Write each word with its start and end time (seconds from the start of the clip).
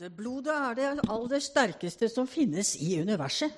blodet. 0.00 0.16
Blodet 0.16 0.54
er 0.54 0.76
det 0.78 1.10
aller 1.10 1.42
sterkeste 1.42 2.08
som 2.08 2.26
finnes 2.28 2.76
i 2.80 3.00
universet. 3.02 3.52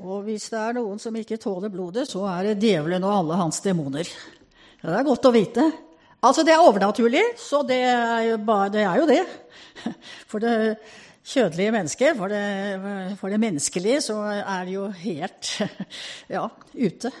Og 0.00 0.24
hvis 0.24 0.48
det 0.48 0.56
er 0.58 0.76
noen 0.78 0.98
som 0.98 1.16
ikke 1.16 1.36
tåler 1.36 1.68
blodet, 1.68 2.06
så 2.08 2.24
er 2.30 2.48
det 2.48 2.62
djevelen 2.62 3.04
og 3.04 3.18
alle 3.18 3.36
hans 3.42 3.60
demoner. 3.60 4.08
Det 4.80 4.96
er 4.96 5.04
godt 5.04 5.28
å 5.28 5.34
vite. 5.34 5.66
Altså, 6.24 6.44
det 6.44 6.54
er 6.54 6.64
overnaturlig, 6.64 7.22
så 7.36 7.60
det 7.68 7.82
er 7.84 8.30
jo, 8.30 8.38
bare, 8.44 8.70
det, 8.72 8.86
er 8.88 8.96
jo 9.00 9.08
det. 9.08 9.20
For 10.30 10.40
det 10.40 10.54
kjødelige 11.20 11.76
mennesket, 11.76 12.16
for 12.16 12.32
det, 12.32 13.14
for 13.20 13.28
det 13.28 13.40
menneskelige, 13.40 14.00
så 14.08 14.18
er 14.40 14.64
det 14.64 14.76
jo 14.78 14.88
helt 15.04 15.52
ja, 16.32 16.46
ute. 16.72 17.12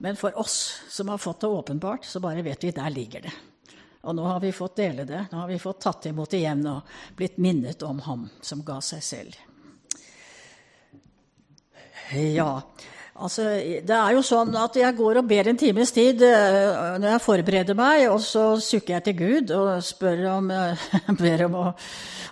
Men 0.00 0.16
for 0.16 0.36
oss 0.40 0.56
som 0.88 1.12
har 1.12 1.20
fått 1.20 1.44
det 1.44 1.52
åpenbart, 1.52 2.08
så 2.08 2.20
bare 2.22 2.44
vet 2.44 2.64
vi 2.64 2.72
der 2.76 2.92
ligger 2.92 3.28
det. 3.28 3.40
Og 4.02 4.14
nå 4.18 4.24
har 4.26 4.40
vi 4.42 4.50
fått 4.52 4.76
dele 4.76 5.04
det. 5.06 5.26
Nå 5.30 5.38
har 5.38 5.48
vi 5.48 5.58
fått 5.62 5.80
tatt 5.80 6.06
imot 6.10 6.32
igjen 6.34 6.64
og 6.66 6.88
blitt 7.16 7.36
minnet 7.38 7.82
om 7.86 8.00
ham 8.02 8.26
som 8.42 8.64
ga 8.66 8.80
seg 8.82 9.02
selv. 9.06 9.36
Ja, 12.12 12.62
altså 13.22 13.46
Det 13.86 13.96
er 13.96 14.16
jo 14.16 14.24
sånn 14.26 14.56
at 14.58 14.76
jeg 14.80 14.98
går 14.98 15.20
og 15.20 15.28
ber 15.30 15.50
en 15.50 15.60
times 15.60 15.94
tid 15.94 16.24
uh, 16.26 16.98
når 16.98 17.08
jeg 17.14 17.24
forbereder 17.26 17.78
meg, 17.78 18.08
og 18.10 18.20
så 18.24 18.56
sukker 18.62 18.98
jeg 18.98 19.06
til 19.08 19.18
Gud 19.20 19.54
og 19.56 19.70
spør 19.86 20.26
om, 20.38 20.50
uh, 20.50 20.90
ber 21.22 21.46
om, 21.46 21.56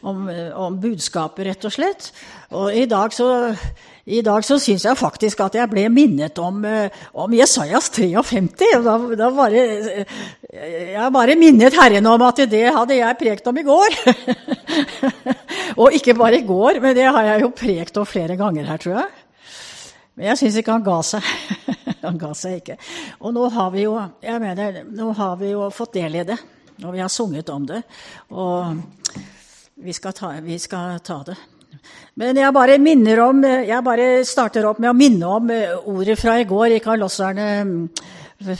om, 0.03 0.27
om 0.67 0.81
budskapet, 0.83 1.47
rett 1.51 1.71
og 1.71 1.77
slett. 1.77 2.11
Og 2.51 2.75
i 2.75 2.89
dag 2.91 3.15
så 3.15 3.31
i 4.11 4.23
dag 4.27 4.43
så 4.47 4.57
syns 4.59 4.85
jeg 4.87 4.99
faktisk 4.99 5.43
at 5.45 5.57
jeg 5.59 5.71
ble 5.71 5.85
minnet 5.93 6.39
om, 6.43 6.59
eh, 6.65 6.91
om 7.15 7.33
Jesajas 7.37 7.91
53. 7.95 8.71
Da, 8.83 8.97
da 9.19 9.31
bare, 9.35 9.65
eh, 10.01 10.21
jeg 10.97 11.13
bare 11.15 11.37
minnet 11.39 11.77
Herren 11.79 12.09
om 12.11 12.25
at 12.27 12.43
det 12.51 12.65
hadde 12.75 12.97
jeg 12.97 13.19
prekt 13.21 13.47
om 13.47 13.61
i 13.61 13.67
går. 13.67 13.99
og 15.81 15.95
ikke 15.95 16.17
bare 16.19 16.41
i 16.41 16.47
går, 16.47 16.81
men 16.83 16.97
det 16.97 17.07
har 17.07 17.29
jeg 17.35 17.45
jo 17.45 17.53
prekt 17.55 18.01
om 18.01 18.09
flere 18.09 18.39
ganger 18.41 18.67
her, 18.73 18.83
tror 18.83 18.99
jeg. 18.99 19.20
Men 20.21 20.35
jeg 20.35 20.37
syns 20.37 20.57
ikke 20.61 20.75
han 20.75 20.83
ga 20.85 20.99
seg. 21.01 21.29
han 22.05 22.19
ga 22.21 22.29
seg 22.37 22.59
ikke. 22.59 22.75
Og 23.25 23.33
nå 23.33 23.47
har 23.55 23.71
vi 23.73 23.87
jo, 23.87 23.95
jeg 24.21 24.43
mener, 24.43 24.83
nå 24.85 25.15
har 25.17 25.39
vi 25.41 25.55
jo 25.55 25.71
fått 25.73 25.97
del 25.97 26.19
i 26.21 26.25
det. 26.29 26.37
Og 26.85 26.93
vi 26.93 27.01
har 27.01 27.09
sunget 27.09 27.49
om 27.49 27.65
det. 27.65 27.81
Og 28.37 28.77
vi 29.81 29.97
skal 29.97 30.13
ta, 30.19 30.35
vi 30.45 30.61
skal 30.61 31.01
ta 31.01 31.23
det. 31.25 31.39
Men 32.21 32.37
jeg 32.37 32.53
bare 32.53 32.77
minner 32.85 33.25
om, 33.25 33.41
jeg 33.49 33.81
bare 33.87 34.13
starter 34.29 34.69
opp 34.69 34.85
med 34.85 34.93
å 34.93 34.99
minne 34.99 35.35
om 35.41 35.49
ordet 35.95 36.21
fra 36.21 36.37
i 36.37 36.45
går 36.45 36.77
i 36.77 36.85
Kalosserne 36.85 37.49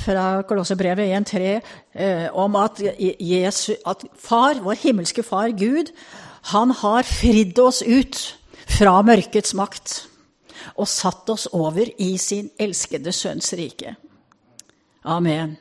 fra 0.01 0.27
Kolosserbrevet 0.49 1.13
1.3 1.13 1.45
eh, 1.53 2.29
om 2.33 2.57
at, 2.57 2.81
Jesus, 3.21 3.77
at 3.85 4.09
far, 4.17 4.65
vår 4.65 4.81
himmelske 4.81 5.25
far 5.25 5.53
Gud, 5.53 5.93
han 6.57 6.73
har 6.73 7.05
fridd 7.05 7.61
oss 7.61 7.85
ut 7.85 8.31
fra 8.81 9.03
mørkets 9.05 9.53
makt 9.57 10.07
og 10.77 10.89
satt 10.89 11.29
oss 11.33 11.49
over 11.57 11.89
i 11.99 12.13
sin 12.19 12.51
elskede 12.61 13.13
sønns 13.15 13.53
rike. 13.59 13.97
Amen. 15.05 15.57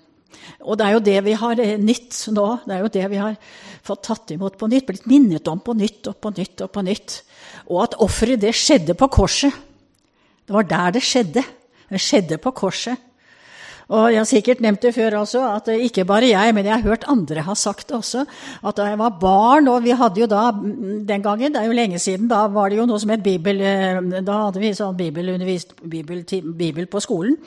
Og 0.61 0.77
det 0.77 0.85
er 0.85 0.95
jo 0.95 1.03
det 1.03 1.17
vi 1.25 1.35
har 1.39 1.61
eh, 1.63 1.77
nytt 1.79 2.15
nå. 2.35 2.47
Det 2.65 2.75
er 2.75 2.83
jo 2.83 2.91
det 2.93 3.05
vi 3.11 3.21
har 3.21 3.37
fått 3.85 4.03
tatt 4.09 4.33
imot 4.35 4.57
på 4.59 4.69
nytt, 4.69 4.87
blitt 4.87 5.07
minnet 5.09 5.47
om 5.49 5.61
på 5.63 5.75
nytt 5.77 6.09
og 6.11 6.19
på 6.21 6.33
nytt 6.35 6.65
og 6.65 6.71
på 6.75 6.83
nytt. 6.85 7.19
Og 7.69 7.83
at 7.85 7.97
offeret, 8.03 8.41
det 8.41 8.55
skjedde 8.57 8.95
på 8.99 9.09
korset. 9.13 9.55
Det 10.45 10.55
var 10.55 10.67
der 10.67 10.97
det 10.97 11.05
skjedde. 11.05 11.43
Det 11.89 12.01
skjedde 12.01 12.39
på 12.41 12.53
korset. 12.57 13.08
Og 13.89 14.11
jeg 14.13 14.19
har 14.21 14.27
sikkert 14.29 14.59
nevnt 14.61 14.83
det 14.85 14.91
før 14.93 15.15
også, 15.23 15.39
at 15.49 15.69
ikke 15.73 16.03
bare 16.05 16.27
jeg, 16.29 16.53
men 16.53 16.67
jeg 16.67 16.75
har 16.75 16.85
hørt 16.85 17.07
andre 17.09 17.41
ha 17.47 17.55
sagt 17.57 17.87
det 17.89 17.95
også, 17.97 18.21
at 18.61 18.77
da 18.77 18.85
jeg 18.91 18.99
var 19.01 19.15
barn, 19.17 19.67
og 19.71 19.81
vi 19.81 19.95
hadde 19.97 20.21
jo 20.21 20.27
da 20.29 20.51
den 20.53 21.25
gangen, 21.25 21.55
det 21.55 21.63
er 21.63 21.65
jo 21.65 21.77
lenge 21.77 22.01
siden, 22.01 22.27
da 22.29 22.43
var 22.53 22.69
det 22.69 22.77
jo 22.77 22.85
noe 22.85 23.01
som 23.01 23.09
het 23.09 23.25
bibel 23.25 23.63
eh, 23.65 23.97
Da 24.21 24.37
hadde 24.43 24.61
vi 24.61 24.71
sånn 24.77 24.97
bibelundervist, 24.99 25.73
bibel, 25.89 26.21
bibel 26.59 26.85
på 26.85 27.01
skolen. 27.01 27.39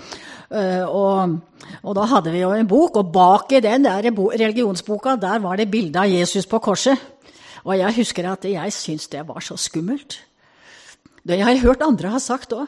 Eh, 0.50 0.82
og, 0.82 1.38
og, 1.84 1.94
da 2.00 2.08
hadde 2.16 2.34
vi 2.34 2.42
jo 2.42 2.50
en 2.56 2.70
bok, 2.70 2.98
og 2.98 3.14
bak 3.14 3.54
i 3.54 3.62
den 3.62 3.86
der 3.86 4.10
religionsboka 4.10 5.14
der 5.22 5.38
var 5.46 5.62
det 5.62 5.70
bilde 5.70 6.02
av 6.02 6.10
Jesus 6.10 6.50
på 6.50 6.58
korset. 6.58 6.98
Og 7.62 7.76
jeg 7.78 8.00
husker 8.00 8.26
at 8.32 8.50
jeg 8.50 8.74
syntes 8.74 9.06
det 9.12 9.22
var 9.28 9.38
så 9.46 9.54
skummelt. 9.54 10.18
Det 11.22 11.38
jeg 11.38 11.46
har 11.46 11.62
hørt 11.62 11.86
andre 11.86 12.16
ha 12.16 12.18
sagt 12.18 12.50
òg. 12.56 12.66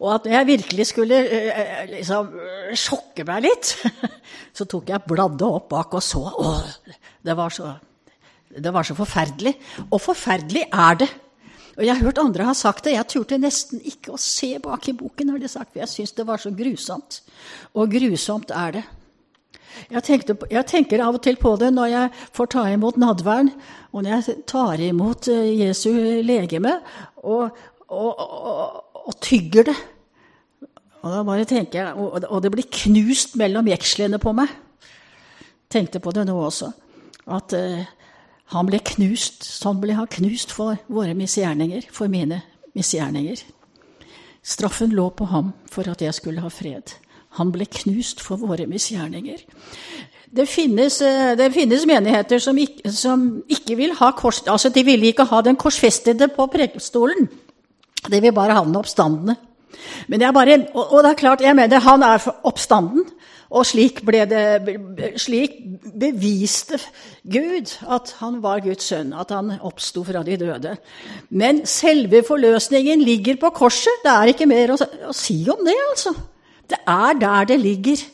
Og 0.00 0.10
at 0.16 0.28
jeg 0.30 0.48
virkelig 0.48 0.86
skulle 0.90 1.18
liksom, 1.90 2.32
sjokke 2.78 3.26
meg 3.28 3.44
litt, 3.46 3.74
så 4.56 4.66
tok 4.68 4.92
jeg 4.92 5.06
bladde 5.08 5.48
opp 5.48 5.68
bak 5.72 5.98
og 5.98 6.04
så. 6.04 6.22
Å, 6.22 6.54
det 7.22 7.36
var 7.38 7.52
så, 7.54 7.74
det 8.52 8.72
var 8.74 8.86
så 8.88 8.96
forferdelig. 8.98 9.54
Og 9.90 10.00
forferdelig 10.02 10.64
er 10.70 11.02
det. 11.04 11.10
Og 11.72 11.86
Jeg 11.86 11.94
har 11.94 12.04
hørt 12.04 12.20
andre 12.20 12.48
ha 12.50 12.54
sagt 12.56 12.84
det. 12.84 12.96
Jeg 12.98 13.08
turte 13.08 13.38
nesten 13.40 13.80
ikke 13.88 14.12
å 14.12 14.20
se 14.20 14.58
bak 14.60 14.88
i 14.90 14.96
boken. 14.96 15.30
har 15.32 15.40
de 15.40 15.48
sagt, 15.48 15.72
for 15.72 15.80
Jeg 15.80 15.88
syns 15.88 16.12
det 16.12 16.26
var 16.28 16.42
så 16.42 16.52
grusomt. 16.52 17.22
Og 17.72 17.94
grusomt 17.94 18.52
er 18.52 18.76
det. 18.76 18.84
Jeg, 19.88 20.02
tenkte, 20.04 20.36
jeg, 20.50 20.64
tenker 20.68 21.00
av 21.00 21.16
og 21.16 21.22
til 21.24 21.38
på 21.40 21.54
det 21.60 21.70
når 21.72 21.88
jeg 21.88 22.10
får 22.36 22.50
ta 22.52 22.64
imot 22.68 22.98
nadvern, 23.00 23.48
og 23.92 24.04
når 24.04 24.10
jeg 24.18 24.34
tar 24.48 24.82
imot 24.84 25.28
Jesu 25.32 26.20
legeme 26.24 26.74
og, 27.24 27.56
og, 27.92 28.18
og, 28.18 28.98
og 29.06 29.16
tygger 29.22 29.68
det. 29.68 29.78
Og 31.02 31.10
da 31.10 31.22
bare 31.26 31.46
tenker 31.48 31.80
jeg, 31.80 31.94
og 31.98 32.42
det 32.44 32.52
blir 32.54 32.68
knust 32.70 33.34
mellom 33.40 33.66
jekslene 33.72 34.20
på 34.22 34.34
meg. 34.38 34.50
Tenkte 35.72 36.02
på 36.02 36.12
det 36.14 36.26
nå 36.28 36.36
også. 36.38 36.68
At 37.32 37.54
uh, 37.58 37.82
han 38.52 38.68
ble 38.68 38.78
knust. 38.92 39.42
Sånn 39.46 39.80
ble 39.82 39.96
han 39.98 40.10
knust 40.10 40.54
for 40.54 40.78
våre 40.92 41.16
misgjerninger, 41.18 41.88
for 41.94 42.12
mine 42.12 42.42
misgjerninger. 42.78 43.42
Straffen 44.42 44.94
lå 44.94 45.08
på 45.16 45.28
ham 45.30 45.52
for 45.70 45.88
at 45.90 46.02
jeg 46.02 46.14
skulle 46.14 46.42
ha 46.44 46.50
fred. 46.52 46.94
Han 47.38 47.52
ble 47.54 47.66
knust 47.70 48.20
for 48.20 48.40
våre 48.42 48.66
misgjerninger. 48.68 49.44
Det 50.32 50.46
finnes, 50.48 51.00
eh, 51.04 51.34
det 51.36 51.52
finnes 51.52 51.86
menigheter 51.86 52.40
som 52.40 52.58
ikke, 52.58 52.90
som 52.92 53.42
ikke, 53.48 53.76
vil 53.76 53.94
ha 53.98 54.10
kors... 54.16 54.42
Altså, 54.48 54.68
de 54.72 54.84
vil 54.84 55.04
ikke 55.04 55.28
ha 55.28 55.40
den 55.44 55.56
korsfestede 55.56 56.28
på 56.32 56.46
prekestolen. 56.52 57.28
De 58.10 58.20
vil 58.20 58.34
bare 58.34 58.56
ha 58.56 58.64
den 58.66 58.78
oppstandende. 58.78 59.36
Men 60.08 60.20
det 60.20 60.26
er 60.26 60.34
bare, 60.34 60.56
og, 60.74 60.98
det 61.04 61.10
er 61.10 61.20
klart, 61.20 61.44
jeg 61.44 61.56
mener 61.56 61.82
han 61.82 62.02
er 62.06 62.24
oppstanden. 62.48 63.04
Og 63.52 63.66
slik, 63.68 64.00
ble 64.08 64.22
det, 64.24 64.44
slik, 65.20 65.58
beviste 66.00 66.78
Gud 67.28 67.74
at 67.84 68.14
han 68.22 68.38
var 68.40 68.62
Guds 68.64 68.88
sønn, 68.88 69.12
at 69.12 69.34
han 69.34 69.52
oppsto 69.60 70.06
fra 70.06 70.22
de 70.24 70.38
døde. 70.40 70.72
Men 71.36 71.60
selve 71.68 72.22
forløsningen 72.24 73.04
ligger 73.04 73.36
på 73.42 73.52
korset. 73.58 74.00
Det 74.04 74.12
er 74.12 74.32
ikke 74.32 74.48
mer 74.48 74.72
å, 74.72 74.78
å 75.10 75.12
si 75.16 75.42
om 75.52 75.60
det, 75.66 75.76
altså. 75.90 76.14
Det 76.72 76.80
er 76.88 77.20
der 77.20 77.50
det 77.52 77.60
ligger. 77.60 78.06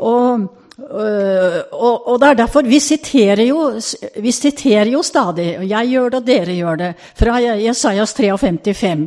Og 0.00 0.48
og, 0.72 2.06
og, 2.08 2.14
det 2.20 2.28
er 2.30 2.36
derfor 2.38 2.64
vi 2.64 2.78
siterer, 2.80 3.42
jo, 3.44 3.66
vi 4.24 4.32
siterer 4.32 4.88
jo 4.88 5.02
stadig, 5.04 5.58
og 5.60 5.66
jeg 5.68 5.90
gjør 5.92 6.06
det, 6.14 6.20
og 6.20 6.28
dere 6.30 6.54
gjør 6.56 6.78
det, 6.80 6.88
fra 7.18 7.34
Jesajas 7.60 8.14
53, 8.16 9.02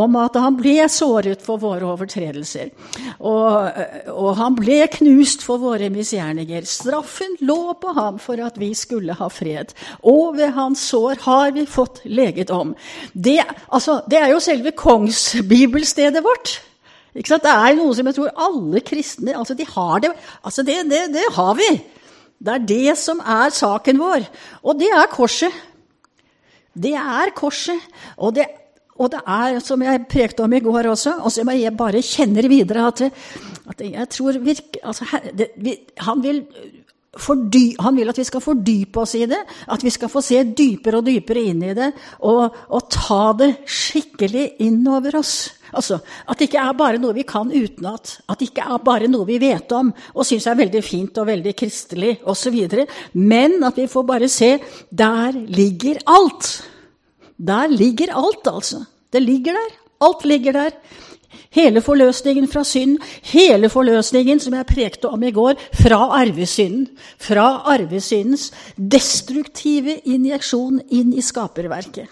om 0.00 0.16
at 0.16 0.38
han 0.40 0.56
ble 0.56 0.88
såret 0.88 1.44
for 1.44 1.60
våre 1.60 1.90
overtredelser. 1.92 2.70
Og, 3.18 3.68
og, 4.14 4.30
han 4.40 4.56
ble 4.56 4.80
knust 4.96 5.44
for 5.44 5.60
våre 5.60 5.90
misgjerninger. 5.92 6.64
Straffen 6.64 7.36
lå 7.44 7.74
på 7.82 7.92
ham 7.98 8.16
for 8.22 8.40
at 8.40 8.56
vi 8.60 8.72
skulle 8.78 9.16
ha 9.20 9.28
fred. 9.28 9.76
Og 10.08 10.38
ved 10.40 10.56
hans 10.56 10.86
sår 10.88 11.20
har 11.26 11.52
vi 11.52 11.66
fått 11.68 12.00
leget 12.08 12.50
om. 12.54 12.72
Det, 13.12 13.42
altså, 13.68 14.00
det 14.08 14.22
er 14.22 14.32
jo 14.32 14.40
selve 14.40 14.72
kongsbibelstedet 14.72 16.24
vårt. 16.24 16.60
Det 17.14 17.40
er 17.42 17.74
noe 17.78 17.94
som 17.96 18.06
jeg 18.06 18.16
tror 18.16 18.44
alle 18.46 18.82
kristne 18.86 19.34
altså 19.34 19.56
de 19.58 19.66
har 19.66 20.04
det, 20.04 20.12
altså 20.46 20.62
det, 20.62 20.84
det, 20.90 21.02
det 21.14 21.26
har 21.34 21.56
vi. 21.58 21.70
Det 22.40 22.54
er 22.54 22.62
det 22.64 22.96
som 22.96 23.18
er 23.20 23.52
saken 23.52 23.98
vår. 24.00 24.24
Og 24.64 24.78
det 24.80 24.88
er 24.94 25.10
korset. 25.12 25.52
Det 26.72 26.94
er 26.96 27.34
korset. 27.36 27.82
Og 28.16 28.34
det, 28.38 28.46
og 29.00 29.10
det 29.12 29.20
er, 29.26 29.58
som 29.64 29.82
jeg 29.84 30.06
prekte 30.08 30.44
om 30.44 30.52
i 30.52 30.60
går 30.64 30.90
også, 30.92 31.18
og 31.24 31.32
som 31.32 31.50
jeg 31.52 31.72
bare 31.76 32.02
kjenner 32.04 32.48
videre, 32.48 32.86
at, 32.88 33.02
at 33.72 33.84
jeg 33.84 34.08
tror 34.12 34.38
virke, 34.44 34.80
altså, 34.84 35.04
det, 35.36 35.50
vi, 35.56 35.76
han, 36.04 36.22
vil 36.24 36.42
fordy, 37.18 37.74
han 37.82 37.96
vil 37.98 38.10
at 38.10 38.18
vi 38.20 38.24
skal 38.26 38.42
fordype 38.44 39.00
oss 39.02 39.16
i 39.18 39.24
det, 39.26 39.40
at 39.66 39.82
vi 39.82 39.90
skal 39.90 40.10
få 40.12 40.22
se 40.22 40.44
dypere 40.46 41.00
og 41.00 41.08
dypere 41.08 41.42
inn 41.50 41.64
i 41.66 41.74
det, 41.74 41.88
og, 42.26 42.60
og 42.70 42.84
ta 42.92 43.32
det 43.40 43.50
skikkelig 43.66 44.44
inn 44.62 44.84
over 44.86 45.18
oss. 45.18 45.34
Altså, 45.74 46.00
At 46.26 46.38
det 46.38 46.48
ikke 46.48 46.62
er 46.62 46.78
bare 46.78 47.00
noe 47.02 47.14
vi 47.14 47.26
kan 47.26 47.50
utenat, 47.50 48.16
at 48.30 48.38
det 48.38 48.50
ikke 48.50 48.66
er 48.74 48.82
bare 48.86 49.10
noe 49.10 49.26
vi 49.26 49.38
vet 49.42 49.70
om 49.74 49.92
og 50.14 50.26
syns 50.26 50.48
er 50.50 50.58
veldig 50.58 50.82
fint 50.86 51.18
og 51.22 51.28
veldig 51.30 51.54
kristelig 51.58 52.16
osv., 52.30 52.58
men 53.18 53.58
at 53.66 53.78
vi 53.78 53.90
får 53.90 54.06
bare 54.06 54.30
se 54.30 54.56
der 54.90 55.34
ligger 55.34 56.02
alt. 56.10 56.50
Der 57.38 57.70
ligger 57.70 58.14
alt, 58.14 58.46
altså. 58.46 58.84
Det 59.10 59.22
ligger 59.22 59.56
der. 59.56 59.78
Alt 60.06 60.24
ligger 60.24 60.52
der. 60.52 60.74
Hele 61.50 61.80
forløsningen 61.82 62.46
fra 62.46 62.62
synd, 62.62 63.00
hele 63.32 63.66
forløsningen 63.72 64.38
som 64.38 64.54
jeg 64.54 64.68
prekte 64.70 65.10
om 65.10 65.22
i 65.26 65.32
går, 65.34 65.58
fra 65.74 65.98
arvesynden. 66.20 66.86
Fra 67.18 67.46
arvesyndens 67.72 68.52
destruktive 68.78 69.96
injeksjon 70.06 70.78
inn 70.94 71.10
i 71.10 71.24
skaperverket. 71.26 72.06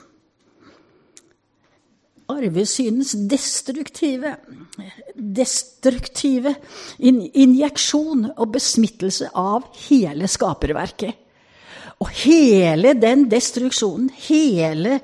Arvesyndens 2.29 3.14
destruktive, 3.31 4.35
destruktive 5.14 6.56
injeksjon 6.99 8.26
og 8.34 8.52
besmittelse 8.58 9.31
av 9.38 9.70
hele 9.87 10.29
skaperverket. 10.29 11.14
Og 11.99 12.11
hele 12.21 12.93
den 12.95 13.25
destruksjonen, 13.31 14.06
hele, 14.29 15.00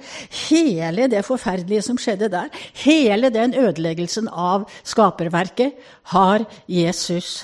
hele, 0.47 1.09
det 1.11 1.25
forferdelige 1.27 1.83
som 1.83 1.99
skjedde 1.99 2.31
der, 2.31 2.53
hele 2.85 3.33
den 3.35 3.55
ødeleggelsen 3.59 4.29
av 4.31 4.69
skaperverket, 4.87 5.75
har 6.15 6.45
Jesus 6.71 7.43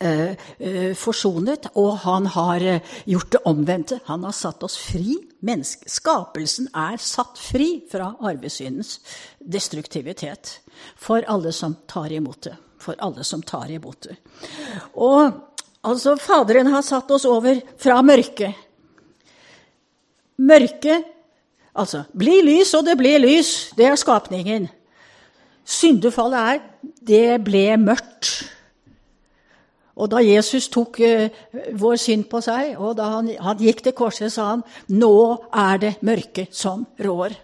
eh, 0.00 0.34
eh, 0.58 0.90
forsonet, 0.98 1.70
og 1.78 2.00
han 2.08 2.26
har 2.34 2.66
eh, 2.74 2.92
gjort 3.06 3.30
det 3.36 3.44
omvendte. 3.46 4.00
Han 4.10 4.26
har 4.26 4.34
satt 4.34 4.66
oss 4.66 4.80
fri. 4.82 5.14
Menneske, 5.44 5.86
skapelsen 5.92 6.72
er 6.74 6.98
satt 6.98 7.38
fri 7.38 7.84
fra 7.90 8.16
arvesyndens 8.18 8.96
destruktivitet 9.38 10.58
for 10.96 11.22
alle 11.28 11.52
som 11.54 11.76
tar 11.86 12.10
imot 12.10 12.48
det. 12.48 12.58
For 12.82 12.98
alle 12.98 13.22
som 13.24 13.46
tar 13.46 13.70
imot 13.70 14.08
det. 14.08 14.18
Og 14.98 15.53
Altså, 15.84 16.16
Faderen 16.16 16.70
har 16.72 16.84
satt 16.86 17.10
oss 17.12 17.26
over 17.28 17.60
fra 17.80 18.00
mørket. 18.02 18.54
Mørket 20.40 21.10
Altså, 21.74 22.04
bli 22.14 22.38
lys, 22.46 22.70
og 22.78 22.84
det 22.86 22.94
ble 23.00 23.16
lys. 23.18 23.72
Det 23.74 23.88
er 23.88 23.98
skapningen. 23.98 24.68
Syndefallet 25.66 26.38
er 26.38 26.60
det 27.02 27.40
ble 27.42 27.64
mørkt. 27.82 28.30
Og 29.94 30.10
da 30.10 30.22
Jesus 30.22 30.68
tok 30.74 31.00
uh, 31.02 31.26
vår 31.78 31.98
synd 32.02 32.28
på 32.30 32.40
seg, 32.42 32.76
og 32.78 32.96
da 32.98 33.08
han, 33.16 33.30
han, 33.42 33.58
gikk 33.62 33.82
til 33.82 33.94
korset, 33.94 34.32
sa 34.34 34.52
han 34.52 34.64
nå 34.90 35.14
er 35.50 35.82
det 35.82 35.92
mørket 36.06 36.54
som 36.54 36.86
rår. 37.02 37.34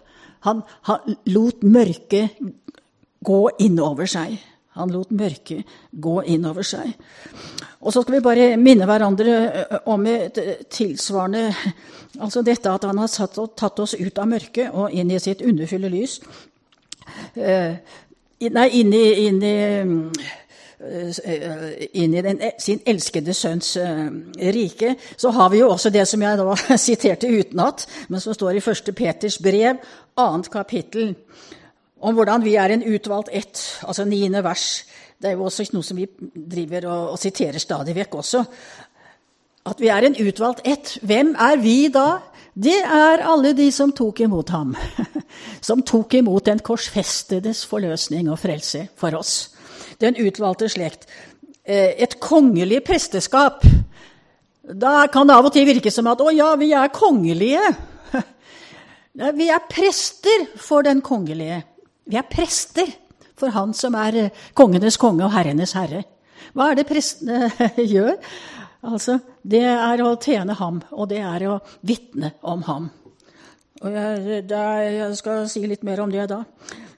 Han, 0.47 0.63
han 0.87 1.19
lot 1.31 1.63
mørket 1.63 2.39
gå 3.23 3.41
innover 3.63 4.09
seg. 4.09 4.39
Han 4.79 4.91
lot 4.93 5.09
mørket 5.11 5.67
gå 5.91 6.21
innover 6.31 6.63
seg. 6.63 6.93
Og 7.81 7.91
så 7.91 8.03
skal 8.03 8.15
vi 8.17 8.23
bare 8.23 8.45
minne 8.61 8.87
hverandre 8.87 9.33
eh, 9.49 9.79
om 9.91 10.05
et 10.07 10.39
tilsvarende 10.71 11.49
Altså 12.19 12.41
dette 12.43 12.67
at 12.67 12.83
han 12.83 12.97
har 12.99 13.07
satt, 13.07 13.37
tatt 13.55 13.77
oss 13.79 13.93
ut 13.95 14.17
av 14.19 14.27
mørket 14.27 14.73
og 14.75 14.91
inn 14.91 15.13
i 15.15 15.19
sitt 15.23 15.39
underfulle 15.47 15.87
lys. 15.87 16.17
Eh, 17.39 17.77
nei, 18.51 18.65
inn 18.81 18.91
i, 18.91 19.05
inn 19.29 19.39
i 19.47 19.53
eh, 19.55 19.85
inn 22.03 22.17
i 22.17 22.25
den, 22.25 22.43
sin 22.59 22.83
elskede 22.83 23.31
sønns 23.37 23.77
rike, 24.57 24.97
så 25.15 25.31
har 25.37 25.53
vi 25.53 25.61
jo 25.61 25.69
også 25.71 25.93
det 25.95 26.03
som 26.09 26.27
jeg 26.27 26.41
da 26.41 26.57
siterte 26.89 27.31
utenat, 27.31 27.87
men 28.11 28.19
som 28.19 28.35
står 28.35 28.59
i 28.59 28.63
1. 28.65 28.91
Peters 28.97 29.39
brev, 29.39 29.79
annet 30.19 30.51
kapittel, 30.51 31.15
om 32.01 32.17
hvordan 32.17 32.43
vi 32.43 32.55
er 32.57 32.73
en 32.73 32.83
utvalgt 32.83 33.29
ett, 33.31 33.61
altså 33.85 34.05
niende 34.09 34.43
vers. 34.43 34.83
Det 35.21 35.29
er 35.29 35.37
jo 35.37 35.45
også 35.45 35.67
noe 35.75 35.85
som 35.85 35.99
vi 35.99 36.07
driver 36.33 36.87
og, 36.89 37.11
og 37.13 37.21
siterer 37.21 37.61
stadig 37.61 37.93
vekk 37.95 38.17
også. 38.23 38.43
At 39.69 39.81
vi 39.81 39.91
er 39.93 40.07
en 40.07 40.17
utvalgt 40.17 40.65
ett. 40.65 40.95
Hvem 41.05 41.35
er 41.37 41.59
vi 41.61 41.85
da? 41.93 42.23
Det 42.57 42.79
er 42.81 43.21
alle 43.29 43.53
de 43.55 43.69
som 43.71 43.93
tok 43.95 44.23
imot 44.25 44.49
ham. 44.49 44.73
Som 45.67 45.83
tok 45.85 46.17
imot 46.17 46.47
den 46.49 46.59
korsfestedes 46.59 47.61
forløsning 47.69 48.27
og 48.33 48.39
frelse 48.41 48.87
for 48.97 49.15
oss. 49.15 49.53
Den 50.01 50.17
utvalgte 50.19 50.67
slekt. 50.69 51.05
Eh, 51.63 51.93
et 52.01 52.17
kongelig 52.19 52.81
presteskap. 52.83 53.63
Da 54.65 55.05
kan 55.13 55.29
det 55.29 55.37
av 55.37 55.47
og 55.47 55.53
til 55.53 55.67
virke 55.69 55.93
som 55.93 56.09
at 56.11 56.21
å 56.21 56.33
ja, 56.33 56.49
vi 56.59 56.71
er 56.73 56.91
kongelige. 56.93 57.61
Vi 59.39 59.47
er 59.51 59.63
prester 59.67 60.45
for 60.55 60.85
den 60.87 61.01
kongelige. 61.03 61.61
Vi 62.05 62.17
er 62.19 62.27
prester 62.29 62.89
for 63.41 63.53
Han 63.55 63.75
som 63.77 63.95
er 63.97 64.17
eh, 64.17 64.41
kongenes 64.57 64.99
konge 65.01 65.25
og 65.25 65.33
herrenes 65.35 65.75
herre. 65.77 66.03
Hva 66.53 66.71
er 66.71 66.81
det 66.81 66.87
prestene 66.89 67.51
gjør? 67.93 68.17
Altså, 68.81 69.19
Det 69.43 69.61
er 69.61 70.01
å 70.01 70.15
tjene 70.21 70.55
ham, 70.57 70.81
og 70.91 71.09
det 71.09 71.21
er 71.21 71.47
å 71.49 71.59
vitne 71.85 72.33
om 72.41 72.63
ham. 72.65 72.89
Og 73.81 73.93
jeg, 73.93 74.45
jeg, 74.49 75.15
skal 75.17 75.47
si 75.49 75.63
litt 75.65 75.85
mer 75.85 76.01
om 76.03 76.11
det 76.13 76.27
da. 76.29 76.43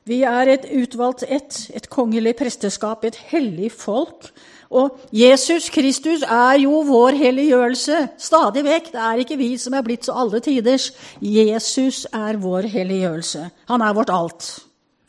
Vi 0.07 0.19
er 0.27 0.51
et 0.51 0.65
utvalgt 0.67 1.23
ett, 1.23 1.59
et 1.71 1.87
kongelig 1.91 2.35
presteskap, 2.39 3.05
et 3.07 3.19
hellig 3.31 3.71
folk. 3.71 4.27
Og 4.73 4.97
Jesus 5.15 5.69
Kristus 5.71 6.25
er 6.27 6.57
jo 6.65 6.81
vår 6.87 7.15
helliggjørelse 7.19 7.99
stadig 8.19 8.65
vekk. 8.67 8.91
Det 8.95 9.03
er 9.05 9.23
ikke 9.23 9.39
vi 9.39 9.53
som 9.61 9.77
er 9.77 9.85
blitt 9.85 10.09
så 10.09 10.17
alle 10.25 10.43
tiders. 10.43 10.89
Jesus 11.23 12.03
er 12.11 12.41
vår 12.41 12.67
helliggjørelse. 12.73 13.47
Han 13.71 13.85
er 13.85 13.95
vårt 13.95 14.11
alt. 14.11 14.51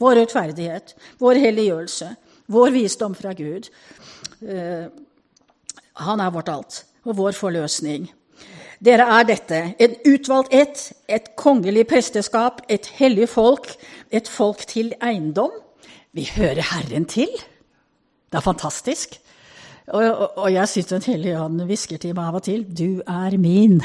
Vår 0.03 0.19
rettferdighet, 0.19 0.95
vår 1.23 1.41
helliggjørelse, 1.43 2.11
vår 2.51 2.75
visdom 2.75 3.15
fra 3.15 3.33
Gud. 3.33 3.71
Eh, 4.43 4.87
han 6.05 6.21
er 6.21 6.31
vårt 6.35 6.51
alt, 6.51 6.85
og 7.05 7.17
vår 7.17 7.37
forløsning. 7.39 8.09
Dere 8.85 9.07
er 9.21 9.27
dette, 9.29 9.61
en 9.81 9.95
utvalgt 10.05 10.53
ett, 10.53 10.81
et 11.09 11.31
kongelig 11.41 11.87
presteskap, 11.89 12.61
et 12.69 12.87
hellig 12.99 13.29
folk, 13.33 13.71
et 14.11 14.29
folk 14.29 14.67
til 14.69 14.93
eiendom. 15.01 15.55
Vi 16.13 16.27
hører 16.35 16.63
Herren 16.73 17.07
til. 17.09 17.31
Det 18.31 18.39
er 18.39 18.45
fantastisk. 18.45 19.21
Og, 19.87 20.05
og, 20.05 20.39
og 20.39 20.53
jeg 20.53 20.69
syns 20.69 20.87
Den 20.87 21.03
hellige 21.07 21.41
ånd 21.41 21.61
hvisker 21.69 22.01
til 22.01 22.15
meg 22.17 22.29
av 22.29 22.39
og 22.39 22.43
til 22.43 22.65
'Du 22.65 23.03
er 23.07 23.37
min'. 23.37 23.85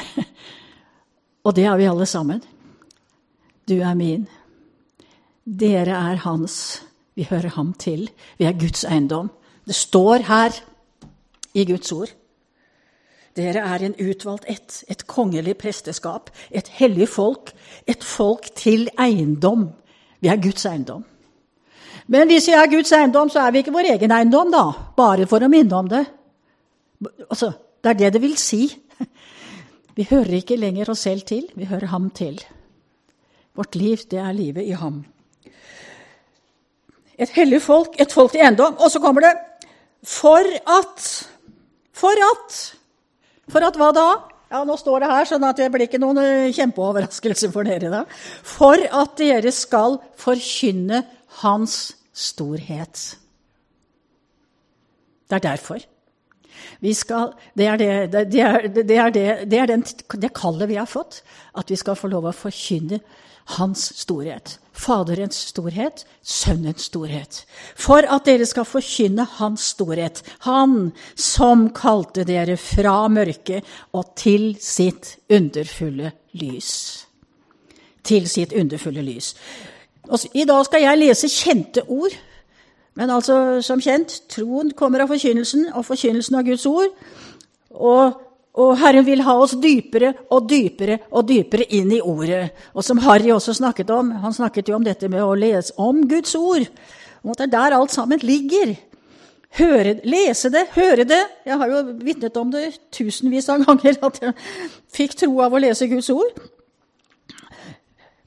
og 1.44 1.56
det 1.56 1.64
er 1.64 1.76
vi 1.76 1.84
alle 1.84 2.06
sammen. 2.06 2.42
Du 3.68 3.74
er 3.80 3.94
min. 3.94 4.28
Dere 5.44 5.96
er 5.96 6.22
hans. 6.24 6.82
Vi 7.14 7.26
hører 7.30 7.54
ham 7.56 7.72
til. 7.72 8.08
Vi 8.38 8.44
er 8.44 8.58
Guds 8.58 8.84
eiendom. 8.84 9.30
Det 9.66 9.74
står 9.74 10.26
her 10.28 10.56
i 11.54 11.64
Guds 11.64 11.92
ord. 11.92 12.12
Dere 13.36 13.62
er 13.62 13.84
en 13.86 13.94
utvalgt 13.94 14.44
ett, 14.50 14.82
et 14.90 15.06
kongelig 15.06 15.54
presteskap, 15.60 16.30
et 16.50 16.66
hellig 16.80 17.08
folk, 17.08 17.52
et 17.86 18.04
folk 18.04 18.50
til 18.58 18.88
eiendom. 18.98 19.68
Vi 20.20 20.28
er 20.28 20.40
Guds 20.42 20.66
eiendom. 20.66 21.04
Men 22.10 22.26
hvis 22.26 22.48
vi 22.50 22.56
er 22.58 22.70
Guds 22.70 22.92
eiendom, 22.92 23.30
så 23.30 23.44
er 23.46 23.54
vi 23.54 23.62
ikke 23.62 23.74
vår 23.74 23.92
egen 23.94 24.12
eiendom, 24.12 24.50
da. 24.50 24.64
Bare 24.96 25.28
for 25.30 25.46
å 25.46 25.50
minne 25.50 25.78
om 25.78 25.88
det. 25.88 26.02
Altså, 27.28 27.52
det 27.80 27.92
er 27.92 28.00
det 28.00 28.12
det 28.16 28.22
vil 28.22 28.36
si. 28.36 28.64
Vi 29.94 30.06
hører 30.10 30.40
ikke 30.40 30.58
lenger 30.58 30.90
oss 30.90 31.06
selv 31.06 31.22
til, 31.28 31.46
vi 31.54 31.68
hører 31.70 31.90
ham 31.94 32.10
til. 32.10 32.40
Vårt 33.54 33.78
liv, 33.78 34.02
det 34.10 34.18
er 34.18 34.34
livet 34.34 34.66
i 34.66 34.76
ham. 34.78 35.04
Et 37.20 37.32
hellig 37.36 37.60
folk, 37.62 37.96
et 38.00 38.12
folk 38.12 38.32
til 38.32 38.42
eiendom. 38.44 38.78
Og 38.80 38.90
så 38.92 39.00
kommer 39.02 39.26
det 39.26 39.34
for 40.06 40.44
at 40.64 41.08
For 41.92 42.24
at 42.32 42.58
For 43.50 43.66
at 43.66 43.76
hva 43.76 43.90
da? 43.92 44.08
Ja, 44.50 44.64
Nå 44.64 44.74
står 44.80 45.02
det 45.04 45.10
her, 45.10 45.26
sånn 45.28 45.44
at 45.46 45.58
det 45.60 45.68
blir 45.70 45.86
ikke 45.86 46.00
noen 46.02 46.18
eh, 46.22 46.50
kjempeoverraskelse 46.56 47.52
for 47.54 47.66
dere. 47.66 47.90
da. 47.92 48.02
For 48.42 48.82
at 48.82 49.14
dere 49.20 49.52
skal 49.54 50.00
forkynne 50.18 51.04
Hans 51.40 51.92
storhet. 52.10 52.98
Det 55.30 55.38
er 55.38 55.44
derfor. 55.44 55.84
Skal, 56.96 57.34
det, 57.54 57.66
er 57.68 57.76
det, 57.78 57.90
det, 58.10 58.40
er, 58.42 58.66
det, 58.66 58.96
er 58.96 59.14
det, 59.14 59.58
er 59.60 59.70
den, 59.70 59.84
det 60.18 60.32
kallet 60.34 60.70
vi 60.70 60.80
har 60.80 60.88
fått. 60.90 61.20
At 61.54 61.70
vi 61.70 61.78
skal 61.78 61.98
få 61.98 62.10
lov 62.10 62.26
å 62.26 62.34
forkynne 62.34 62.98
hans 63.56 63.90
storhet. 63.98 64.58
Faderens 64.80 65.36
storhet, 65.50 66.04
Sønnens 66.22 66.86
storhet. 66.88 67.42
For 67.76 68.06
at 68.06 68.24
dere 68.28 68.46
skal 68.48 68.64
forkynne 68.68 69.26
Hans 69.36 69.72
storhet. 69.74 70.22
Han 70.46 70.92
som 71.18 71.68
kalte 71.76 72.24
dere 72.24 72.56
fra 72.60 73.08
mørket 73.12 73.66
og 73.92 74.14
til 74.16 74.54
sitt 74.60 75.18
underfulle 75.30 76.14
lys. 76.32 76.70
Til 78.04 78.28
sitt 78.30 78.54
underfulle 78.56 79.04
lys. 79.04 79.34
I 80.34 80.46
dag 80.48 80.64
skal 80.64 80.86
jeg 80.86 81.02
lese 81.02 81.28
kjente 81.28 81.84
ord. 81.88 82.16
Men 82.98 83.10
altså, 83.10 83.60
som 83.62 83.80
kjent, 83.80 84.22
troen 84.32 84.72
kommer 84.76 85.04
av 85.04 85.12
forkynnelsen, 85.12 85.68
og 85.76 85.86
forkynnelsen 85.86 86.40
av 86.40 86.48
Guds 86.48 86.66
ord. 86.66 86.90
Og 87.70 88.16
og 88.60 88.74
Herren 88.80 89.06
vil 89.06 89.22
ha 89.24 89.36
oss 89.40 89.54
dypere 89.60 90.12
og 90.34 90.48
dypere 90.50 90.98
og 91.08 91.26
dypere 91.28 91.66
inn 91.76 91.92
i 91.96 92.02
ordet. 92.04 92.50
Og 92.74 92.84
som 92.84 93.00
Harry 93.04 93.30
også 93.32 93.54
snakket 93.56 93.90
om, 93.94 94.12
han 94.22 94.36
snakket 94.36 94.68
jo 94.68 94.76
om 94.76 94.84
dette 94.84 95.08
med 95.08 95.24
å 95.24 95.36
lese 95.38 95.74
om 95.80 96.02
Guds 96.10 96.34
ord. 96.38 96.66
Om 97.24 97.32
at 97.32 97.42
det 97.42 97.48
er 97.48 97.54
der 97.56 97.76
alt 97.78 97.94
sammen 97.94 98.22
ligger. 98.24 98.74
Høre, 99.58 99.96
lese 100.06 100.50
det, 100.52 100.66
høre 100.76 101.06
det. 101.08 101.22
Jeg 101.48 101.58
har 101.58 101.72
jo 101.72 101.82
vitnet 102.04 102.36
om 102.38 102.52
det 102.52 102.66
tusenvis 102.94 103.48
av 103.50 103.64
ganger, 103.66 103.98
at 104.06 104.20
jeg 104.22 104.34
fikk 104.94 105.16
tro 105.24 105.32
av 105.42 105.56
å 105.56 105.62
lese 105.62 105.88
Guds 105.90 106.10
ord. 106.14 106.42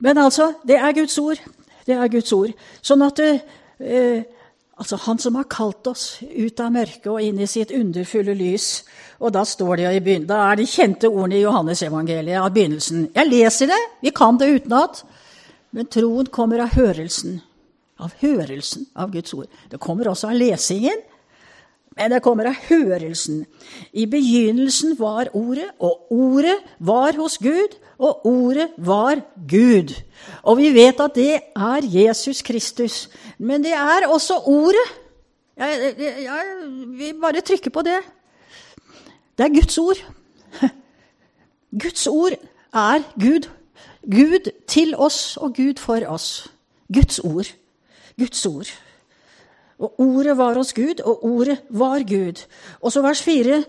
Men 0.04 0.20
altså, 0.20 0.52
det 0.68 0.82
er 0.82 0.98
Guds 0.98 1.16
ord. 1.22 1.40
Det 1.88 1.96
er 1.96 2.12
Guds 2.12 2.34
ord. 2.36 2.52
Sånn 2.84 3.06
at, 3.06 3.22
Eh, 3.84 4.24
altså 4.78 4.98
Han 5.06 5.20
som 5.20 5.36
har 5.36 5.48
kalt 5.50 5.88
oss 5.88 6.18
ut 6.22 6.60
av 6.60 6.72
mørket 6.74 7.08
og 7.12 7.22
inn 7.22 7.40
i 7.40 7.48
sitt 7.48 7.72
underfulle 7.72 8.36
lys. 8.38 8.84
Og 9.20 9.34
da 9.36 9.46
står 9.46 9.78
det 9.78 9.94
i 9.96 10.18
da 10.26 10.40
er 10.50 10.60
de 10.60 10.68
kjente 10.68 11.10
ordene 11.10 11.38
i 11.38 11.44
Johannesevangeliet 11.44 12.42
av 12.42 12.52
begynnelsen. 12.54 13.10
Jeg 13.16 13.30
leser 13.30 13.72
det, 13.72 13.82
vi 14.02 14.12
kan 14.12 14.38
det 14.38 14.52
utenat. 14.52 15.04
Men 15.74 15.90
troen 15.90 16.30
kommer 16.30 16.66
av 16.66 16.76
hørelsen. 16.76 17.42
Av 18.00 18.14
hørelsen 18.20 18.88
av 18.96 19.12
Guds 19.14 19.34
ord. 19.34 19.48
Det 19.70 19.80
kommer 19.80 20.10
også 20.10 20.30
av 20.30 20.38
lesingen. 20.38 21.02
Men 21.98 22.12
det 22.12 22.24
kommer 22.26 22.50
av 22.50 22.58
hørelsen. 22.70 23.44
I 23.94 24.06
begynnelsen 24.10 24.96
var 25.00 25.30
Ordet, 25.38 25.70
og 25.80 26.12
Ordet 26.14 26.58
var 26.80 27.14
hos 27.20 27.38
Gud, 27.38 27.76
og 28.02 28.26
Ordet 28.26 28.72
var 28.78 29.22
Gud. 29.50 29.94
Og 30.44 30.58
vi 30.58 30.72
vet 30.74 31.00
at 31.04 31.16
det 31.16 31.34
er 31.56 31.86
Jesus 31.86 32.42
Kristus. 32.42 33.10
Men 33.38 33.64
det 33.64 33.76
er 33.78 34.08
også 34.10 34.42
Ordet. 34.46 34.88
Jeg, 35.58 35.94
jeg, 36.00 36.16
jeg 36.24 36.44
vil 36.98 37.20
bare 37.22 37.42
trykke 37.42 37.70
på 37.70 37.82
det. 37.86 38.00
Det 39.38 39.46
er 39.46 39.54
Guds 39.54 39.78
ord. 39.78 40.02
Guds 41.84 42.08
ord 42.08 42.34
er 42.74 43.04
Gud. 43.20 43.50
Gud 44.12 44.52
til 44.68 44.96
oss 44.98 45.38
og 45.38 45.54
Gud 45.56 45.78
for 45.80 46.02
oss. 46.08 46.50
Guds 46.94 47.20
ord. 47.20 47.54
Guds 48.18 48.46
ord. 48.46 48.74
Og 49.84 50.00
ordet 50.00 50.38
var 50.40 50.56
hos 50.60 50.72
Gud, 50.74 51.02
og 51.04 51.26
ordet 51.28 51.58
var 51.70 52.06
Gud. 52.08 52.46
Og 52.82 52.94
så 52.94 53.04
vers 53.04 53.22
4. 53.22 53.64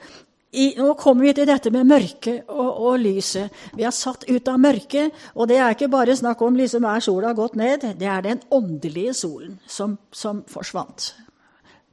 I, 0.54 0.68
nå 0.78 0.92
kommer 0.94 1.26
vi 1.26 1.33
til 1.35 1.49
dette 1.50 1.71
med 1.75 1.88
mørket 1.90 2.50
og, 2.52 2.68
og, 2.71 2.99
lyset. 3.02 3.50
Vi 3.75 3.83
er 3.83 3.94
satt 3.94 4.28
ut 4.28 4.50
av 4.50 4.61
mørket, 4.62 5.25
og 5.35 5.49
det 5.50 5.56
er 5.59 5.75
ikke 5.75 5.90
bare 5.90 6.14
snakk 6.14 6.44
om 6.47 6.54
liksom 6.59 6.87
er 6.87 7.02
sola 7.02 7.33
gått 7.35 7.56
ned. 7.59 7.88
Det 7.99 8.06
er 8.06 8.23
den 8.23 8.42
åndelige 8.54 9.16
solen 9.18 9.56
som, 9.66 9.97
som 10.14 10.44
forsvant 10.47 11.11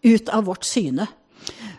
ut 0.06 0.30
av 0.30 0.46
vårt 0.46 0.68
syne. 0.70 1.08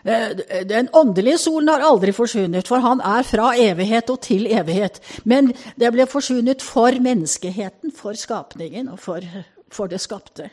Eh, 0.03 0.65
den 0.67 0.89
åndelige 0.91 1.37
solen 1.45 1.71
har 1.71 1.85
aldri 1.87 2.11
forsvunnet, 2.15 2.67
for 2.67 2.83
han 2.83 2.99
er 2.99 3.23
fra 3.27 3.53
evighet 3.55 4.11
og 4.11 4.19
til 4.27 4.49
evighet. 4.51 4.99
Men 5.23 5.53
det 5.79 5.93
ble 5.95 6.07
forsvunnet 6.11 6.63
for 6.63 6.99
menneskeheten, 6.99 7.95
for 7.95 8.19
skapningen 8.19 8.91
og 8.91 8.99
for, 8.99 9.23
for 9.71 9.87
det 9.91 10.03
skapte. 10.03 10.49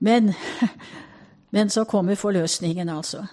Men, 0.00 0.32
men 1.54 1.70
så 1.70 1.84
kommer 1.84 2.18
forløsningen, 2.18 2.88
altså. 2.88 3.26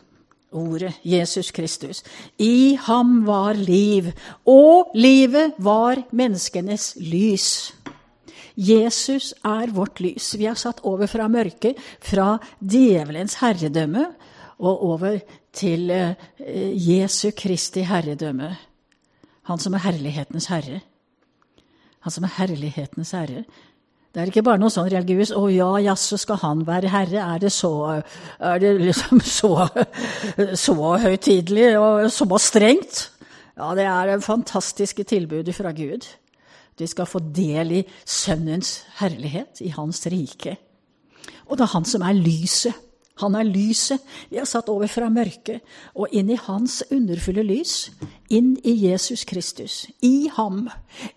Ordet 0.52 0.94
Jesus 1.04 1.52
Kristus. 1.52 2.04
I 2.40 2.78
ham 2.80 3.26
var 3.28 3.58
liv, 3.60 4.14
og 4.48 4.94
livet 4.96 5.58
var 5.60 6.00
menneskenes 6.16 6.94
lys. 7.04 7.74
Jesus 8.58 9.34
er 9.46 9.70
vårt 9.76 10.00
lys. 10.02 10.32
Vi 10.40 10.48
er 10.50 10.58
satt 10.58 10.80
over 10.88 11.10
fra 11.12 11.28
mørket, 11.30 11.78
fra 12.02 12.38
djevelens 12.64 13.38
herredømme, 13.42 14.08
og 14.58 14.86
over 14.88 15.20
til 15.54 15.92
uh, 15.94 16.16
Jesu 16.74 17.30
Kristi 17.38 17.84
herredømme. 17.86 18.56
Han 19.52 19.62
som 19.62 19.76
er 19.78 19.86
herlighetens 19.86 20.50
herre. 20.50 20.82
Han 22.02 22.14
som 22.14 22.26
er 22.26 22.34
herlighetens 22.40 23.14
herre. 23.14 23.44
Det 24.14 24.22
er 24.24 24.32
ikke 24.32 24.46
bare 24.48 24.58
noe 24.62 24.74
sånn 24.74 24.90
religiøst 24.90 25.36
'Å 25.36 25.44
ja, 25.52 25.70
jaså, 25.92 26.18
skal 26.18 26.40
han 26.42 26.66
være 26.66 26.90
herre?' 26.90 27.36
Er 27.36 27.40
det 27.40 27.52
så, 27.52 28.02
er 28.40 28.60
det 28.60 28.82
liksom 28.82 29.20
så, 29.40 29.68
så 30.56 30.98
høytidelig 31.04 31.78
og 31.78 32.12
så 32.12 32.26
strengt? 32.42 33.12
Ja, 33.58 33.74
det 33.76 33.86
er 33.86 34.20
fantastiske 34.20 35.04
tilbudet 35.04 35.56
fra 35.56 35.72
Gud. 35.72 36.06
De 36.80 36.88
skal 36.88 37.06
få 37.10 37.20
del 37.20 37.72
i 37.72 37.84
Sønnens 38.06 38.84
herlighet, 39.00 39.62
i 39.62 39.70
Hans 39.70 40.06
rike. 40.06 40.58
Og 41.48 41.58
det 41.58 41.66
er 41.66 41.74
Han 41.74 41.86
som 41.86 42.02
er 42.02 42.14
lyset. 42.14 42.74
Han 43.22 43.36
er 43.36 43.48
lyset. 43.48 44.02
Vi 44.30 44.38
er 44.38 44.46
satt 44.46 44.70
over 44.70 44.90
fra 44.92 45.10
mørket 45.10 45.62
og 45.96 46.14
inn 46.16 46.30
i 46.30 46.40
hans 46.40 46.84
underfulle 46.94 47.46
lys. 47.46 47.90
Inn 48.30 48.56
i 48.64 48.76
Jesus 48.88 49.24
Kristus. 49.26 49.86
I 50.02 50.30
ham. 50.36 50.68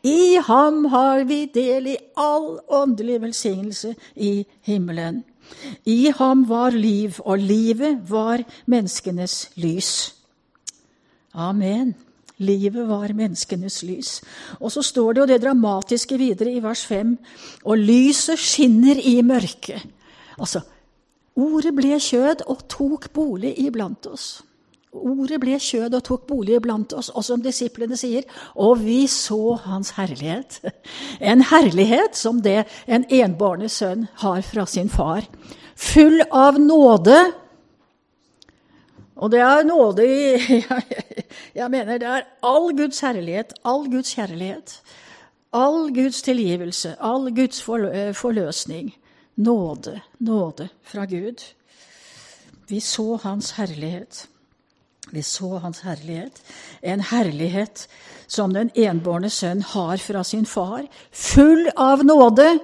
I 0.06 0.38
ham 0.46 0.84
har 0.92 1.24
vi 1.28 1.44
del 1.52 1.92
i 1.94 1.98
all 2.16 2.60
åndelig 2.68 3.20
velsignelse 3.26 3.94
i 4.16 4.44
himmelen. 4.68 5.24
I 5.84 6.12
ham 6.14 6.44
var 6.48 6.70
liv, 6.70 7.18
og 7.24 7.42
livet 7.42 7.98
var 8.10 8.44
menneskenes 8.70 9.50
lys. 9.58 10.14
Amen. 11.34 11.94
Livet 12.40 12.86
var 12.88 13.12
menneskenes 13.12 13.82
lys. 13.84 14.10
Og 14.60 14.72
så 14.72 14.82
står 14.82 15.12
det 15.12 15.20
jo 15.20 15.28
det 15.28 15.40
dramatiske 15.42 16.16
videre 16.18 16.54
i 16.54 16.62
vers 16.64 16.86
5. 16.88 17.16
Og 17.64 17.78
lyset 17.78 18.40
skinner 18.40 18.96
i 18.96 19.18
mørket. 19.22 19.84
Altså, 20.38 20.62
Ordet 21.40 21.72
ble 21.76 21.96
kjød 22.02 22.44
og 22.50 22.64
tok 22.68 23.10
bolig 23.16 23.54
iblant 23.62 24.06
oss. 24.10 24.40
Ordet 24.90 25.38
ble 25.38 25.54
kjød 25.62 25.94
og 25.94 26.02
tok 26.02 26.24
bolig 26.26 26.56
iblant 26.58 26.92
oss, 26.98 27.12
og 27.14 27.22
som 27.22 27.42
disiplene 27.42 27.94
sier, 27.96 28.24
og 28.58 28.80
vi 28.82 29.04
så 29.10 29.54
hans 29.62 29.92
herlighet. 29.94 30.58
En 31.22 31.44
herlighet 31.46 32.18
som 32.18 32.40
det 32.42 32.64
en 32.90 33.06
enbårne 33.06 33.70
sønn 33.70 34.08
har 34.24 34.42
fra 34.42 34.66
sin 34.66 34.90
far. 34.90 35.28
Full 35.78 36.24
av 36.26 36.58
nåde. 36.60 37.20
Og 39.20 39.30
det 39.30 39.44
er 39.44 39.68
nåde 39.68 40.08
i 40.08 40.60
Jeg 41.60 41.70
mener 41.70 42.00
det 42.00 42.08
er 42.08 42.26
all 42.42 42.72
Guds 42.74 43.00
herlighet, 43.04 43.54
all 43.64 43.86
Guds 43.92 44.16
kjærlighet. 44.16 44.80
All 45.54 45.90
Guds 45.94 46.22
tilgivelse, 46.22 46.96
all 46.98 47.30
Guds 47.34 47.62
forløsning 47.62 48.90
nåde, 49.40 50.00
nåde 50.18 50.68
fra 50.82 51.04
Gud. 51.06 51.42
Vi 52.68 52.80
så 52.80 53.16
hans 53.22 53.50
herlighet. 53.50 54.28
Vi 55.10 55.22
så 55.22 55.58
hans 55.58 55.80
herlighet. 55.80 56.42
En 56.82 57.00
herlighet 57.00 57.88
som 58.26 58.52
den 58.54 58.70
enbårne 58.74 59.30
sønn 59.30 59.62
har 59.62 59.96
fra 59.96 60.22
sin 60.24 60.46
far, 60.46 60.86
full 61.12 61.70
av 61.76 62.04
nåde. 62.04 62.58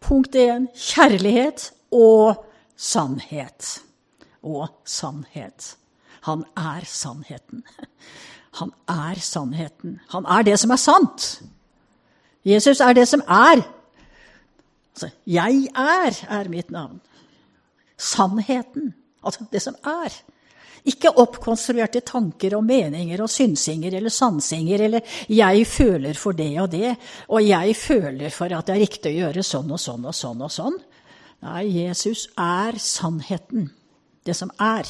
Punkt 0.00 0.36
én 0.36 0.68
kjærlighet 0.74 1.70
og 1.90 2.44
sannhet. 2.76 3.80
Og 4.42 4.68
sannhet. 4.84 5.76
Han 6.26 6.44
er 6.56 6.84
sannheten. 6.84 7.64
Han 8.58 8.72
er 8.88 9.20
sannheten. 9.20 10.00
Han 10.08 10.26
er 10.26 10.42
det 10.42 10.58
som 10.60 10.70
er 10.70 10.80
sant. 10.80 11.42
Jesus 12.44 12.80
er 12.80 12.92
det 12.92 13.08
som 13.08 13.22
er 13.28 13.64
Altså, 14.96 15.10
jeg 15.28 15.66
er, 15.76 16.16
er 16.32 16.48
mitt 16.48 16.70
navn. 16.72 17.02
Sannheten. 18.00 18.94
Altså 19.20 19.44
det 19.52 19.60
som 19.60 19.76
er. 19.84 20.14
Ikke 20.88 21.10
oppkonstruerte 21.20 22.00
tanker 22.06 22.54
og 22.56 22.64
meninger 22.64 23.20
og 23.20 23.28
synsinger 23.28 23.98
eller 23.98 24.12
sansinger 24.14 24.84
eller 24.86 25.00
'jeg 25.28 25.66
føler 25.66 26.14
for 26.14 26.32
det 26.32 26.60
og 26.60 26.70
det', 26.70 26.96
og 27.28 27.42
'jeg 27.42 27.76
føler 27.76 28.30
for 28.30 28.44
at 28.44 28.66
det 28.66 28.76
er 28.76 28.80
riktig 28.80 29.12
å 29.12 29.18
gjøre 29.20 29.42
sånn 29.42 29.70
og 29.70 29.80
sånn 29.80 30.04
og 30.06 30.14
sånn'. 30.14 30.42
og 30.42 30.50
sånn. 30.50 30.78
Nei, 31.42 31.64
Jesus 31.84 32.28
er 32.38 32.78
sannheten. 32.78 33.70
Det 34.24 34.36
som 34.36 34.50
er. 34.58 34.86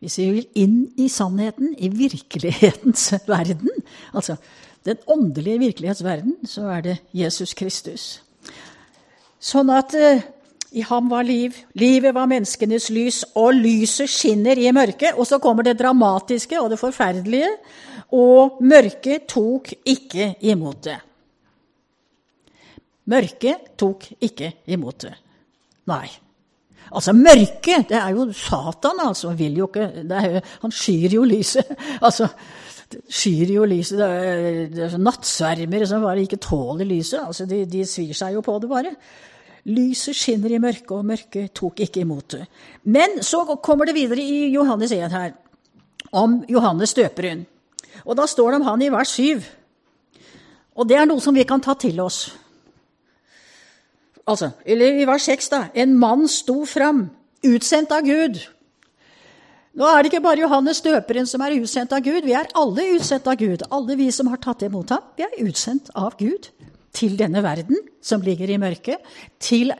Hvis 0.00 0.18
vi 0.18 0.30
vil 0.30 0.46
inn 0.54 0.92
i 0.98 1.08
sannheten, 1.08 1.74
i 1.78 1.88
virkelighetens 1.88 3.12
verden, 3.26 3.70
altså 4.12 4.36
den 4.86 4.98
åndelige 5.06 5.58
virkelighetsverden, 5.62 6.36
så 6.48 6.66
er 6.76 6.86
det 6.86 6.96
Jesus 7.14 7.54
Kristus. 7.54 8.06
Sånn 9.42 9.70
at 9.74 9.94
uh, 9.98 10.22
i 10.72 10.82
ham 10.88 11.10
var 11.10 11.26
liv, 11.28 11.56
livet 11.76 12.14
var 12.16 12.30
menneskenes 12.30 12.88
lys, 12.94 13.22
og 13.36 13.54
lyset 13.58 14.10
skinner 14.10 14.58
i 14.58 14.70
mørket. 14.72 15.18
Og 15.18 15.28
så 15.28 15.38
kommer 15.42 15.66
det 15.66 15.76
dramatiske 15.80 16.60
og 16.60 16.70
det 16.72 16.80
forferdelige, 16.80 17.50
og 18.16 18.60
mørket 18.64 19.26
tok 19.30 19.72
ikke 19.88 20.34
imot 20.48 20.82
det. 20.88 20.98
Mørket 23.12 23.72
tok 23.80 24.06
ikke 24.22 24.52
imot 24.72 25.04
det. 25.04 25.14
Nei. 25.90 26.06
Altså, 26.92 27.14
mørket, 27.16 27.88
det 27.88 27.98
er 27.98 28.12
jo 28.14 28.26
Satan, 28.36 29.00
altså. 29.02 29.32
Vil 29.36 29.56
jo 29.58 29.68
ikke, 29.70 29.88
er, 30.04 30.40
han 30.62 30.72
skyr 30.72 31.16
jo 31.18 31.24
lyset. 31.28 31.68
Altså, 32.06 32.28
skyr 33.08 33.52
jo 33.54 33.66
lyset. 33.68 33.98
Det 33.98 34.08
er, 34.08 34.48
det 34.72 34.86
er 34.86 34.96
nattsvermere 35.00 35.86
som 35.88 36.04
bare 36.04 36.24
ikke 36.24 36.40
tåler 36.42 36.88
lyset. 36.88 37.20
Altså, 37.22 37.46
de, 37.48 37.64
de 37.68 37.84
svir 37.88 38.14
seg 38.16 38.36
jo 38.36 38.42
på 38.44 38.56
det, 38.62 38.70
bare. 38.70 38.92
Lyset 39.72 40.18
skinner 40.18 40.52
i 40.52 40.60
mørket, 40.62 40.90
og 40.94 41.06
mørket 41.06 41.52
tok 41.58 41.84
ikke 41.84 42.02
imot 42.02 42.36
det. 42.36 42.44
Men 42.90 43.20
så 43.22 43.44
kommer 43.62 43.88
det 43.88 43.96
videre 43.96 44.22
i 44.22 44.52
Johannes 44.54 44.94
1 44.94 45.14
her, 45.14 45.34
om 46.12 46.40
Johannes 46.50 46.94
døperen. 46.98 47.46
Og 48.02 48.16
da 48.18 48.26
står 48.26 48.50
det 48.50 48.60
om 48.60 48.68
han 48.70 48.82
i 48.82 48.90
vers 48.92 49.16
7. 49.18 49.42
Og 50.76 50.88
det 50.88 50.98
er 50.98 51.06
noe 51.06 51.22
som 51.22 51.36
vi 51.36 51.46
kan 51.48 51.62
ta 51.62 51.76
til 51.78 52.00
oss. 52.02 52.24
Altså, 54.26 54.52
eller 54.64 55.02
i 55.02 55.06
vers 55.06 55.28
6, 55.28 55.52
da. 55.52 55.62
En 55.74 55.94
mann 55.98 56.26
sto 56.30 56.62
fram, 56.68 57.06
utsendt 57.46 57.94
av 57.94 58.06
Gud 58.06 58.38
nå 59.72 59.88
er 59.88 60.02
det 60.02 60.10
ikke 60.12 60.24
bare 60.24 60.42
Johannes 60.42 60.82
døperen 60.84 61.28
som 61.28 61.40
er 61.44 61.56
utsendt 61.56 61.94
av 61.96 62.02
Gud. 62.04 62.26
Vi 62.28 62.34
er 62.36 62.50
alle 62.58 62.84
utsendt 62.96 63.28
av 63.30 63.38
Gud. 63.40 63.64
Alle 63.72 63.96
vi 63.96 64.10
som 64.12 64.28
har 64.28 64.40
tatt 64.42 64.64
imot 64.66 64.92
ham, 64.92 65.06
vi 65.16 65.24
er 65.24 65.38
utsendt 65.46 65.88
av 65.96 66.18
Gud. 66.20 66.50
til 66.92 67.14
denne 67.16 67.40
verden 67.42 67.78
som 68.04 68.20
ligger 68.20 68.50
i 68.52 68.58
mørket, 68.60 68.98
til 69.40 69.72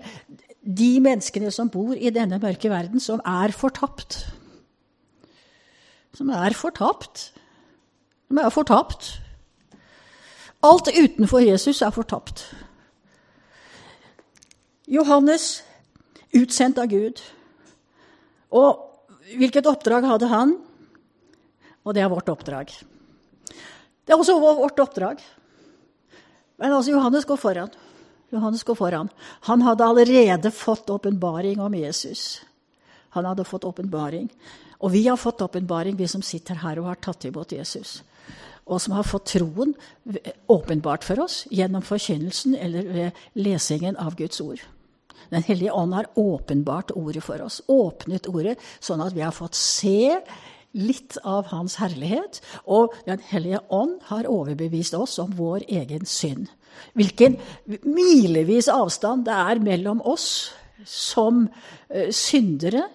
de 0.65 1.01
menneskene 1.05 1.51
som 1.53 1.69
bor 1.69 1.93
i 1.93 2.11
denne 2.11 2.39
mørke 2.41 2.71
verden, 2.71 3.01
som 3.01 3.21
er 3.21 3.53
fortapt. 3.53 4.17
Som 6.15 6.31
er 6.31 6.57
fortapt. 6.57 7.33
Som 8.29 8.39
er 8.39 8.49
fortapt. 8.49 9.11
Alt 10.63 10.89
utenfor 10.89 11.45
Jesus 11.45 11.83
er 11.83 11.91
fortapt. 11.91 12.47
Johannes, 14.89 15.65
utsendt 16.33 16.79
av 16.79 16.89
Gud. 16.89 17.21
Og 18.51 18.92
hvilket 19.31 19.69
oppdrag 19.71 20.07
hadde 20.09 20.31
han? 20.31 20.57
Og 21.83 21.95
det 21.95 22.03
er 22.03 22.11
vårt 22.11 22.31
oppdrag. 22.31 22.73
Det 24.03 24.15
er 24.15 24.19
også 24.19 24.39
vårt 24.41 24.81
oppdrag. 24.83 25.23
Men 26.59 26.75
altså, 26.75 26.93
Johannes 26.95 27.27
går 27.27 27.39
foran. 27.41 27.71
Johannes 28.33 28.65
går 28.65 28.79
foran. 28.79 29.11
Han 29.49 29.63
hadde 29.63 29.85
allerede 29.85 30.51
fått 30.51 30.91
åpenbaring 30.91 31.61
om 31.61 31.75
Jesus. 31.75 32.43
Han 33.13 33.27
hadde 33.29 33.45
fått 33.45 33.65
åpenbaring. 33.65 34.31
Og 34.83 34.91
vi 34.95 35.07
har 35.07 35.17
fått 35.17 35.43
åpenbaring, 35.43 35.97
vi 35.97 36.09
som 36.09 36.23
sitter 36.23 36.63
her 36.63 36.81
og 36.81 36.89
har 36.91 37.01
tatt 37.03 37.27
imot 37.29 37.53
Jesus. 37.53 38.01
Og 38.67 38.81
som 38.81 38.95
har 38.97 39.07
fått 39.07 39.35
troen 39.35 39.75
åpenbart 40.51 41.05
for 41.05 41.21
oss 41.23 41.43
gjennom 41.51 41.83
forkynnelsen 41.83 42.55
eller 42.57 42.89
ved 42.95 43.25
lesingen 43.35 43.99
av 43.99 44.17
Guds 44.19 44.41
ord. 44.41 44.63
Den 45.31 45.45
hellige 45.47 45.73
ånd 45.73 45.95
har 45.95 46.11
åpenbart 46.19 46.91
ordet 46.97 47.23
for 47.23 47.43
oss. 47.45 47.61
Åpnet 47.69 48.27
ordet, 48.33 48.59
sånn 48.81 49.05
at 49.05 49.15
vi 49.15 49.25
har 49.25 49.35
fått 49.37 49.59
se 49.59 50.19
litt 50.73 51.19
av 51.25 51.51
Hans 51.53 51.77
herlighet. 51.81 52.41
Og 52.67 52.95
Den 53.07 53.21
hellige 53.31 53.63
ånd 53.69 54.01
har 54.11 54.29
overbevist 54.31 54.97
oss 54.99 55.19
om 55.23 55.35
vår 55.37 55.67
egen 55.69 56.07
synd. 56.09 56.49
Hvilken 56.97 57.37
milevis 57.85 58.69
avstand 58.73 59.27
det 59.29 59.37
er 59.37 59.61
mellom 59.63 60.01
oss 60.09 60.53
som 60.89 61.45
uh, 61.47 62.09
syndere, 62.11 62.89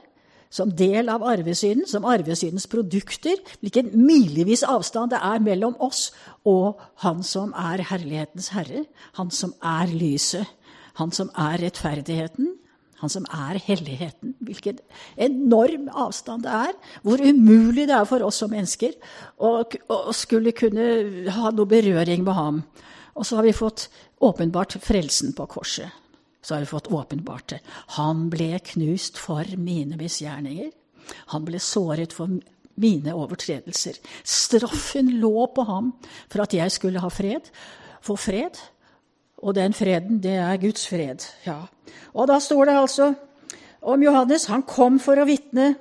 som 0.50 0.72
del 0.72 1.10
av 1.12 1.26
arvesynden, 1.28 1.86
som 1.88 2.08
arvesyndens 2.08 2.68
produkter. 2.72 3.38
Hvilken 3.62 3.92
milevis 4.00 4.64
avstand 4.66 5.12
det 5.14 5.20
er 5.22 5.44
mellom 5.44 5.76
oss 5.84 6.10
og 6.48 6.80
Han 7.04 7.22
som 7.24 7.54
er 7.54 7.84
herlighetens 7.90 8.50
herre, 8.56 8.86
Han 9.20 9.32
som 9.32 9.54
er 9.62 9.92
lyset. 9.92 10.48
Han 10.98 11.14
som 11.14 11.30
er 11.38 11.62
rettferdigheten, 11.62 12.56
han 12.98 13.12
som 13.14 13.28
er 13.30 13.60
helligheten. 13.62 14.34
Hvilken 14.42 14.80
enorm 15.22 15.86
avstand 15.94 16.48
det 16.48 16.54
er. 16.54 16.74
Hvor 17.06 17.22
umulig 17.22 17.86
det 17.90 17.94
er 17.94 18.08
for 18.10 18.26
oss 18.26 18.42
som 18.42 18.50
mennesker 18.54 18.96
å, 19.38 19.62
å 19.94 20.16
skulle 20.18 20.56
kunne 20.58 21.30
ha 21.36 21.52
noe 21.54 21.70
berøring 21.70 22.26
med 22.26 22.38
ham. 22.38 22.64
Og 23.18 23.26
så 23.26 23.38
har 23.38 23.46
vi 23.46 23.54
fått 23.54 23.88
åpenbart 24.26 24.80
frelsen 24.82 25.36
på 25.38 25.46
korset. 25.50 25.94
Så 26.42 26.56
har 26.56 26.64
vi 26.64 26.70
fått 26.70 26.90
åpenbart 26.94 27.54
det. 27.54 27.62
Han 28.00 28.28
ble 28.34 28.56
knust 28.74 29.18
for 29.22 29.46
mine 29.60 29.98
misgjerninger. 30.00 30.72
Han 31.34 31.46
ble 31.46 31.62
såret 31.62 32.16
for 32.16 32.32
mine 32.78 33.14
overtredelser. 33.14 33.98
Straffen 34.26 35.14
lå 35.22 35.48
på 35.54 35.66
ham 35.70 35.94
for 36.30 36.46
at 36.46 36.56
jeg 36.56 36.74
skulle 36.74 37.02
ha 37.04 37.12
fred. 37.14 37.50
Få 38.06 38.18
fred. 38.22 38.58
Og 39.38 39.56
den 39.56 39.74
freden, 39.78 40.22
det 40.24 40.38
er 40.42 40.62
Guds 40.62 40.88
fred. 40.90 41.26
Ja. 41.46 41.68
Og 42.14 42.28
da 42.30 42.40
står 42.42 42.66
det 42.66 42.78
altså 42.78 43.12
om 43.82 44.04
Johannes. 44.04 44.48
Han 44.50 44.66
kom 44.68 44.98
for 45.00 45.20
å 45.20 45.28
vitne. 45.30 45.76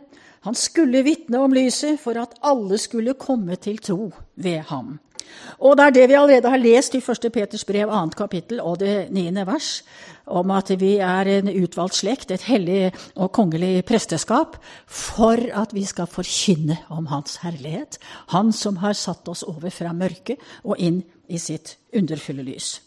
Han 0.46 0.54
skulle 0.54 1.02
vitne 1.06 1.40
om 1.42 1.54
lyset 1.54 1.98
for 2.00 2.18
at 2.20 2.36
alle 2.46 2.78
skulle 2.78 3.16
komme 3.18 3.56
til 3.58 3.80
tro 3.82 4.12
ved 4.36 4.68
ham. 4.70 4.98
Og 5.58 5.76
det 5.76 5.84
er 5.84 5.94
det 5.94 6.04
vi 6.10 6.14
allerede 6.14 6.50
har 6.52 6.60
lest 6.60 6.94
i 6.94 7.00
1. 7.02 7.26
Peters 7.32 7.64
brev, 7.66 7.90
2. 7.90 8.14
kapittel 8.18 8.60
og 8.62 8.78
det 8.78 9.08
9. 9.10 9.32
vers, 9.48 9.82
om 10.26 10.50
at 10.54 10.70
vi 10.80 10.96
er 11.02 11.28
en 11.38 11.50
utvalgt 11.50 11.98
slekt, 11.98 12.30
et 12.30 12.46
hellig 12.46 12.92
og 13.14 13.32
kongelig 13.34 13.84
presteskap, 13.88 14.56
for 14.86 15.40
at 15.50 15.74
vi 15.74 15.84
skal 15.84 16.06
forkynne 16.10 16.78
om 16.90 17.10
Hans 17.10 17.40
herlighet. 17.42 17.98
Han 18.34 18.52
som 18.52 18.82
har 18.84 18.94
satt 18.94 19.28
oss 19.28 19.42
over 19.46 19.70
fra 19.70 19.92
mørket 19.92 20.38
og 20.64 20.78
inn 20.78 21.02
i 21.28 21.38
sitt 21.42 21.76
underfulle 21.94 22.46
lys. 22.46 22.85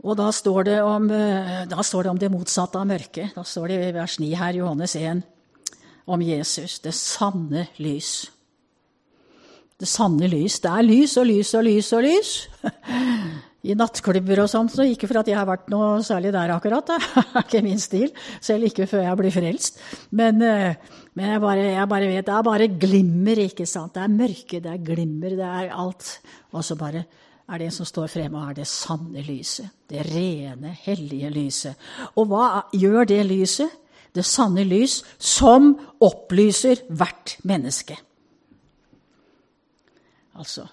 Og 0.00 0.16
da 0.16 0.30
står, 0.32 0.70
om, 0.80 1.10
eh, 1.12 1.80
står, 1.84 2.04
det 2.04 2.10
om, 2.10 2.18
det 2.18 2.32
motsatte 2.32 2.80
av 2.80 2.88
mørket. 2.88 3.34
Da 3.36 3.44
står 3.44 3.68
det 3.68 3.80
i 3.88 3.92
vers 3.92 4.16
9 4.20 4.30
her, 4.40 4.56
Johannes 4.62 4.96
1, 4.96 5.22
om 6.08 6.22
Jesus, 6.24 6.78
det 6.80 6.94
sanne 6.96 7.66
lys. 7.78 8.30
Det 9.80 9.88
sanne 9.88 10.28
lys. 10.28 10.58
Det 10.60 10.72
er 10.72 10.84
lys 10.84 11.16
og 11.20 11.28
lys 11.28 11.52
og 11.56 11.64
lys 11.68 11.92
og 11.96 12.04
lys. 12.04 12.32
I 13.60 13.76
nattklubber 13.76 14.40
og 14.40 14.48
sånt, 14.48 14.72
så 14.72 14.86
ikke 14.88 15.08
for 15.08 15.20
at 15.20 15.28
jeg 15.28 15.36
har 15.36 15.48
vært 15.48 15.68
noe 15.68 16.00
særlig 16.04 16.32
der 16.32 16.52
akkurat. 16.54 16.88
Det 16.88 17.20
er 17.20 17.44
ikke 17.44 17.64
min 17.64 17.80
stil. 17.80 18.08
Selv 18.40 18.70
ikke 18.70 18.88
før 18.88 19.04
jeg 19.04 19.20
blir 19.20 19.34
frelst. 19.34 19.80
Men, 20.16 20.40
eh, 20.40 20.80
men 21.12 21.34
jeg, 21.34 21.42
bare, 21.44 21.66
jeg, 21.76 21.88
bare, 21.92 22.08
vet 22.08 22.28
Det 22.28 22.36
er 22.38 22.46
bare 22.48 22.68
glimmer, 22.72 23.42
ikke 23.44 23.68
sant. 23.68 23.92
Det 23.96 24.04
er 24.04 24.14
mørke, 24.14 24.62
det 24.64 24.72
er 24.72 24.84
glimmer, 24.84 25.36
det 25.36 25.48
er 25.48 25.74
alt. 25.76 26.14
Og 26.56 26.64
så 26.64 26.76
bare 26.80 27.04
er 27.50 27.58
det 27.58 27.70
som 27.74 27.86
står 27.88 28.10
fremme, 28.12 28.38
og 28.38 28.50
er 28.50 28.60
det 28.60 28.68
sanne 28.70 29.22
lyset. 29.26 29.70
Det 29.90 30.04
rene, 30.06 30.70
hellige 30.84 31.30
lyset. 31.34 31.88
Og 32.14 32.30
hva 32.30 32.66
gjør 32.72 33.08
det 33.10 33.24
lyset? 33.26 33.72
Det 34.14 34.24
sanne 34.26 34.64
lys 34.66 35.00
som 35.18 35.72
opplyser 36.02 36.84
hvert 36.90 37.36
menneske. 37.46 37.98
Altså, 40.34 40.66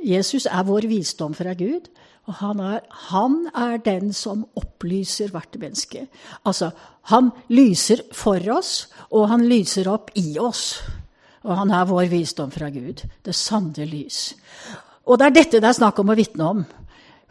Jesus 0.00 0.46
er 0.46 0.64
vår 0.64 0.86
visdom 0.88 1.34
fra 1.36 1.52
Gud, 1.58 1.88
og 2.28 2.36
han 2.40 2.60
er, 2.62 2.80
han 3.10 3.36
er 3.56 3.80
den 3.84 4.12
som 4.16 4.44
opplyser 4.56 5.32
hvert 5.32 5.56
menneske. 5.60 6.06
Altså, 6.44 6.70
han 7.10 7.32
lyser 7.48 8.04
for 8.12 8.40
oss, 8.54 8.88
og 9.10 9.28
han 9.32 9.48
lyser 9.48 9.88
opp 9.90 10.12
i 10.20 10.38
oss. 10.40 10.78
Og 11.42 11.56
han 11.56 11.72
er 11.72 11.88
vår 11.88 12.10
visdom 12.12 12.52
fra 12.52 12.68
Gud, 12.72 13.02
det 13.24 13.34
sanne 13.34 13.88
lys. 13.88 14.34
Og 15.10 15.18
det 15.18 15.26
er 15.26 15.34
dette 15.34 15.58
det 15.58 15.66
er 15.66 15.74
snakk 15.74 15.98
om 15.98 16.12
å 16.12 16.18
vitne 16.18 16.46
om. 16.46 16.60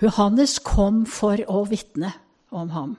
Johannes 0.03 0.57
kom 0.63 1.05
for 1.07 1.39
å 1.47 1.63
vitne 1.67 2.11
om 2.51 2.73
ham. 2.75 2.97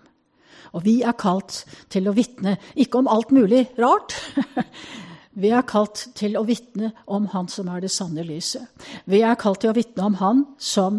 Og 0.72 0.84
vi 0.86 1.00
er 1.04 1.16
kalt 1.18 1.64
til 1.92 2.08
å 2.08 2.14
vitne 2.16 2.56
ikke 2.80 3.02
om 3.02 3.10
alt 3.10 3.32
mulig 3.34 3.66
rart. 3.80 4.16
Vi 5.40 5.52
er 5.54 5.62
kalt 5.62 6.08
til 6.18 6.34
å 6.36 6.42
vitne 6.42 6.90
om 7.06 7.28
Han 7.30 7.46
som 7.48 7.68
er 7.70 7.84
det 7.84 7.92
sanne 7.94 8.24
lyset. 8.26 8.66
Vi 9.06 9.20
er 9.22 9.38
kalt 9.38 9.62
til 9.62 9.70
å 9.70 9.76
vitne 9.76 10.08
om 10.08 10.16
Han 10.18 10.42
som 10.58 10.98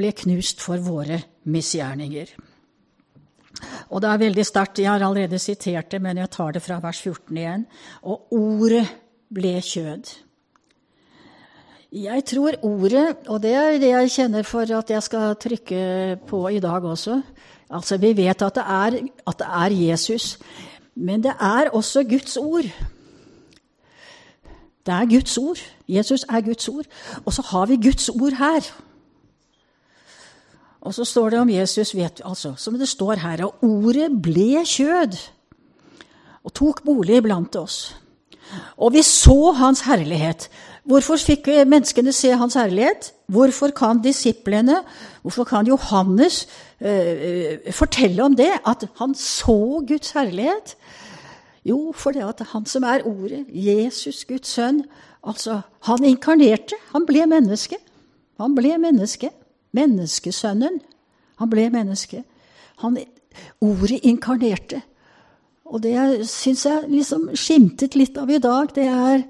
ble 0.00 0.14
knust 0.16 0.64
for 0.64 0.80
våre 0.82 1.20
misgjerninger. 1.44 2.32
Og 3.92 4.00
det 4.02 4.10
er 4.10 4.22
veldig 4.24 4.46
sterkt. 4.48 4.80
Jeg 4.80 4.88
har 4.90 5.04
allerede 5.04 5.38
sitert 5.38 5.92
det, 5.92 6.00
men 6.02 6.16
jeg 6.22 6.32
tar 6.32 6.56
det 6.56 6.64
fra 6.64 6.80
vers 6.80 7.02
14 7.04 7.36
igjen. 7.36 7.66
Og 8.08 8.32
ordet 8.36 8.86
ble 9.32 9.54
kjød. 9.60 10.08
Jeg 11.96 12.26
tror 12.28 12.52
ordet, 12.60 13.16
og 13.24 13.38
det 13.40 13.54
er 13.56 13.78
det 13.80 13.88
jeg 13.88 14.10
kjenner 14.12 14.44
for 14.44 14.68
at 14.68 14.90
jeg 14.92 15.02
skal 15.02 15.36
trykke 15.40 16.18
på 16.28 16.40
i 16.52 16.60
dag 16.60 16.84
også 16.84 17.22
Altså, 17.70 17.96
Vi 17.96 18.12
vet 18.16 18.42
at 18.42 18.54
det 18.54 18.62
er, 18.62 18.98
at 19.26 19.38
det 19.38 19.46
er 19.46 19.88
Jesus, 19.88 20.38
men 20.94 21.22
det 21.22 21.32
er 21.40 21.70
også 21.72 22.04
Guds 22.04 22.36
ord. 22.36 22.68
Det 24.86 24.92
er 24.94 25.10
Guds 25.10 25.38
ord. 25.38 25.58
Jesus 25.88 26.22
er 26.28 26.40
Guds 26.40 26.68
ord. 26.68 26.84
Og 27.24 27.32
så 27.32 27.42
har 27.42 27.66
vi 27.66 27.76
Guds 27.76 28.08
ord 28.08 28.32
her. 28.32 28.60
Og 30.80 30.94
så 30.94 31.04
står 31.04 31.30
det 31.30 31.38
om 31.38 31.50
Jesus, 31.50 31.96
vet, 31.96 32.20
altså, 32.24 32.54
som 32.56 32.78
det 32.78 32.88
står 32.88 33.14
her, 33.14 33.44
og 33.44 33.54
ordet 33.62 34.22
ble 34.22 34.64
kjød 34.64 35.16
og 36.44 36.54
tok 36.54 36.84
bolig 36.84 37.22
blant 37.22 37.56
oss. 37.56 37.96
Og 38.76 38.92
vi 38.92 39.02
så 39.02 39.52
hans 39.52 39.80
herlighet. 39.80 40.50
Hvorfor 40.86 41.18
fikk 41.18 41.48
menneskene 41.66 42.12
se 42.14 42.30
hans 42.38 42.54
herlighet? 42.54 43.10
Hvorfor 43.26 43.72
kan 43.74 43.98
disiplene, 44.02 44.84
hvorfor 45.22 45.44
kan 45.44 45.66
Johannes 45.66 46.44
uh, 46.78 47.72
fortelle 47.74 48.22
om 48.22 48.36
det? 48.38 48.52
At 48.66 48.86
han 49.00 49.14
så 49.18 49.82
Guds 49.88 50.14
herlighet? 50.14 50.76
Jo, 51.66 51.90
fordi 51.90 52.22
at 52.22 52.44
han 52.52 52.66
som 52.66 52.86
er 52.86 53.02
ordet, 53.02 53.42
Jesus, 53.50 54.24
Guds 54.24 54.54
sønn, 54.54 54.84
altså, 55.26 55.60
han 55.88 56.04
inkarnerte. 56.04 56.78
Han 56.92 57.06
ble 57.06 57.26
menneske. 57.26 57.80
Han 58.38 58.54
ble 58.54 58.76
menneske. 58.78 59.32
Menneskesønnen. 59.74 60.78
Han 61.42 61.50
ble 61.50 61.66
menneske. 61.74 62.22
Han, 62.84 63.00
ordet 63.60 64.04
inkarnerte. 64.06 64.84
Og 65.66 65.82
det 65.82 65.98
syns 66.30 66.62
jeg 66.68 66.86
liksom 66.92 67.32
skimtet 67.34 67.96
litt 67.98 68.18
av 68.22 68.30
i 68.30 68.38
dag, 68.38 68.70
det 68.74 68.86
er 68.86 69.24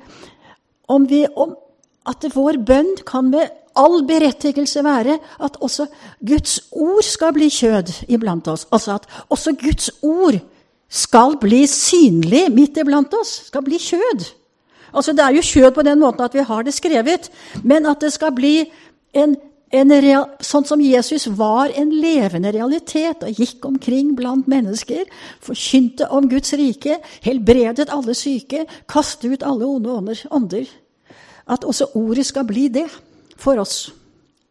om, 0.89 1.07
vi, 1.09 1.25
om 1.37 1.55
at 2.07 2.27
vår 2.35 2.61
bønn 2.67 2.93
kan 3.07 3.31
med 3.31 3.53
all 3.77 4.03
berettigelse 4.09 4.83
være 4.85 5.19
at 5.45 5.59
også 5.61 5.87
Guds 6.27 6.59
ord 6.73 7.05
skal 7.05 7.35
bli 7.37 7.49
kjød 7.53 7.93
iblant 8.09 8.49
oss. 8.49 8.67
Altså 8.73 8.97
at 8.97 9.09
også 9.29 9.53
Guds 9.61 9.91
ord 10.03 10.39
skal 10.89 11.37
bli 11.41 11.67
synlig 11.69 12.47
midt 12.55 12.79
iblant 12.81 13.15
oss. 13.21 13.47
Skal 13.51 13.65
bli 13.67 13.79
kjød. 13.79 14.25
Altså 14.95 15.13
Det 15.13 15.25
er 15.25 15.37
jo 15.37 15.43
kjød 15.43 15.71
på 15.77 15.83
den 15.83 16.01
måten 16.01 16.25
at 16.25 16.35
vi 16.35 16.47
har 16.47 16.63
det 16.63 16.75
skrevet, 16.75 17.31
men 17.65 17.87
at 17.87 18.01
det 18.01 18.13
skal 18.13 18.33
bli 18.33 18.65
en 19.13 19.37
real, 19.73 20.29
sånn 20.41 20.65
som 20.65 20.81
Jesus 20.81 21.27
var 21.27 21.73
en 21.75 21.91
levende 21.91 22.53
realitet 22.53 23.23
og 23.23 23.41
gikk 23.41 23.65
omkring 23.65 24.15
blant 24.17 24.47
mennesker, 24.47 25.05
forkynte 25.41 26.09
om 26.11 26.29
Guds 26.29 26.53
rike, 26.53 27.01
helbredet 27.23 27.91
alle 27.91 28.15
syke, 28.15 28.67
kastet 28.87 29.33
ut 29.33 29.43
alle 29.43 29.67
onde 29.67 29.91
ånder. 30.31 30.67
At 31.49 31.65
også 31.65 31.91
ordet 31.95 32.27
skal 32.27 32.45
bli 32.47 32.69
det 32.69 32.87
for 33.37 33.59
oss 33.59 33.93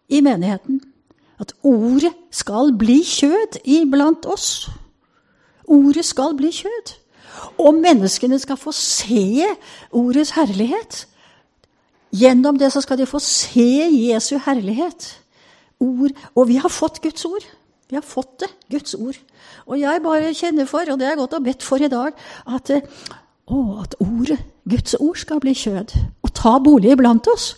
i 0.10 0.22
menigheten. 0.22 0.82
At 1.40 1.54
ordet 1.64 2.14
skal 2.32 2.74
bli 2.78 3.02
kjød 3.04 3.60
iblant 3.66 4.26
oss. 4.26 4.70
Ordet 5.68 6.06
skal 6.06 6.36
bli 6.36 6.52
kjød. 6.52 6.94
Og 7.60 7.74
menneskene 7.76 8.40
skal 8.40 8.58
få 8.58 8.72
se 8.72 9.44
ordets 9.92 10.32
herlighet. 10.38 11.08
Gjennom 12.16 12.58
det 12.60 12.72
så 12.72 12.82
skal 12.84 13.00
de 13.00 13.08
få 13.10 13.20
se 13.24 13.68
Jesu 13.92 14.38
herlighet. 14.46 15.08
Ord. 15.84 16.14
Og 16.36 16.48
vi 16.48 16.60
har 16.62 16.72
fått 16.72 17.02
Guds 17.04 17.26
ord. 17.28 17.44
Vi 17.90 17.98
har 17.98 18.06
fått 18.06 18.40
det, 18.42 18.50
Guds 18.72 18.96
ord. 18.98 19.18
Og 19.70 19.78
jeg 19.80 20.02
bare 20.02 20.34
kjenner 20.34 20.66
for, 20.70 20.88
og 20.90 20.98
det 21.00 21.10
er 21.10 21.20
godt 21.20 21.36
å 21.38 21.44
bedt 21.44 21.66
for 21.66 21.82
i 21.82 21.90
dag, 21.92 22.16
at, 22.50 22.72
å, 23.46 23.60
at 23.84 23.94
ordet, 24.02 24.40
Guds 24.66 24.96
ord 24.98 25.20
skal 25.22 25.42
bli 25.44 25.54
kjød 25.54 25.94
og 26.26 26.32
ta 26.34 26.56
bolig 26.64 26.96
iblant 26.96 27.28
oss. 27.30 27.52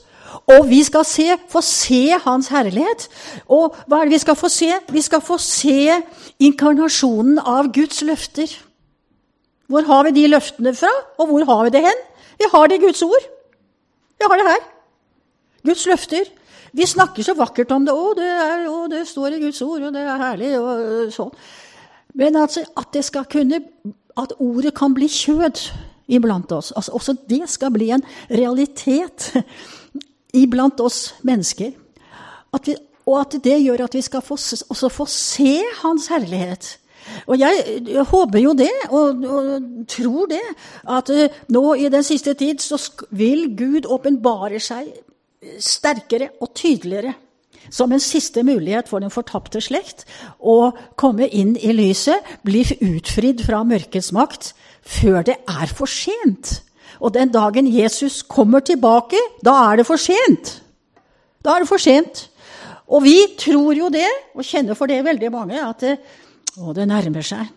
Og 0.52 0.68
vi 0.68 0.82
skal 0.84 1.06
se, 1.08 1.30
få 1.48 1.62
se 1.64 2.02
Hans 2.26 2.50
herlighet. 2.52 3.08
Og 3.48 3.76
hva 3.88 4.02
er 4.02 4.10
det 4.10 4.18
vi 4.18 4.24
skal 4.26 4.36
få 4.40 4.50
se? 4.52 4.70
Vi 4.92 5.04
skal 5.06 5.24
få 5.24 5.40
se 5.40 6.02
inkarnasjonen 6.44 7.40
av 7.40 7.72
Guds 7.76 8.04
løfter. 8.04 8.52
Hvor 9.72 9.88
har 9.88 10.08
vi 10.08 10.16
de 10.20 10.28
løftene 10.32 10.76
fra, 10.76 10.92
og 11.20 11.32
hvor 11.32 11.48
har 11.48 11.66
vi 11.68 11.74
det 11.76 11.84
hen? 11.88 12.06
Vi 12.40 12.52
har 12.52 12.68
det 12.68 12.78
i 12.78 12.84
Guds 12.84 13.02
ord. 13.04 13.32
Vi 14.18 14.28
har 14.28 14.42
det 14.42 14.50
her. 14.50 14.66
Guds 15.68 15.86
løfter. 15.90 16.30
Vi 16.78 16.86
snakker 16.86 17.24
så 17.24 17.36
vakkert 17.38 17.72
om 17.76 17.86
det. 17.86 17.94
Å, 17.94 18.14
det, 18.18 18.30
det 18.92 19.04
står 19.10 19.38
i 19.38 19.42
Guds 19.42 19.62
ord, 19.66 19.88
og 19.88 19.96
det 19.96 20.04
er 20.04 20.22
herlig, 20.22 20.52
og 20.60 21.14
sånn. 21.16 21.34
Men 22.18 22.40
altså, 22.40 22.64
at, 22.78 22.90
det 22.94 23.04
skal 23.06 23.28
kunne, 23.30 23.62
at 24.18 24.34
ordet 24.42 24.74
kan 24.78 24.96
bli 24.96 25.10
kjød 25.12 25.62
iblant 26.18 26.52
oss. 26.56 26.72
Altså, 26.76 26.96
også 26.98 27.18
det 27.30 27.44
skal 27.52 27.74
bli 27.76 27.92
en 27.94 28.06
realitet 28.32 29.32
iblant 30.44 30.82
oss 30.84 31.14
mennesker. 31.28 31.76
At 32.56 32.68
vi, 32.70 32.78
og 33.08 33.20
at 33.22 33.38
det 33.44 33.60
gjør 33.62 33.86
at 33.86 33.96
vi 33.96 34.04
skal 34.04 34.24
få, 34.26 34.38
også 34.70 34.90
få 34.92 35.08
se 35.12 35.60
Hans 35.84 36.10
herlighet. 36.12 36.78
Og 37.28 37.40
jeg, 37.40 37.84
håper 38.12 38.40
jo 38.40 38.54
det, 38.58 38.72
og, 38.90 39.24
og, 39.26 39.68
tror 39.88 40.30
det, 40.32 40.44
at 40.90 41.10
uh, 41.10 41.40
nå 41.54 41.64
i 41.74 41.90
den 41.92 42.04
siste 42.04 42.34
tid 42.40 42.64
så 42.64 42.80
vil 43.16 43.50
Gud 43.58 43.88
åpenbare 43.90 44.60
seg 44.64 44.92
sterkere 45.60 46.32
og 46.42 46.54
tydeligere. 46.56 47.14
Som 47.70 47.92
en 47.92 48.00
siste 48.00 48.46
mulighet 48.48 48.88
for 48.88 49.04
den 49.04 49.12
fortapte 49.12 49.60
slekt 49.60 50.06
å 50.40 50.72
komme 50.96 51.28
inn 51.28 51.58
i 51.60 51.74
lyset, 51.76 52.24
bli 52.48 52.62
utfridd 52.64 53.44
fra 53.44 53.60
mørkets 53.68 54.14
makt, 54.16 54.54
før 54.88 55.26
det 55.28 55.36
er 55.52 55.74
for 55.76 55.92
sent. 55.92 56.62
Og 57.04 57.12
den 57.14 57.34
dagen 57.34 57.68
Jesus 57.68 58.22
kommer 58.24 58.64
tilbake, 58.64 59.20
da 59.44 59.58
er 59.68 59.82
det 59.82 59.88
for 59.90 60.00
sent. 60.00 60.62
Da 61.44 61.58
er 61.58 61.66
det 61.66 61.70
for 61.70 61.82
sent. 61.82 62.30
Og 62.88 63.04
vi 63.04 63.18
tror 63.40 63.76
jo 63.76 63.92
det, 63.92 64.08
og 64.34 64.48
kjenner 64.48 64.78
for 64.78 64.88
det 64.88 65.04
veldig 65.04 65.32
mange, 65.34 65.60
at 65.60 65.84
det, 65.84 65.98
og 66.58 66.76
det 66.78 66.88
nærmer 66.90 67.26
seg. 67.26 67.48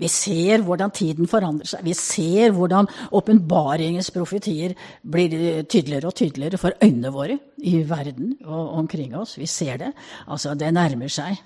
Vi 0.00 0.08
ser 0.10 0.64
hvordan 0.64 0.90
tiden 0.94 1.28
forandrer 1.30 1.68
seg. 1.68 1.84
Vi 1.84 1.92
ser 1.94 2.54
hvordan 2.56 2.88
åpenbaringens 3.14 4.10
profetier 4.14 4.74
blir 5.02 5.62
tydeligere 5.68 6.08
og 6.10 6.16
tydeligere 6.18 6.58
for 6.58 6.74
øynene 6.82 7.12
våre 7.12 7.38
i 7.62 7.76
verden 7.88 8.32
og 8.44 8.72
omkring 8.80 9.14
oss. 9.18 9.36
Vi 9.38 9.46
ser 9.46 9.78
det. 9.78 9.92
Altså, 10.26 10.56
det 10.58 10.72
nærmer 10.74 11.12
seg. 11.12 11.38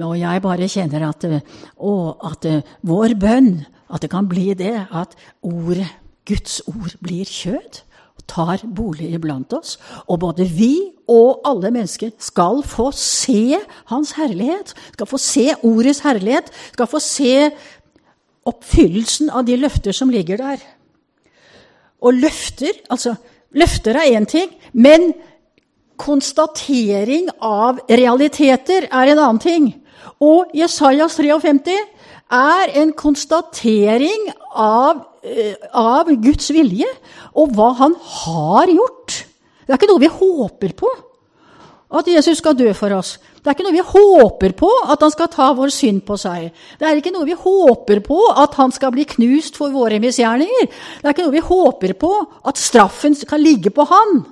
Og 0.00 0.14
jeg 0.20 0.44
bare 0.44 0.70
kjenner 0.70 1.08
at, 1.10 1.26
å, 1.76 1.94
at 2.30 2.48
vår 2.86 3.16
bønn, 3.20 3.54
at 3.92 4.04
det 4.04 4.12
kan 4.12 4.30
bli 4.30 4.52
det 4.56 4.76
at 4.88 5.18
ordet, 5.42 5.90
Guds 6.24 6.60
ord, 6.70 6.94
blir 7.02 7.26
kjød 7.26 7.82
tar 8.30 8.62
bolig 8.64 9.10
iblant 9.14 9.52
oss. 9.56 9.78
Og 10.08 10.20
både 10.22 10.46
vi 10.48 10.74
og 11.10 11.42
alle 11.48 11.72
mennesker 11.74 12.12
skal 12.22 12.62
få 12.66 12.90
se 12.96 13.58
Hans 13.90 14.14
herlighet. 14.18 14.74
Skal 14.92 15.10
få 15.10 15.20
se 15.20 15.48
ordets 15.62 16.02
herlighet. 16.06 16.50
Skal 16.72 16.90
få 16.90 17.02
se 17.02 17.50
oppfyllelsen 18.48 19.30
av 19.30 19.46
de 19.46 19.58
løfter 19.60 19.94
som 19.94 20.10
ligger 20.10 20.40
der. 20.40 20.62
Og 22.02 22.14
løfter 22.18 22.74
altså, 22.90 23.14
Løfter 23.52 23.98
er 24.00 24.16
én 24.16 24.24
ting, 24.24 24.48
men 24.72 25.10
konstatering 26.00 27.28
av 27.44 27.82
realiteter 27.90 28.86
er 28.88 29.12
en 29.12 29.20
annen 29.20 29.40
ting. 29.42 29.66
Og 30.24 30.54
Jesajas 30.56 31.18
53 31.18 31.74
er 32.32 32.72
en 32.80 32.94
konstatering 32.96 34.30
av, 34.54 35.04
eh, 35.22 35.54
av 35.72 36.10
Guds 36.22 36.50
vilje 36.50 36.88
og 37.34 37.54
hva 37.56 37.72
han 37.78 37.94
har 37.94 38.66
gjort. 38.66 39.24
Det 39.66 39.72
er 39.72 39.78
ikke 39.78 39.90
noe 39.92 40.02
vi 40.02 40.12
håper 40.12 40.74
på, 40.76 40.90
at 41.92 42.08
Jesus 42.08 42.38
skal 42.38 42.56
dø 42.56 42.72
for 42.72 42.92
oss. 42.96 43.18
Det 43.42 43.50
er 43.50 43.56
ikke 43.56 43.66
noe 43.66 43.74
vi 43.74 43.84
håper 43.84 44.54
på 44.56 44.70
at 44.88 45.02
han 45.04 45.10
skal 45.12 45.28
ta 45.28 45.50
vår 45.52 45.72
synd 45.74 46.04
på 46.06 46.16
seg. 46.20 46.52
Det 46.78 46.88
er 46.88 46.96
ikke 46.96 47.12
noe 47.12 47.26
vi 47.28 47.36
håper 47.36 48.00
på 48.06 48.18
at 48.38 48.54
han 48.54 48.72
skal 48.72 48.94
bli 48.94 49.04
knust 49.04 49.58
for 49.58 49.74
våre 49.74 49.98
misgjerninger. 50.00 50.68
Det 50.70 51.04
er 51.04 51.12
ikke 51.12 51.26
noe 51.26 51.36
vi 51.36 51.44
håper 51.44 51.94
på 51.98 52.12
at 52.48 52.60
straffen 52.60 53.14
kan 53.28 53.42
ligge 53.42 53.74
på 53.74 53.84
han. 53.90 54.22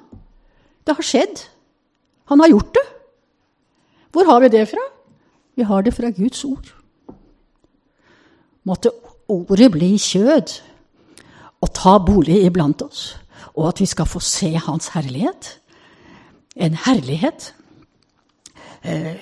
Det 0.87 0.96
har 0.96 1.04
skjedd. 1.04 1.44
Han 2.33 2.40
har 2.40 2.54
gjort 2.54 2.72
det. 2.78 2.87
Hvor 4.14 4.24
har 4.30 4.40
vi 4.40 4.48
det 4.48 4.66
fra? 4.70 4.87
Vi 5.59 5.66
har 5.66 5.83
det 5.83 5.94
fra 5.94 6.11
Guds 6.14 6.44
ord. 6.44 6.70
Måtte 8.64 8.92
ordet 9.31 9.71
bli 9.75 9.95
kjød 10.01 10.59
og 11.61 11.73
ta 11.77 11.97
bolig 12.03 12.40
iblant 12.47 12.83
oss, 12.83 13.14
og 13.55 13.71
at 13.71 13.81
vi 13.83 13.88
skal 13.88 14.09
få 14.09 14.21
se 14.25 14.53
Hans 14.57 14.90
herlighet. 14.95 15.57
En 16.57 16.75
herlighet 16.87 17.53
eh, 18.83 19.16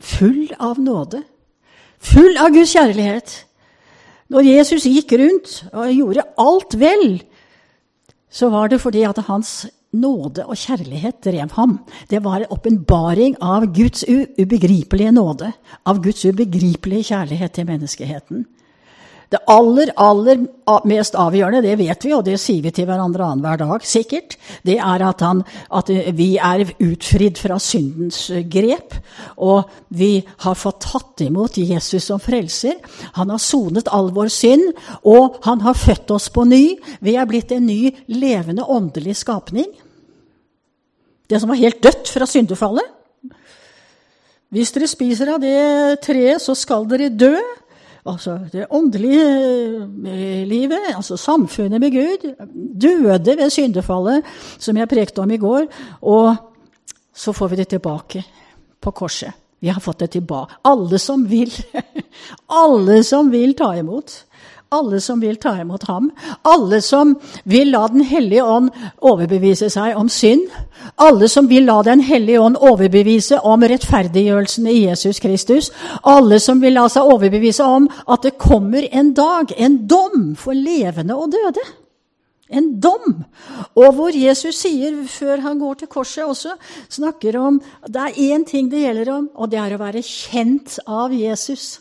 full 0.00 0.50
av 0.58 0.80
nåde, 0.80 1.22
full 2.00 2.36
av 2.40 2.52
Guds 2.54 2.74
kjærlighet. 2.74 3.34
Når 4.30 4.46
Jesus 4.46 4.86
gikk 4.86 5.12
rundt 5.18 5.56
og 5.72 5.92
gjorde 5.92 6.26
alt 6.38 6.76
vel, 6.78 7.20
så 8.30 8.50
var 8.52 8.70
det 8.70 8.80
fordi 8.80 9.02
at 9.08 9.18
hans 9.26 9.66
nåde 9.90 10.44
og 10.46 10.54
kjærlighet 10.54 11.18
drev 11.24 11.50
ham. 11.56 11.80
Det 12.10 12.22
var 12.22 12.44
en 12.44 12.52
åpenbaring 12.54 13.34
av 13.42 13.66
Guds 13.74 14.04
ubegripelige 14.06 15.10
nåde, 15.12 15.50
av 15.84 15.98
Guds 16.02 16.22
ubegripelige 16.24 17.10
kjærlighet 17.10 17.56
til 17.58 17.66
menneskeheten. 17.66 18.46
Det 19.30 19.38
aller, 19.46 19.92
aller 19.94 20.40
mest 20.90 21.14
avgjørende, 21.14 21.62
det 21.62 21.76
vet 21.78 22.04
vi, 22.06 22.10
og 22.16 22.24
det 22.26 22.34
sier 22.42 22.64
vi 22.64 22.72
til 22.74 22.88
hverandre 22.88 23.28
annenhver 23.28 23.60
dag, 23.60 23.84
sikkert, 23.86 24.34
det 24.66 24.74
er 24.82 25.04
at, 25.06 25.22
han, 25.22 25.44
at, 25.70 25.92
vi 26.18 26.32
er 26.34 26.64
utfridd 26.82 27.38
fra 27.38 27.60
syndens 27.62 28.24
grep. 28.50 28.96
Og 29.38 29.70
vi 29.94 30.16
har 30.42 30.58
fått 30.58 30.82
tatt 30.88 31.22
imot 31.22 31.60
Jesus 31.62 32.08
som 32.10 32.22
frelser. 32.22 32.80
Han 33.20 33.30
har 33.30 33.38
sonet 33.42 33.92
all 33.94 34.10
vår 34.16 34.32
synd, 34.34 34.72
og 35.06 35.38
han 35.46 35.62
har 35.62 35.78
født 35.78 36.10
oss 36.16 36.26
på 36.34 36.48
ny. 36.50 36.64
Vi 36.98 37.14
er 37.14 37.30
blitt 37.30 37.54
en 37.54 37.70
ny, 37.70 37.94
levende, 38.10 38.66
åndelig 38.66 39.20
skapning. 39.22 39.70
Det 41.30 41.38
som 41.38 41.52
var 41.52 41.62
helt 41.62 41.78
dødt 41.86 42.10
fra 42.10 42.26
syndefallet. 42.26 42.96
Hvis 44.50 44.72
dere 44.74 44.90
spiser 44.90 45.36
av 45.36 45.38
det 45.38 46.00
treet, 46.02 46.42
så 46.42 46.56
skal 46.58 46.88
dere 46.90 47.12
dø. 47.14 47.36
Altså 48.08 48.38
det 48.52 48.66
åndelige 48.70 49.24
eh, 50.08 50.46
livet, 50.48 50.94
altså 50.94 51.16
samfunnet 51.20 51.80
med 51.80 51.92
Gud, 51.92 52.30
døde 52.80 53.36
ved 53.36 53.50
syndefallet, 53.50 54.24
som 54.58 54.76
jeg 54.76 54.88
prekte 54.88 55.20
om 55.20 55.30
i 55.30 55.40
går. 55.40 55.68
Og 56.00 56.34
så 57.14 57.32
får 57.36 57.48
vi 57.52 57.60
det 57.60 57.68
tilbake 57.68 58.24
på 58.80 58.90
korset. 58.90 59.32
Vi 59.60 59.68
har 59.68 59.80
fått 59.80 60.00
det 60.00 60.10
tilbake. 60.14 60.56
Alle 60.64 60.98
som 60.98 61.26
vil. 61.28 61.52
Alle 62.64 63.02
som 63.04 63.28
vil 63.30 63.52
ta 63.54 63.74
imot 63.76 64.22
alle 64.70 65.00
som 65.00 65.20
vil 65.20 65.36
ta 65.36 65.56
imot 65.60 65.82
ham, 65.88 66.10
alle 66.46 66.78
som 66.82 67.16
vil 67.44 67.72
la 67.74 67.88
Den 67.88 68.04
hellige 68.06 68.44
ånd 68.46 68.70
overbevise 69.02 69.66
seg 69.70 69.96
om 69.98 70.08
synd, 70.08 70.46
alle 70.94 71.28
som 71.28 71.48
vil 71.50 71.66
la 71.66 71.80
Den 71.82 72.00
hellige 72.06 72.40
ånd 72.40 72.56
overbevise 72.56 73.40
om 73.42 73.66
rettferdiggjørelsen 73.66 74.68
i 74.70 74.76
Jesus 74.84 75.18
Kristus, 75.18 75.72
alle 76.02 76.38
som 76.38 76.62
vil 76.62 76.78
la 76.78 76.86
seg 76.88 77.02
overbevise 77.02 77.66
om 77.66 77.88
at 78.06 78.22
det 78.22 78.38
kommer 78.38 78.86
en 78.92 79.10
dag, 79.14 79.50
en 79.56 79.80
dom 79.90 80.36
for 80.38 80.54
levende 80.54 81.18
og 81.18 81.34
døde. 81.34 81.66
En 82.50 82.70
dom. 82.82 83.24
Og 83.78 83.92
hvor 83.94 84.14
Jesus 84.14 84.62
sier, 84.62 84.94
før 85.06 85.42
han 85.42 85.58
går 85.58 85.82
til 85.82 85.90
korset 85.90 86.24
også, 86.24 86.54
snakker 86.90 87.38
om 87.38 87.60
Det 87.86 88.06
er 88.06 88.22
én 88.34 88.46
ting 88.46 88.70
det 88.70 88.86
gjelder 88.86 89.12
om, 89.14 89.28
og 89.34 89.50
det 89.50 89.58
er 89.58 89.74
å 89.74 89.82
være 89.82 90.02
kjent 90.02 90.78
av 90.86 91.14
Jesus. 91.14 91.80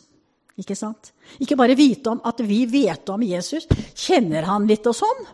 Ikke 0.57 0.75
sant? 0.75 1.13
Ikke 1.39 1.57
bare 1.59 1.77
vite 1.77 2.09
om 2.11 2.21
at 2.25 2.41
vi 2.41 2.63
vet 2.69 3.09
om 3.13 3.21
Jesus. 3.23 3.67
Kjenner 3.93 4.47
han 4.49 4.67
litt 4.69 4.87
og 4.89 4.97
sånn? 4.97 5.27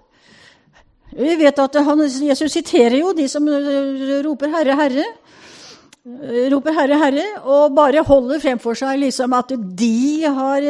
Vi 1.16 1.36
vet 1.40 1.60
at 1.64 1.78
han, 1.86 2.02
Jesus 2.04 2.52
siterer 2.52 2.98
jo 3.00 3.14
de 3.16 3.28
som 3.32 3.46
roper 3.48 4.52
'Herre, 4.52 4.76
Herre'. 4.76 5.06
Roper 6.52 6.74
'Herre, 6.76 6.98
Herre', 7.02 7.42
og 7.46 7.76
bare 7.76 8.04
holder 8.04 8.40
fremfor 8.40 8.76
seg 8.78 9.00
liksom 9.00 9.34
at 9.34 9.54
de 9.56 10.22
har 10.26 10.62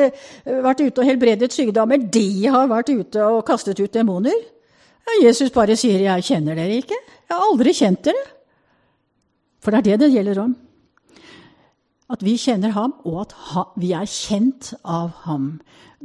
vært 0.45 0.85
ute 0.85 1.01
og 1.01 1.07
helbredet 1.07 1.51
sykdommer. 1.51 1.97
De 1.97 2.45
har 2.47 2.67
vært 2.67 2.93
ute 2.93 3.25
og 3.25 3.45
kastet 3.47 3.79
ut 3.79 3.91
demoner. 3.91 4.38
Ja, 5.05 5.27
Jesus 5.27 5.49
bare 5.49 5.75
sier 5.75 5.99
'Jeg 5.99 6.23
kjenner 6.23 6.55
dere 6.55 6.81
ikke'. 6.81 7.01
Jeg 7.29 7.38
har 7.38 7.51
aldri 7.51 7.73
kjent 7.73 8.03
dere. 8.03 8.25
For 9.59 9.71
det 9.71 9.79
er 9.79 9.97
det 9.97 9.99
det 9.99 10.13
gjelder 10.13 10.39
om. 10.43 10.55
At 12.09 12.21
vi 12.21 12.35
kjenner 12.37 12.69
ham, 12.75 12.93
og 13.05 13.23
at 13.25 13.33
vi 13.81 13.89
er 13.97 14.05
kjent 14.05 14.75
av 14.83 15.09
ham. 15.23 15.55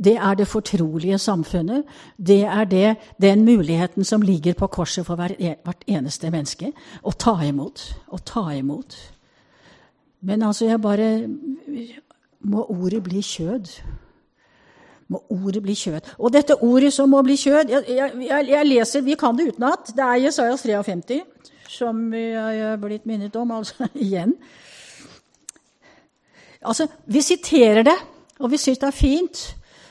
Det 0.04 0.14
er 0.16 0.34
det 0.38 0.46
fortrolige 0.48 1.18
samfunnet. 1.18 1.84
Det 2.16 2.44
er 2.48 2.64
det, 2.64 2.96
den 3.20 3.44
muligheten 3.44 4.04
som 4.04 4.22
ligger 4.22 4.54
på 4.56 4.66
korset 4.66 5.06
for 5.06 5.20
e, 5.20 5.54
hvert 5.64 5.84
eneste 5.86 6.30
menneske. 6.30 6.72
Å 7.04 7.12
ta 7.12 7.34
imot. 7.44 7.82
Å 8.08 8.18
ta 8.24 8.46
imot. 8.56 8.96
Men 10.20 10.42
altså, 10.42 10.64
jeg 10.64 10.80
bare 10.80 11.28
Må 12.40 12.64
ordet 12.72 13.02
bli 13.04 13.20
kjød. 13.20 13.68
Må 15.12 15.18
ordet 15.28 15.60
bli 15.62 15.74
kjød. 15.74 16.14
Og 16.18 16.32
dette 16.32 16.56
ordet 16.64 16.92
som 16.92 17.10
må 17.12 17.20
bli 17.22 17.36
kjød 17.36 17.68
jeg, 17.68 17.84
jeg, 18.24 18.46
jeg 18.48 18.66
leser, 18.66 19.02
Vi 19.04 19.14
kan 19.20 19.36
det 19.36 19.50
utenat. 19.52 19.92
Det 19.92 20.04
er 20.04 20.24
Jesajas 20.24 20.62
53, 20.62 21.20
som 21.68 22.14
jeg 22.14 22.60
er 22.70 22.80
blitt 22.80 23.04
minnet 23.04 23.36
om 23.36 23.52
altså 23.52 23.90
igjen. 24.06 24.32
Altså, 26.60 26.86
Vi 27.06 27.22
siterer 27.22 27.82
det, 27.82 27.96
og 28.38 28.50
vi 28.50 28.58
syns 28.60 28.78
det 28.78 28.88
er 28.88 28.96
fint 28.96 29.40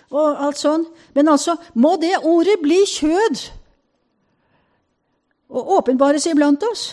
og 0.10 0.42
alt 0.42 0.58
sånn. 0.58 0.86
Men 1.14 1.30
altså, 1.30 1.58
må 1.74 1.96
det 2.02 2.16
ordet 2.26 2.60
bli 2.64 2.82
kjød 2.90 3.44
og 5.50 5.76
åpenbares 5.80 6.28
iblant 6.30 6.64
oss? 6.70 6.92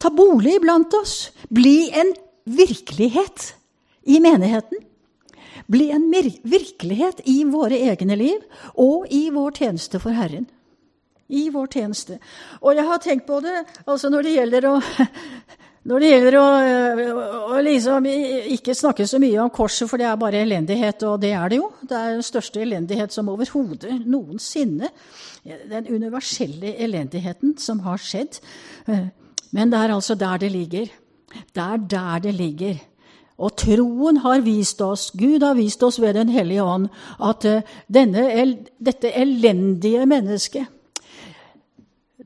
Ta 0.00 0.10
bolig 0.14 0.56
iblant 0.58 0.94
oss? 0.98 1.30
Bli 1.50 1.90
en 1.90 2.14
virkelighet 2.50 3.52
i 4.10 4.20
menigheten? 4.22 4.86
Bli 5.70 5.90
en 5.94 6.08
virkelighet 6.10 7.20
i 7.30 7.44
våre 7.46 7.78
egne 7.90 8.16
liv 8.18 8.40
og 8.74 9.06
i 9.14 9.28
vår 9.30 9.60
tjeneste 9.60 10.00
for 10.02 10.16
Herren. 10.16 10.48
I 11.30 11.46
vår 11.54 11.68
tjeneste. 11.70 12.18
Og 12.58 12.74
jeg 12.74 12.86
har 12.88 13.02
tenkt 13.02 13.28
på 13.28 13.38
det 13.44 13.60
altså 13.84 14.10
når 14.10 14.26
det 14.26 14.34
gjelder 14.34 14.66
å 14.66 14.74
når 15.88 16.02
det 16.02 16.08
gjelder 16.10 16.34
å, 16.36 16.46
å 17.56 17.60
liksom 17.64 18.06
ikke 18.52 18.74
snakke 18.76 19.06
så 19.08 19.16
mye 19.22 19.38
om 19.40 19.52
korset, 19.54 19.88
for 19.88 20.00
det 20.00 20.10
er 20.10 20.18
bare 20.20 20.42
elendighet, 20.44 21.06
og 21.08 21.22
det 21.22 21.30
er 21.32 21.48
det 21.48 21.60
jo. 21.62 21.70
Det 21.80 21.96
er 21.96 22.18
den 22.18 22.26
største 22.26 22.60
elendighet 22.60 23.14
som 23.14 23.30
overhodet 23.32 23.94
noensinne. 24.04 24.90
Den 25.40 25.88
universelle 25.88 26.74
elendigheten 26.84 27.54
som 27.56 27.80
har 27.86 28.02
skjedd. 28.04 28.42
Men 29.56 29.72
det 29.72 29.80
er 29.80 29.94
altså 29.94 30.18
der 30.20 30.42
det 30.42 30.52
ligger. 30.52 30.92
Det 31.48 31.64
er 31.64 31.80
der 31.94 32.20
det 32.26 32.34
ligger. 32.36 32.76
Og 33.40 33.56
troen 33.56 34.20
har 34.20 34.44
vist 34.44 34.82
oss, 34.84 35.08
Gud 35.16 35.40
har 35.40 35.56
vist 35.56 35.80
oss 35.82 35.96
ved 36.02 36.12
Den 36.18 36.28
hellige 36.28 36.62
ånd, 36.62 36.90
at 37.24 37.46
denne, 37.88 38.26
dette 38.76 39.14
elendige 39.16 40.04
mennesket 40.04 40.68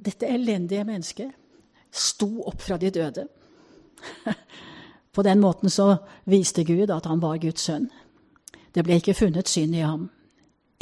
Dette 0.04 0.26
elendige 0.26 0.82
mennesket 0.84 1.30
sto 1.94 2.42
opp 2.50 2.58
fra 2.60 2.76
de 2.76 2.90
døde. 2.90 3.28
På 5.14 5.22
den 5.22 5.40
måten 5.40 5.70
så 5.70 5.96
viste 6.24 6.64
Gud 6.64 6.90
at 6.90 7.06
han 7.06 7.20
var 7.22 7.38
Guds 7.42 7.68
sønn. 7.68 7.86
Det 8.74 8.82
ble 8.82 8.98
ikke 8.98 9.14
funnet 9.14 9.50
synd 9.50 9.76
i 9.78 9.84
ham. 9.86 10.08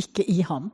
Ikke 0.00 0.24
i 0.24 0.40
ham. 0.48 0.70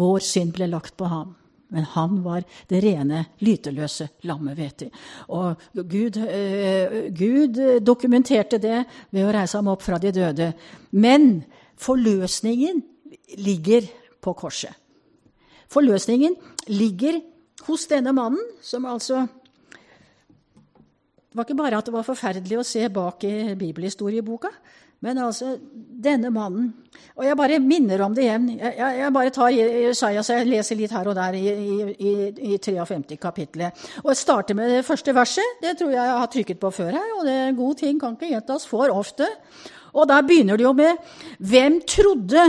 Vår 0.00 0.24
synd 0.24 0.54
ble 0.56 0.70
lagt 0.72 0.96
på 0.96 1.10
ham. 1.10 1.34
Men 1.72 1.84
han 1.88 2.18
var 2.24 2.44
det 2.68 2.82
rene, 2.84 3.24
lyteløse 3.40 4.10
lammet, 4.28 4.56
vet 4.58 4.84
vi. 4.84 4.88
Og 5.32 5.60
Gud, 5.88 6.18
eh, 6.20 7.08
Gud, 7.16 7.60
dokumenterte 7.80 8.58
det 8.60 8.84
ved 9.10 9.24
å 9.24 9.32
reise 9.32 9.56
ham 9.56 9.70
opp 9.72 9.84
fra 9.84 9.98
de 9.98 10.12
døde. 10.12 10.52
Men 10.90 11.44
forløsningen 11.80 12.82
ligger 13.40 13.88
på 14.20 14.34
korset. 14.36 14.76
Forløsningen 15.72 16.36
ligger 16.68 17.22
hos 17.66 17.86
denne 17.88 18.12
mannen, 18.12 18.42
som 18.60 18.84
altså 18.84 19.24
det 21.32 21.38
var 21.38 21.46
ikke 21.46 21.56
bare 21.56 21.78
at 21.80 21.86
det 21.88 21.94
var 21.94 22.04
forferdelig 22.04 22.58
å 22.60 22.64
se 22.66 22.88
bak 22.92 23.24
i 23.24 23.54
bibelhistorieboka, 23.56 24.50
men 25.00 25.18
altså 25.18 25.54
denne 26.04 26.28
mannen 26.30 26.66
Og 27.16 27.24
jeg 27.24 27.36
bare 27.40 27.56
minner 27.58 28.02
om 28.04 28.12
det 28.14 28.26
igjen. 28.26 28.50
Jeg, 28.52 28.74
jeg, 28.76 28.98
jeg 29.00 29.12
bare 29.16 29.32
tar 29.34 29.54
Jesajas 29.54 30.28
jeg 30.30 30.46
leser 30.46 30.78
litt 30.78 30.92
her 30.92 31.08
og 31.08 31.16
der 31.16 31.34
i, 31.36 31.54
i, 31.96 32.12
i 32.52 32.58
53 32.60 33.16
kapittelet. 33.20 33.80
Og 34.04 34.12
jeg 34.12 34.20
starter 34.20 34.56
med 34.56 34.70
det 34.70 34.84
første 34.86 35.14
verset. 35.16 35.56
Det 35.60 35.74
tror 35.80 35.90
jeg 35.90 35.98
jeg 35.98 36.20
har 36.20 36.30
trykket 36.36 36.60
på 36.62 36.70
før 36.76 36.90
her. 36.94 37.08
Og 37.18 37.24
det 37.26 37.34
er 37.34 37.48
en 37.50 37.58
god 37.58 37.80
ting 37.80 38.00
kan 38.00 38.16
ikke 38.16 38.30
gjentas 38.30 38.68
for 38.68 38.92
ofte. 38.92 39.28
Og 39.92 40.08
der 40.08 40.24
begynner 40.28 40.60
det 40.60 40.68
jo 40.68 40.74
med 40.76 41.00
Hvem 41.40 41.80
trodde 41.88 42.44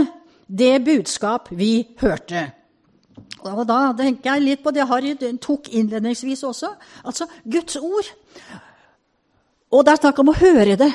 det 0.48 0.74
budskap 0.84 1.50
vi 1.56 1.72
hørte? 2.04 2.46
Og 3.44 3.64
da 3.68 3.80
tenker 3.98 4.36
jeg 4.36 4.44
litt 4.44 4.62
på 4.64 4.72
det 4.72 4.86
Harry 4.88 5.12
tok 5.42 5.68
innledningsvis 5.74 6.46
også. 6.48 6.70
Altså 7.04 7.28
Guds 7.44 7.76
ord. 7.76 8.08
Og 9.74 9.82
det 9.82 9.94
er 9.94 10.02
snakk 10.04 10.20
om 10.22 10.30
å 10.30 10.38
høre 10.38 10.76
det. 10.78 10.92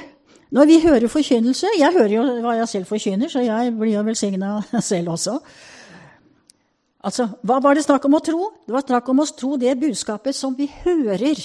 Når 0.55 0.65
vi 0.65 0.79
hører 0.81 1.11
forkynnelse 1.11 1.75
Jeg 1.77 1.93
hører 1.93 2.13
jo 2.15 2.23
hva 2.41 2.55
jeg 2.57 2.69
selv 2.71 2.89
forkynner, 2.89 3.29
så 3.29 3.43
jeg 3.43 3.73
blir 3.77 3.93
jo 3.93 4.05
velsigna 4.07 4.55
selv 4.91 5.13
også. 5.13 5.37
Altså, 7.05 7.29
Hva 7.43 7.59
var 7.63 7.77
det 7.77 7.85
snakk 7.85 8.07
om 8.09 8.17
å 8.17 8.23
tro? 8.23 8.49
Det 8.65 8.75
var 8.75 8.85
snakk 8.87 9.11
om 9.11 9.21
å 9.23 9.29
tro 9.29 9.55
det 9.61 9.77
budskapet 9.79 10.35
som 10.35 10.55
vi 10.57 10.67
hører. 10.83 11.43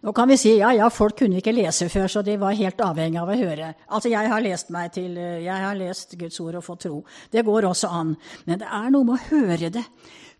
Nå 0.00 0.14
kan 0.16 0.30
vi 0.32 0.38
si 0.40 0.54
ja, 0.56 0.70
ja, 0.72 0.88
folk 0.88 1.18
kunne 1.18 1.42
ikke 1.42 1.52
lese 1.52 1.90
før, 1.92 2.06
så 2.08 2.22
de 2.24 2.38
var 2.40 2.56
helt 2.56 2.80
avhengig 2.80 3.20
av 3.20 3.28
å 3.28 3.36
høre. 3.36 3.74
Altså, 3.92 4.08
Jeg 4.08 4.32
har 4.32 4.40
lest 4.40 4.72
meg 4.72 4.94
til, 4.96 5.18
jeg 5.44 5.66
har 5.66 5.76
lest 5.76 6.16
Guds 6.16 6.40
ord 6.40 6.56
og 6.56 6.64
fått 6.64 6.86
tro. 6.86 7.02
Det 7.30 7.44
går 7.44 7.68
også 7.68 7.92
an. 7.92 8.16
Men 8.46 8.62
det 8.62 8.70
er 8.80 8.90
noe 8.94 9.04
med 9.04 9.18
å 9.18 9.28
høre 9.28 9.68
det. 9.70 9.84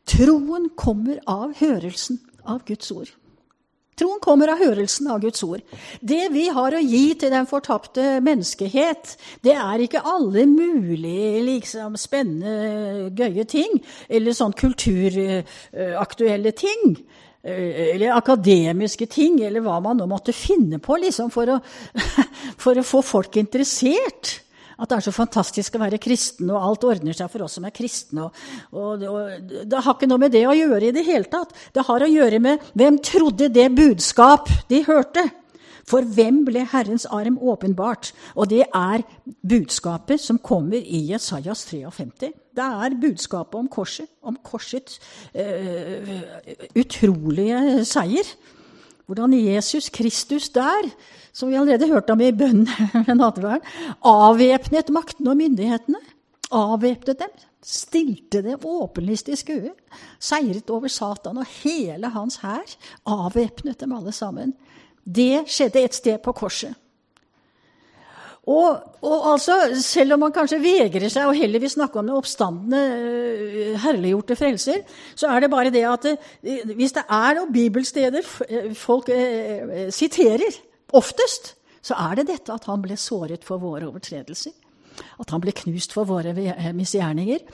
Troen 0.08 0.70
kommer 0.80 1.20
av 1.28 1.52
hørelsen 1.60 2.22
av 2.48 2.64
Guds 2.64 2.88
ord. 2.90 3.12
Troen 4.00 4.20
kommer 4.22 4.48
av 4.48 4.62
hørelsen 4.62 5.10
av 5.12 5.20
Guds 5.20 5.42
ord. 5.44 5.60
Det 6.00 6.30
vi 6.32 6.46
har 6.48 6.72
å 6.72 6.80
gi 6.80 7.14
til 7.20 7.32
den 7.34 7.48
fortapte 7.48 8.20
menneskehet, 8.24 9.16
det 9.44 9.52
er 9.52 9.84
ikke 9.84 10.00
alle 10.08 10.46
mulige 10.48 11.42
liksom, 11.44 11.98
spennende, 12.00 13.10
gøye 13.16 13.44
ting, 13.44 13.76
eller 14.08 14.32
sånn 14.36 14.56
kulturaktuelle 14.56 16.52
ting. 16.56 16.96
Eller 17.40 18.12
akademiske 18.16 19.06
ting, 19.08 19.40
eller 19.44 19.64
hva 19.64 19.78
man 19.84 20.00
nå 20.00 20.06
måtte 20.08 20.32
finne 20.36 20.80
på 20.80 20.96
liksom, 21.00 21.30
for, 21.32 21.56
å, 21.56 21.60
for 22.64 22.80
å 22.80 22.84
få 22.84 23.04
folk 23.04 23.36
interessert 23.40 24.40
at 24.80 24.88
det 24.88 24.96
er 24.96 25.04
så 25.04 25.12
fantastisk 25.14 25.76
å 25.76 25.82
være 25.82 26.00
kristen, 26.02 26.50
og 26.50 26.64
alt 26.64 26.86
ordner 26.88 27.16
seg 27.16 27.28
for 27.32 27.44
oss 27.44 27.58
som 27.58 27.66
er 27.68 27.74
kristne. 27.76 28.28
Og, 28.28 28.38
og, 28.72 29.04
og, 29.04 29.50
det 29.68 29.82
har 29.84 29.96
ikke 29.96 30.08
noe 30.08 30.22
med 30.22 30.32
det 30.34 30.46
å 30.48 30.56
gjøre 30.56 30.88
i 30.88 30.94
det 30.96 31.04
hele 31.06 31.28
tatt. 31.30 31.52
Det 31.74 31.84
har 31.86 32.04
å 32.04 32.08
gjøre 32.10 32.40
med 32.42 32.70
hvem 32.72 32.98
trodde 33.04 33.50
det 33.52 33.68
budskap 33.76 34.48
de 34.72 34.82
hørte. 34.88 35.26
For 35.90 36.06
hvem 36.06 36.44
ble 36.46 36.62
Herrens 36.70 37.06
arm 37.10 37.38
åpenbart? 37.40 38.12
Og 38.38 38.50
det 38.52 38.62
er 38.66 39.02
budskapet 39.26 40.22
som 40.22 40.38
kommer 40.38 40.78
i 40.78 41.02
Jesajas 41.10 41.64
53. 41.70 42.30
Det 42.56 42.68
er 42.84 42.96
budskapet 43.00 43.58
om 43.58 43.68
korset, 43.70 44.08
om 44.22 44.36
korsets 44.44 45.00
uh, 45.34 46.14
utrolige 46.78 47.84
seier. 47.88 48.28
Hvordan 49.10 49.34
Jesus 49.34 49.88
Kristus 49.90 50.48
der 50.54 50.86
som 51.32 51.50
vi 51.50 51.58
allerede 51.58 51.88
hørte 51.90 52.14
om 52.14 52.22
i 52.22 52.32
bønnen 52.34 52.68
ved 53.06 53.14
nattverden, 53.14 53.62
avvæpnet 54.06 54.90
maktene 54.90 55.32
og 55.32 55.38
myndighetene. 55.38 56.00
Avvæpnet 56.50 57.20
dem, 57.20 57.30
stilte 57.62 58.42
dem 58.42 58.66
åpenlyst 58.66 59.28
i 59.30 59.36
skue. 59.38 59.70
Seiret 60.18 60.70
over 60.70 60.90
Satan 60.90 61.38
og 61.38 61.46
hele 61.62 62.10
hans 62.10 62.40
hær. 62.42 62.66
Avvæpnet 63.06 63.80
dem 63.80 63.94
alle 63.94 64.12
sammen. 64.12 64.54
Det 65.06 65.44
skjedde 65.46 65.84
et 65.84 65.94
sted 65.94 66.18
på 66.24 66.32
korset. 66.32 66.74
Og, 68.50 68.96
og, 69.04 69.18
altså, 69.34 69.56
Selv 69.78 70.16
om 70.16 70.24
man 70.24 70.32
kanskje 70.34 70.58
vegrer 70.62 71.12
seg 71.12 71.28
og 71.28 71.38
heller 71.38 71.62
vil 71.62 71.70
snakke 71.70 72.00
om 72.00 72.08
den 72.08 72.16
oppstandende, 72.16 72.80
uh, 72.80 73.76
herliggjorte 73.84 74.38
frelser, 74.38 74.80
så 75.14 75.30
er 75.30 75.44
det 75.44 75.52
bare 75.52 75.70
det 75.74 75.84
at 75.86 76.08
uh, 76.10 76.74
hvis 76.74 76.96
det 76.96 77.04
er 77.06 77.38
noen 77.38 77.54
bibelsteder 77.54 78.26
folk 78.74 79.12
uh, 79.14 79.86
siterer, 79.94 80.66
Oftest 80.96 81.52
så 81.80 81.96
er 81.96 82.18
det 82.18 82.28
dette 82.32 82.54
at 82.54 82.66
han 82.68 82.82
ble 82.84 82.96
såret 82.98 83.44
for 83.46 83.62
våre 83.62 83.88
overtredelser. 83.88 84.52
At 85.20 85.34
han 85.34 85.42
ble 85.42 85.54
knust 85.56 85.94
for 85.96 86.08
våre 86.08 86.34
misgjerninger. 86.76 87.44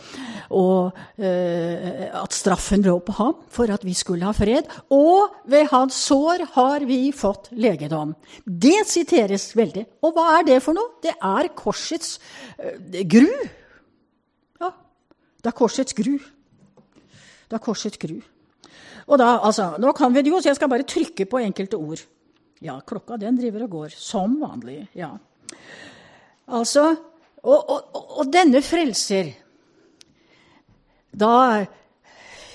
Og 0.56 0.96
eh, 1.18 2.06
at 2.10 2.36
straffen 2.36 2.84
lå 2.86 2.98
på 3.06 3.16
ham 3.18 3.34
for 3.52 3.72
at 3.72 3.84
vi 3.86 3.96
skulle 3.96 4.26
ha 4.28 4.34
fred. 4.36 4.70
Og 4.94 5.42
ved 5.50 5.68
hans 5.72 5.98
sår 6.06 6.46
har 6.56 6.86
vi 6.88 7.10
fått 7.16 7.50
legedom. 7.56 8.14
Det 8.44 8.82
siteres 8.88 9.50
veldig. 9.58 9.86
Og 10.06 10.16
hva 10.16 10.38
er 10.38 10.48
det 10.52 10.62
for 10.64 10.76
noe? 10.76 10.96
Det 11.04 11.16
er 11.16 11.52
korsets 11.56 12.16
eh, 12.58 13.04
gru. 13.08 13.28
Ja, 14.62 14.72
det 15.42 15.52
er 15.52 15.60
korsets 15.64 15.96
gru. 15.96 16.16
Det 17.46 17.54
er 17.54 17.62
korsets 17.62 17.98
Gru. 18.02 18.18
Og 19.06 19.20
da, 19.20 19.36
altså, 19.46 19.76
Nå 19.78 19.92
kan 19.94 20.14
vi 20.14 20.24
det 20.26 20.32
jo, 20.32 20.40
så 20.42 20.50
jeg 20.50 20.58
skal 20.58 20.70
bare 20.70 20.86
trykke 20.88 21.28
på 21.30 21.42
enkelte 21.42 21.78
ord. 21.78 22.02
Ja, 22.64 22.78
klokka 22.80 23.18
den 23.20 23.36
driver 23.38 23.66
og 23.66 23.74
går. 23.76 23.94
Som 23.94 24.38
vanlig. 24.40 24.86
Ja. 24.96 25.12
Altså 26.46 26.88
Og, 27.46 27.70
og, 27.70 28.06
og 28.18 28.30
denne 28.32 28.62
frelser 28.64 29.30
Da 31.16 31.32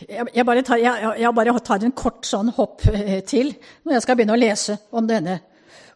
jeg, 0.10 0.46
bare 0.46 0.64
tar, 0.66 0.80
jeg, 0.82 1.14
jeg, 1.20 1.34
bare 1.36 1.60
tar, 1.64 1.84
en 1.86 1.94
kort 1.96 2.26
sånn 2.26 2.50
hopp 2.56 2.82
eh, 2.90 3.22
til 3.26 3.54
når 3.86 3.94
jeg 3.96 4.04
skal 4.06 4.18
begynne 4.18 4.34
å 4.34 4.40
lese 4.42 4.78
om 4.98 5.06
denne, 5.08 5.36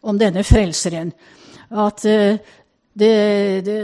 om 0.06 0.18
denne 0.18 0.44
frelseren. 0.46 1.10
At 1.66 2.04
uh, 2.06 2.38
det, 2.96 3.64
det, 3.66 3.78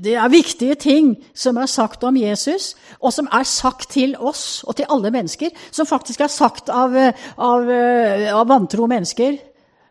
det, 0.00 0.14
er 0.16 0.32
viktige 0.32 0.78
ting 0.80 1.12
som 1.36 1.60
er 1.60 1.68
sagt 1.68 2.04
om 2.08 2.16
Jesus, 2.16 2.72
og 3.04 3.12
som 3.12 3.28
er 3.28 3.44
sagt 3.46 3.92
til 3.92 4.16
oss 4.16 4.64
og 4.64 4.80
til 4.80 4.88
alle 4.88 5.12
mennesker. 5.12 5.52
Som 5.70 5.86
faktisk 5.86 6.24
er 6.24 6.32
sagt 6.32 6.72
av, 6.72 6.96
av, 7.36 7.70
av 8.32 8.48
vantro 8.48 8.88
mennesker, 8.90 9.36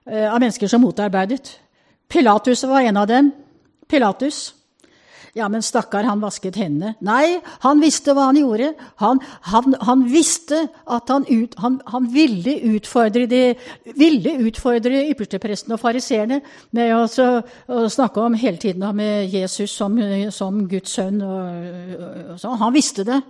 av 0.10 0.41
mennesker 0.41 0.67
som 0.67 0.82
motarbeidet. 0.84 1.54
Pilatus 2.12 2.63
var 2.67 2.82
en 2.82 2.97
av 2.97 3.08
dem. 3.08 3.32
Pilatus. 3.88 4.54
Ja, 5.34 5.47
men 5.50 5.63
stakkar, 5.63 6.04
han 6.04 6.19
vasket 6.19 6.58
hendene. 6.60 6.97
Nei, 7.00 7.39
han 7.63 7.80
visste 7.80 8.12
hva 8.12 8.26
han 8.28 8.39
gjorde. 8.41 8.74
Han, 9.00 9.21
han, 9.47 9.76
han 9.80 10.04
visste 10.12 10.65
at 10.91 11.08
han, 11.08 11.24
ut, 11.30 11.56
han 11.62 12.10
ville 12.12 12.58
utfordre 12.74 13.30
de, 13.32 13.39
ville 13.95 14.34
utfordre 14.43 15.06
ypperstepresten 15.13 15.71
og 15.71 15.80
fariseerne 15.80 16.41
med 16.76 16.91
å, 16.97 17.06
å, 17.08 17.86
snakke 17.88 18.26
om 18.26 18.36
hele 18.36 18.60
tiden 18.60 18.84
om 18.89 19.00
Jesus 19.00 19.71
som, 19.71 19.95
som 20.36 20.65
Guds 20.67 20.97
sønn. 21.00 21.24
Og, 21.24 21.95
og, 21.95 22.36
og 22.36 22.60
han 22.65 22.76
visste 22.76 23.08
det. 23.08 23.21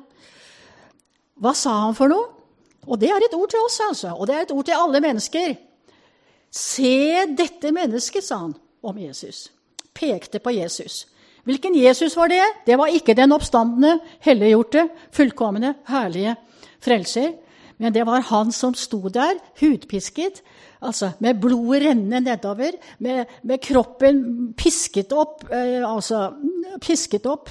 Hva 1.41 1.53
sa 1.57 1.83
han 1.85 1.97
for 1.97 2.09
noe? 2.09 2.31
Og 2.89 2.97
det 2.97 3.11
er 3.13 3.21
et 3.21 3.37
ord 3.37 3.53
til 3.53 3.61
oss, 3.61 3.77
altså. 3.91 4.15
Og 4.17 4.25
det 4.25 4.39
er 4.39 4.47
et 4.47 4.55
ord 4.55 4.65
til 4.65 4.81
alle 4.81 5.03
mennesker. 5.05 5.53
Se 6.49 7.29
dette 7.37 7.69
mennesket, 7.69 8.25
sa 8.25 8.41
han 8.47 8.57
om 8.81 8.97
Jesus. 8.99 9.49
Pekte 9.93 10.39
på 10.39 10.51
Jesus. 10.51 11.05
Hvilken 11.43 11.75
Jesus 11.75 12.15
var 12.17 12.29
det? 12.29 12.43
Det 12.65 12.77
var 12.77 12.93
ikke 12.93 13.15
den 13.17 13.33
oppstandende, 13.33 13.97
helliggjorte, 14.21 14.87
fullkomne, 15.13 15.75
herlige 15.89 16.35
frelser. 16.83 17.33
Men 17.81 17.93
det 17.93 18.05
var 18.05 18.27
han 18.29 18.51
som 18.53 18.75
sto 18.77 19.09
der, 19.09 19.39
hudpisket, 19.57 20.43
altså 20.85 21.15
med 21.19 21.39
blodet 21.41 21.81
rennende 21.87 22.21
nedover, 22.29 22.77
med, 22.99 23.25
med 23.41 23.61
kroppen 23.61 24.21
pisket 24.57 25.13
opp, 25.17 25.47
eh, 25.49 25.81
altså 25.81 26.27
pisket 26.81 27.25
opp 27.25 27.49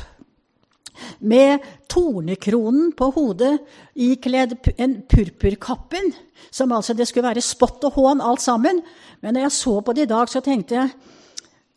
med 1.19 1.65
tornekronen 1.91 2.93
på 2.95 3.11
hodet, 3.17 3.57
ikledd 3.99 4.55
en 4.77 5.01
purpurkappen, 5.11 6.13
som 6.51 6.73
altså 6.77 6.95
det 6.95 7.09
skulle 7.09 7.27
være 7.27 7.43
spott 7.43 7.85
og 7.89 7.99
hån 7.99 8.23
alt 8.23 8.43
sammen. 8.45 8.83
Men 9.21 9.35
når 9.35 9.49
jeg 9.49 9.57
så 9.59 9.81
på 9.81 9.97
det 9.97 10.07
i 10.07 10.13
dag, 10.13 10.31
så 10.31 10.43
tenkte 10.45 10.79
jeg 10.79 10.95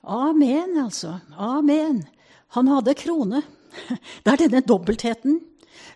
Amen, 0.04 0.78
altså. 0.84 1.20
Amen. 1.38 2.04
Han 2.48 2.68
hadde 2.68 2.94
krone. 3.00 3.42
Det 4.24 4.32
er 4.32 4.38
denne 4.44 4.62
dobbeltheten. 4.68 5.40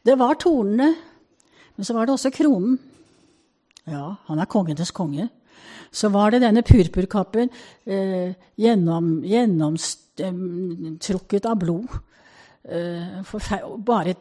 Det 0.05 0.19
var 0.19 0.33
tornene, 0.39 0.95
men 1.75 1.85
så 1.85 1.93
var 1.93 2.05
det 2.07 2.13
også 2.15 2.29
kronen. 2.33 2.79
Ja, 3.87 4.15
han 4.27 4.39
er 4.39 4.45
kongenes 4.49 4.91
konge. 4.95 5.29
Så 5.91 6.09
var 6.11 6.31
det 6.31 6.41
denne 6.43 6.61
purpurkappen 6.65 7.49
eh, 7.85 8.33
gjennom, 8.59 9.23
gjennomtrukket 9.23 11.45
av 11.47 11.55
blod. 11.61 11.87
Eh, 12.67 13.21
bare 13.87 14.15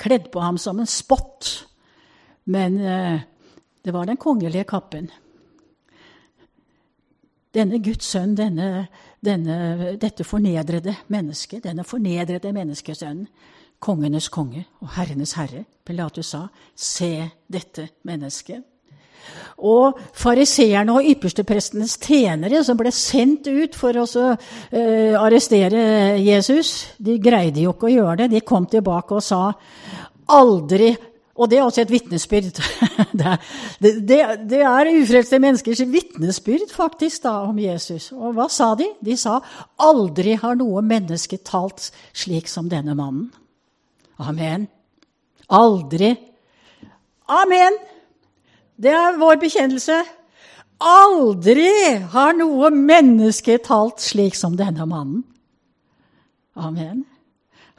kledd 0.00 0.30
på 0.32 0.40
ham 0.42 0.58
som 0.58 0.80
en 0.80 0.86
spott. 0.90 1.66
Men 2.50 2.80
eh, 2.80 3.20
det 3.84 3.92
var 3.94 4.06
den 4.06 4.16
kongelige 4.20 4.64
kappen 4.70 5.10
denne 7.54 7.80
Guds 7.82 8.10
sønn, 8.12 8.34
denne, 8.38 8.86
denne, 9.24 9.94
dette 10.00 10.24
fornedrede 10.26 10.94
mennesket, 11.10 11.64
denne 11.64 11.84
fornedrede 11.84 12.52
menneskesønnen, 12.54 13.26
kongenes 13.80 14.28
konge 14.28 14.66
og 14.84 14.92
herrenes 14.98 15.32
herre. 15.38 15.64
Pilatus 15.84 16.34
sa, 16.34 16.48
'Se 16.76 17.30
dette 17.48 17.88
mennesket'. 18.04 18.62
Og 19.58 19.98
fariseerne 20.14 20.92
og 20.92 21.04
yppersteprestenes 21.04 21.98
tjenere 21.98 22.64
som 22.64 22.76
ble 22.76 22.90
sendt 22.90 23.46
ut 23.46 23.74
for 23.76 23.92
å 23.92 24.06
uh, 24.06 25.20
arrestere 25.20 26.16
Jesus, 26.18 26.94
de 26.98 27.18
greide 27.18 27.60
jo 27.60 27.74
ikke 27.74 27.90
å 27.90 27.94
gjøre 27.94 28.16
det. 28.22 28.30
De 28.30 28.40
kom 28.40 28.66
tilbake 28.66 29.14
og 29.14 29.22
sa, 29.22 29.52
'Aldri 30.28 30.96
og 31.40 31.48
det 31.48 31.58
er 31.58 31.64
også 31.64 31.80
et 31.86 31.90
vitnesbyrd. 31.90 32.58
det, 33.20 33.36
det, 33.80 34.18
det, 34.50 34.60
er 34.60 34.90
ufrelste 34.92 35.38
menneskers 35.40 35.80
vitnesbyrd 35.88 36.68
faktisk 36.74 37.24
da 37.24 37.32
om 37.48 37.58
Jesus. 37.58 38.10
Og 38.12 38.34
hva 38.36 38.44
sa 38.52 38.74
de? 38.76 38.90
De 39.00 39.16
sa 39.16 39.38
aldri 39.80 40.36
har 40.42 40.58
noe 40.60 40.82
menneske 40.84 41.40
talt 41.40 41.88
slik 42.12 42.50
som 42.52 42.68
denne 42.68 42.94
mannen. 42.98 43.30
Amen. 44.20 44.68
Aldri. 45.48 46.12
Amen! 47.30 47.78
Det 48.80 48.92
er 48.92 49.16
vår 49.20 49.40
bekjennelse. 49.40 49.96
Aldri 50.80 51.72
har 52.12 52.36
noe 52.36 52.68
menneske 52.72 53.56
talt 53.64 54.04
slik 54.04 54.36
som 54.36 54.60
denne 54.60 54.84
mannen. 54.88 55.24
Amen 56.60 57.06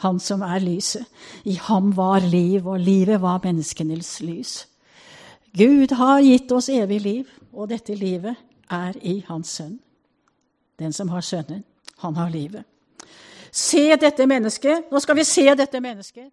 han 0.02 0.20
som 0.20 0.42
er 0.42 0.62
lyset. 0.64 1.06
I 1.46 1.56
ham 1.68 1.92
var 1.98 2.20
liv, 2.26 2.68
og 2.68 2.80
livet 2.80 3.22
var 3.22 3.42
menneskenes 3.44 4.20
lys. 4.26 4.54
Gud 5.58 5.94
har 5.98 6.22
gitt 6.24 6.52
oss 6.52 6.70
evig 6.72 7.02
liv, 7.04 7.32
og 7.54 7.70
dette 7.70 7.96
livet 7.96 8.36
er 8.72 8.96
i 9.04 9.20
Hans 9.28 9.58
sønn. 9.60 9.80
Den 10.80 10.94
som 10.96 11.12
har 11.12 11.22
Sønnen, 11.22 11.64
han 12.02 12.16
har 12.16 12.30
livet. 12.32 12.64
Se 13.52 13.92
dette 14.00 14.26
mennesket, 14.26 14.88
nå 14.92 15.00
skal 15.04 15.18
vi 15.20 15.26
se 15.28 15.44
dette 15.60 15.82
mennesket, 15.84 16.30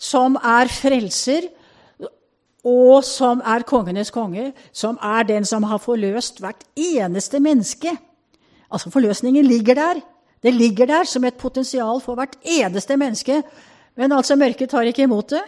som 0.00 0.38
er 0.40 0.72
frelser, 0.72 1.50
og 2.64 3.02
som 3.04 3.42
er 3.44 3.66
kongenes 3.66 4.10
konge, 4.14 4.52
som 4.72 4.96
er 5.02 5.26
den 5.28 5.44
som 5.44 5.66
har 5.66 5.82
forløst 5.82 6.40
hvert 6.40 6.62
eneste 6.78 7.40
menneske. 7.42 7.90
Altså, 8.70 8.90
forløsningen 8.90 9.44
ligger 9.44 9.74
der. 9.74 10.00
Det 10.42 10.54
ligger 10.54 10.86
der 10.86 11.04
som 11.04 11.24
et 11.24 11.38
potensial 11.38 12.00
for 12.00 12.18
hvert 12.18 12.36
eneste 12.42 12.96
menneske. 12.96 13.42
Men 13.96 14.12
altså, 14.12 14.36
mørket 14.36 14.70
tar 14.70 14.88
ikke 14.88 15.06
imot 15.06 15.30
det. 15.30 15.42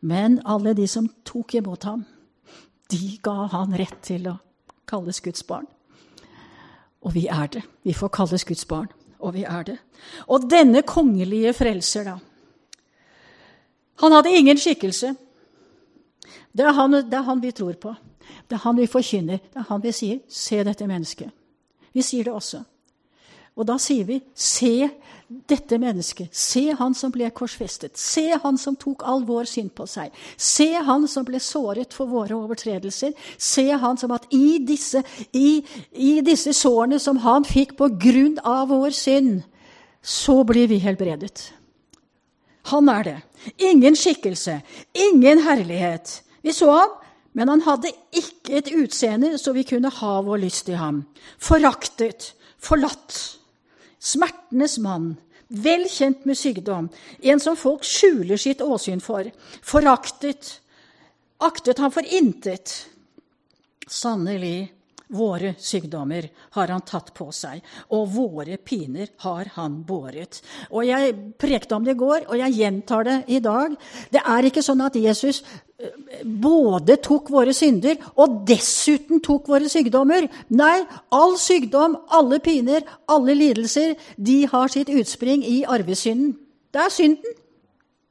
Men 0.00 0.40
alle 0.48 0.72
de 0.74 0.86
som 0.88 1.08
tok 1.24 1.54
imot 1.54 1.84
ham, 1.84 2.06
de 2.90 3.18
ga 3.22 3.46
han 3.52 3.76
rett 3.76 4.00
til 4.02 4.30
å 4.30 4.38
kalles 4.88 5.20
Guds 5.20 5.44
barn. 5.46 5.66
Og 7.04 7.14
vi 7.14 7.26
er 7.28 7.46
det. 7.52 7.62
Vi 7.84 7.92
får 7.96 8.12
kalles 8.16 8.44
Guds 8.44 8.64
barn, 8.68 8.88
og 9.20 9.34
vi 9.36 9.44
er 9.44 9.62
det. 9.68 9.76
Og 10.26 10.48
denne 10.50 10.82
kongelige 10.82 11.52
frelser, 11.52 12.04
da 12.04 12.18
Han 14.00 14.12
hadde 14.12 14.30
ingen 14.32 14.56
skikkelse. 14.56 15.14
Det 16.56 16.64
er 16.64 16.72
han, 16.72 16.92
det 16.92 17.14
er 17.14 17.22
han 17.22 17.42
vi 17.42 17.50
tror 17.52 17.74
på. 17.76 17.94
Det 18.48 18.56
er 18.56 18.62
han 18.64 18.78
vi 18.78 18.86
forkynner. 18.86 19.38
Det 19.38 19.60
er 19.60 19.66
han 19.68 19.82
vi 19.82 19.92
sier 19.92 20.18
'se 20.28 20.64
dette 20.64 20.86
mennesket'. 20.86 21.30
Vi 21.92 22.02
sier 22.02 22.24
det 22.24 22.32
også. 22.32 22.64
Og 23.58 23.66
da 23.68 23.76
sier 23.82 24.06
vi, 24.08 24.20
se 24.34 24.88
dette 25.30 25.78
mennesket. 25.78 26.34
Se 26.34 26.72
han 26.74 26.94
som 26.96 27.12
ble 27.14 27.28
korsfestet. 27.34 27.98
Se 27.98 28.32
han 28.42 28.58
som 28.58 28.76
tok 28.78 29.04
all 29.06 29.22
vår 29.28 29.46
synd 29.46 29.70
på 29.78 29.86
seg. 29.90 30.10
Se 30.34 30.72
han 30.86 31.06
som 31.10 31.26
ble 31.26 31.38
såret 31.42 31.94
for 31.94 32.10
våre 32.10 32.34
overtredelser. 32.34 33.14
Se 33.38 33.68
han 33.70 34.00
som 34.00 34.14
at 34.16 34.26
i 34.34 34.58
disse, 34.66 35.02
i, 35.30 35.62
i 35.94 36.18
disse 36.26 36.54
sårene 36.56 36.98
som 37.02 37.22
han 37.22 37.46
fikk 37.46 37.76
på 37.78 37.92
grunn 38.00 38.38
av 38.42 38.70
vår 38.72 38.96
synd, 38.96 39.42
så 40.02 40.40
blir 40.48 40.70
vi 40.70 40.80
helbredet. 40.82 41.50
Han 42.72 42.88
er 42.92 43.06
det. 43.06 43.18
Ingen 43.70 43.96
skikkelse, 43.96 44.60
ingen 44.94 45.42
herlighet. 45.46 46.20
Vi 46.42 46.52
så 46.56 46.70
ham, 46.74 46.96
men 47.38 47.48
han 47.48 47.62
hadde 47.62 47.92
ikke 48.16 48.58
et 48.58 48.70
utseende 48.74 49.36
så 49.38 49.54
vi 49.54 49.62
kunne 49.68 49.92
ha 50.00 50.14
vår 50.26 50.42
lyst 50.42 50.68
i 50.72 50.78
ham. 50.78 51.04
Foraktet, 51.38 52.32
forlatt 52.58 53.39
Smertenes 54.00 54.78
mann, 54.80 55.12
vel 55.48 55.84
kjent 55.90 56.24
med 56.28 56.38
sykdom, 56.38 56.88
en 57.20 57.42
som 57.42 57.58
folk 57.58 57.84
skjuler 57.84 58.40
sitt 58.40 58.62
åsyn 58.64 59.02
for, 59.04 59.28
foraktet, 59.60 60.54
aktet 61.40 61.82
han 61.82 61.92
for 61.92 62.06
intet. 62.06 62.72
Sannelig, 63.90 64.70
Våre 65.10 65.56
sykdommer 65.58 66.28
har 66.54 66.70
han 66.70 66.84
tatt 66.86 67.08
på 67.16 67.26
seg, 67.34 67.58
og 67.96 68.12
våre 68.14 68.60
piner 68.62 69.08
har 69.24 69.48
han 69.56 69.80
båret. 69.86 70.38
Og 70.70 70.86
Jeg 70.86 71.16
prekte 71.38 71.74
om 71.74 71.84
det 71.84 71.96
i 71.96 71.98
går, 71.98 72.28
og 72.28 72.38
jeg 72.38 72.54
gjentar 72.60 73.04
det 73.08 73.16
i 73.26 73.40
dag. 73.42 73.74
Det 74.10 74.22
er 74.22 74.46
ikke 74.46 74.62
sånn 74.62 74.84
at 74.86 74.94
Jesus 74.94 75.42
eh, 75.82 76.22
både 76.22 77.00
tok 77.02 77.30
våre 77.34 77.54
synder 77.56 77.98
og 78.22 78.44
dessuten 78.46 79.18
tok 79.18 79.50
våre 79.50 79.66
sykdommer. 79.72 80.28
Nei, 80.54 80.84
all 81.10 81.34
sykdom, 81.42 81.98
alle 82.06 82.38
piner, 82.38 82.86
alle 83.10 83.34
lidelser, 83.34 83.96
de 84.16 84.44
har 84.46 84.70
sitt 84.70 84.94
utspring 84.94 85.42
i 85.42 85.64
arvesynden. 85.66 86.36
Det 86.70 86.84
er 86.86 86.94
synden. 86.94 87.34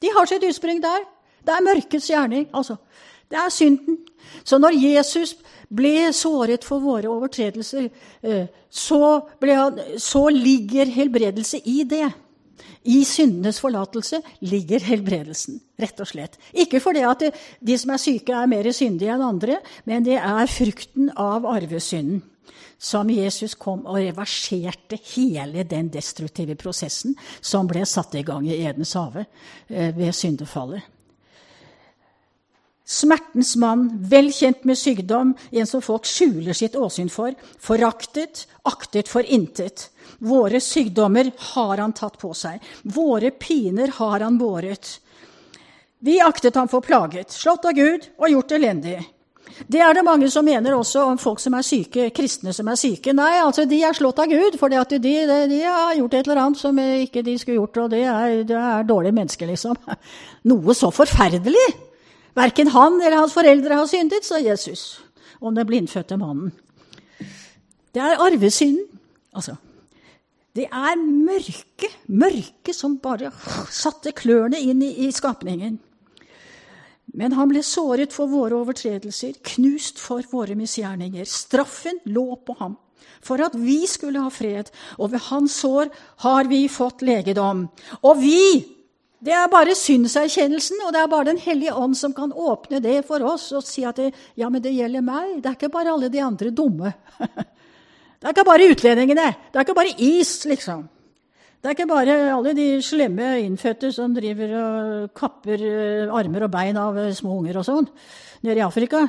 De 0.03 0.11
har 0.15 0.27
sitt 0.27 0.43
utspring 0.43 0.83
der. 0.83 1.07
Det 1.47 1.55
er 1.55 1.63
mørkets 1.63 2.11
gjerning. 2.11 2.49
altså. 2.53 2.75
Det 3.31 3.37
er 3.37 3.49
synden. 3.49 3.97
Så 4.43 4.57
når 4.57 4.75
Jesus 4.75 5.35
ble 5.69 6.09
såret 6.15 6.65
for 6.65 6.81
våre 6.83 7.09
overtredelser, 7.11 7.89
eh, 8.21 8.47
så, 8.69 9.01
han, 9.45 9.79
så 9.97 10.25
ligger 10.33 10.89
helbredelse 10.93 11.61
i 11.65 11.83
det. 11.89 12.07
I 12.89 13.03
syndenes 13.05 13.59
forlatelse 13.61 14.21
ligger 14.47 14.81
helbredelsen, 14.87 15.59
rett 15.79 15.99
og 15.99 16.09
slett. 16.09 16.37
Ikke 16.55 16.79
fordi 16.81 17.03
at 17.05 17.25
de 17.59 17.77
som 17.77 17.91
er 17.93 18.01
syke, 18.01 18.33
er 18.33 18.49
mer 18.49 18.69
syndige 18.73 19.13
enn 19.13 19.25
andre, 19.25 19.59
men 19.89 20.05
det 20.07 20.17
er 20.17 20.51
frukten 20.51 21.11
av 21.19 21.47
arvesynden 21.49 22.23
som 22.79 23.09
Jesus 23.11 23.57
kom 23.59 23.83
og 23.83 23.99
reverserte 23.99 24.97
hele 25.11 25.65
den 25.67 25.89
destruktive 25.91 26.55
prosessen 26.59 27.17
som 27.41 27.67
ble 27.67 27.83
satt 27.87 28.15
i 28.15 28.23
gang 28.23 28.47
i 28.47 28.61
Edens 28.63 28.95
hage 28.95 29.25
eh, 29.67 29.91
ved 29.95 30.15
syndefallet. 30.15 30.87
Smertens 32.89 33.53
mann, 33.61 33.83
vel 34.09 34.31
kjent 34.33 34.63
med 34.65 34.77
sykdom, 34.77 35.35
en 35.51 35.67
som 35.69 35.81
folk 35.85 36.07
skjuler 36.09 36.55
sitt 36.57 36.73
åsyn 36.73 37.11
for, 37.13 37.35
foraktet, 37.61 38.47
aktet 38.65 39.11
for 39.11 39.21
intet. 39.21 39.91
Våre 40.25 40.57
sykdommer 40.57 41.29
har 41.51 41.77
han 41.77 41.93
tatt 41.93 42.17
på 42.17 42.31
seg, 42.33 42.57
våre 42.81 43.29
piner 43.29 43.93
har 43.99 44.25
han 44.25 44.39
båret. 44.41 44.95
Vi 46.01 46.15
aktet 46.23 46.57
ham 46.57 46.71
for 46.71 46.81
plaget, 46.81 47.29
slått 47.29 47.67
av 47.69 47.77
Gud 47.77 48.07
og 48.17 48.33
gjort 48.33 48.55
elendig. 48.57 48.95
Det 49.69 49.83
er 49.85 49.93
det 49.93 50.05
mange 50.07 50.29
som 50.33 50.47
mener 50.47 50.73
også 50.73 51.03
om 51.11 51.19
folk 51.21 51.41
som 51.43 51.53
er 51.59 51.67
syke, 51.67 52.07
kristne 52.15 52.55
som 52.57 52.71
er 52.73 52.79
syke. 52.79 53.13
Nei, 53.13 53.35
altså 53.43 53.67
de 53.69 53.83
er 53.85 53.93
slått 53.93 54.21
av 54.23 54.31
Gud, 54.31 54.57
for 54.57 54.73
de, 54.73 54.81
de, 54.97 55.13
de, 55.51 55.59
har 55.61 55.93
gjort 55.99 56.17
et 56.17 56.25
eller 56.25 56.41
annet 56.41 56.61
som 56.61 56.81
ikke 56.81 57.21
de 57.27 57.37
skulle 57.37 57.59
gjort, 57.59 57.83
og 57.83 57.93
det 57.93 58.01
er, 58.07 58.41
det 58.49 58.57
er 58.57 58.89
dårlige 58.89 59.17
mennesker, 59.19 59.51
liksom. 59.53 59.77
Noe 60.49 60.77
så 60.77 60.89
forferdelig! 60.95 61.67
Verken 62.39 62.71
han 62.71 63.01
eller 63.01 63.19
hans 63.19 63.35
foreldre 63.35 63.81
har 63.81 63.87
syndet, 63.89 64.25
sa 64.25 64.39
Jesus 64.39 65.01
om 65.39 65.55
den 65.55 65.67
blindfødte 65.67 66.17
mannen. 66.19 66.53
Det 67.91 68.01
er 68.03 68.21
arvesynden. 68.21 68.85
Altså, 69.35 69.55
det 70.55 70.65
er 70.65 70.97
mørke, 70.99 71.89
mørke 72.07 72.73
som 72.75 72.97
bare 73.03 73.31
satte 73.71 74.13
klørne 74.15 74.59
inn 74.59 74.81
i, 74.83 74.91
i 75.07 75.11
skapningen. 75.15 75.77
Men 77.19 77.33
han 77.37 77.49
ble 77.49 77.61
såret 77.65 78.13
for 78.13 78.29
våre 78.29 78.57
overtredelser, 78.59 79.39
knust 79.55 80.01
for 80.01 80.25
våre 80.31 80.57
misgjerninger. 80.57 81.25
Straffen 81.25 82.01
lå 82.09 82.27
på 82.45 82.55
ham 82.59 82.77
for 83.25 83.41
at 83.43 83.55
vi 83.57 83.83
skulle 83.89 84.21
ha 84.23 84.31
fred, 84.31 84.69
og 84.97 85.11
ved 85.13 85.23
hans 85.29 85.59
sår 85.61 85.89
har 86.23 86.47
vi 86.47 86.67
fått 86.71 87.03
legedom. 87.05 87.65
Og 88.03 88.21
vi! 88.21 88.78
Det 89.19 89.33
er 89.35 89.49
bare 89.51 89.75
syndserkjennelsen, 89.75 90.79
og 90.85 90.93
det 90.95 91.01
er 91.01 91.09
bare 91.11 91.27
Den 91.33 91.41
hellige 91.43 91.75
ånd 91.75 91.95
som 91.97 92.13
kan 92.15 92.31
åpne 92.31 92.79
det 92.79 93.01
for 93.07 93.23
oss 93.27 93.49
og 93.51 93.65
si 93.67 93.83
at 93.83 93.97
det, 93.99 94.13
ja, 94.39 94.47
men 94.49 94.63
det 94.63 94.71
gjelder 94.71 95.03
meg. 95.03 95.41
Det 95.43 95.49
er 95.49 95.57
ikke 95.57 95.71
bare 95.73 95.91
alle 95.91 96.09
de 96.09 96.21
andre 96.23 96.51
dumme. 96.51 96.93
Det 98.19 98.27
er 98.27 98.33
ikke 98.33 98.49
bare 98.49 98.65
utlendingene. 98.67 99.27
Det 99.47 99.55
er 99.55 99.63
ikke 99.63 99.73
bare 99.77 99.93
is, 100.03 100.43
liksom. 100.43 100.81
Det 101.63 101.69
er 101.69 101.75
ikke 101.75 101.85
bare 101.87 102.15
alle 102.33 102.51
de 102.51 102.81
slemme 102.83 103.29
innfødte 103.45 103.93
som 103.95 104.11
driver 104.11 104.51
og 104.59 105.13
kapper 105.15 105.63
eh, 105.63 106.11
armer 106.11 106.43
og 106.43 106.51
bein 106.51 106.75
av 106.75 106.99
eh, 106.99 107.13
små 107.15 107.37
unger 107.37 107.61
og 107.61 107.65
sånn 107.67 107.87
nede 108.43 108.59
i 108.59 108.65
Afrika. 108.65 109.05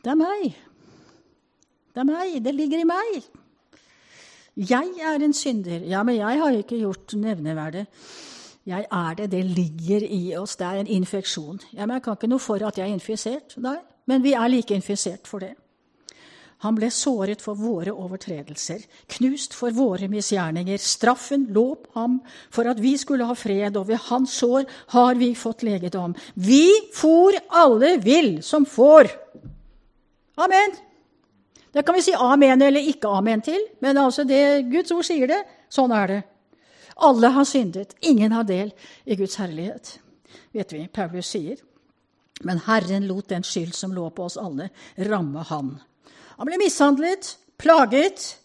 Det 0.00 0.14
er 0.14 0.16
meg. 0.16 0.56
Det 1.92 2.00
er 2.00 2.08
meg. 2.08 2.40
Det 2.40 2.56
ligger 2.56 2.80
i 2.80 2.88
meg. 2.88 3.20
Jeg 4.72 5.04
er 5.12 5.24
en 5.28 5.36
synder. 5.36 5.84
Ja, 5.88 6.00
men 6.08 6.16
jeg 6.16 6.40
har 6.40 6.56
ikke 6.56 6.80
gjort 6.80 7.12
nevneverdig. 7.20 7.84
Jeg 8.66 8.86
er 8.86 9.14
det. 9.18 9.30
Det 9.32 9.42
ligger 9.44 10.04
i 10.06 10.36
oss. 10.38 10.56
Det 10.56 10.66
er 10.66 10.82
en 10.82 10.86
infeksjon. 10.86 11.60
Ja, 11.72 11.86
Jeg 11.86 12.02
kan 12.02 12.16
ikke 12.16 12.30
noe 12.30 12.42
for 12.42 12.62
at 12.62 12.78
jeg 12.78 12.88
er 12.88 12.94
infisert. 12.94 13.56
Nei, 13.58 13.78
men 14.06 14.22
vi 14.22 14.32
er 14.34 14.48
like 14.48 14.74
infisert 14.74 15.26
for 15.26 15.42
det. 15.42 15.54
Han 16.62 16.76
ble 16.78 16.92
såret 16.94 17.40
for 17.42 17.58
våre 17.58 17.90
overtredelser, 17.90 18.84
knust 19.16 19.54
for 19.58 19.74
våre 19.74 20.06
misgjerninger. 20.08 20.78
Straffen 20.78 21.48
lå 21.50 21.64
på 21.74 21.90
ham 21.98 22.20
for 22.54 22.70
at 22.70 22.78
vi 22.78 22.94
skulle 22.96 23.26
ha 23.26 23.34
fred, 23.34 23.76
og 23.76 23.88
ved 23.88 23.98
hans 24.06 24.36
sår 24.38 24.68
har 24.94 25.18
vi 25.18 25.32
fått 25.34 25.64
legedom. 25.66 26.14
Vi 26.34 26.70
for 26.94 27.34
alle 27.50 27.96
vill 27.98 28.36
som 28.46 28.66
får. 28.66 29.10
Amen. 30.38 30.78
Det 31.72 31.82
kan 31.82 31.96
vi 31.96 32.04
si 32.04 32.14
amen 32.14 32.62
eller 32.62 32.80
ikke 32.92 33.10
amen 33.10 33.42
til, 33.42 33.58
men 33.80 33.98
altså 33.98 34.22
det 34.28 34.70
Guds 34.70 34.92
ord 34.94 35.06
sier 35.08 35.26
det. 35.26 35.42
Sånn 35.72 35.90
er 35.96 36.06
det. 36.06 36.20
Alle 36.96 37.32
har 37.34 37.44
syndet. 37.44 37.96
Ingen 38.00 38.32
har 38.32 38.44
del 38.44 38.72
i 39.04 39.16
Guds 39.16 39.36
herlighet, 39.40 39.98
vet 40.52 40.72
vi 40.72 40.86
Paulus 40.92 41.32
sier. 41.32 41.60
Men 42.42 42.58
Herren 42.66 43.06
lot 43.06 43.28
den 43.30 43.44
skyld 43.46 43.74
som 43.74 43.94
lå 43.94 44.08
på 44.10 44.26
oss 44.26 44.36
alle, 44.36 44.70
ramme 44.96 45.44
Han. 45.48 45.76
Han 46.36 46.48
ble 46.48 46.58
mishandlet, 46.58 47.36
plaget, 47.60 48.38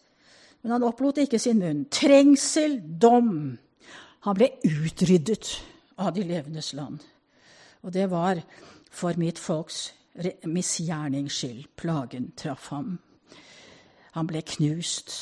men 0.62 0.72
han 0.72 0.84
opplot 0.86 1.18
ikke 1.24 1.40
sin 1.40 1.60
munn. 1.62 1.86
Trengsel, 1.90 2.78
dom. 3.02 3.58
Han 4.28 4.38
ble 4.38 4.52
utryddet 4.68 5.56
av 5.98 6.14
de 6.14 6.26
levendes 6.28 6.74
land. 6.78 7.00
Og 7.82 7.94
det 7.96 8.10
var 8.12 8.42
for 8.92 9.18
mitt 9.18 9.40
folks 9.40 9.94
misgjernings 10.44 11.34
skyld. 11.34 11.68
Plagen 11.80 12.32
traff 12.38 12.70
ham. 12.74 12.98
Han 14.18 14.28
ble 14.30 14.42
knust. 14.42 15.14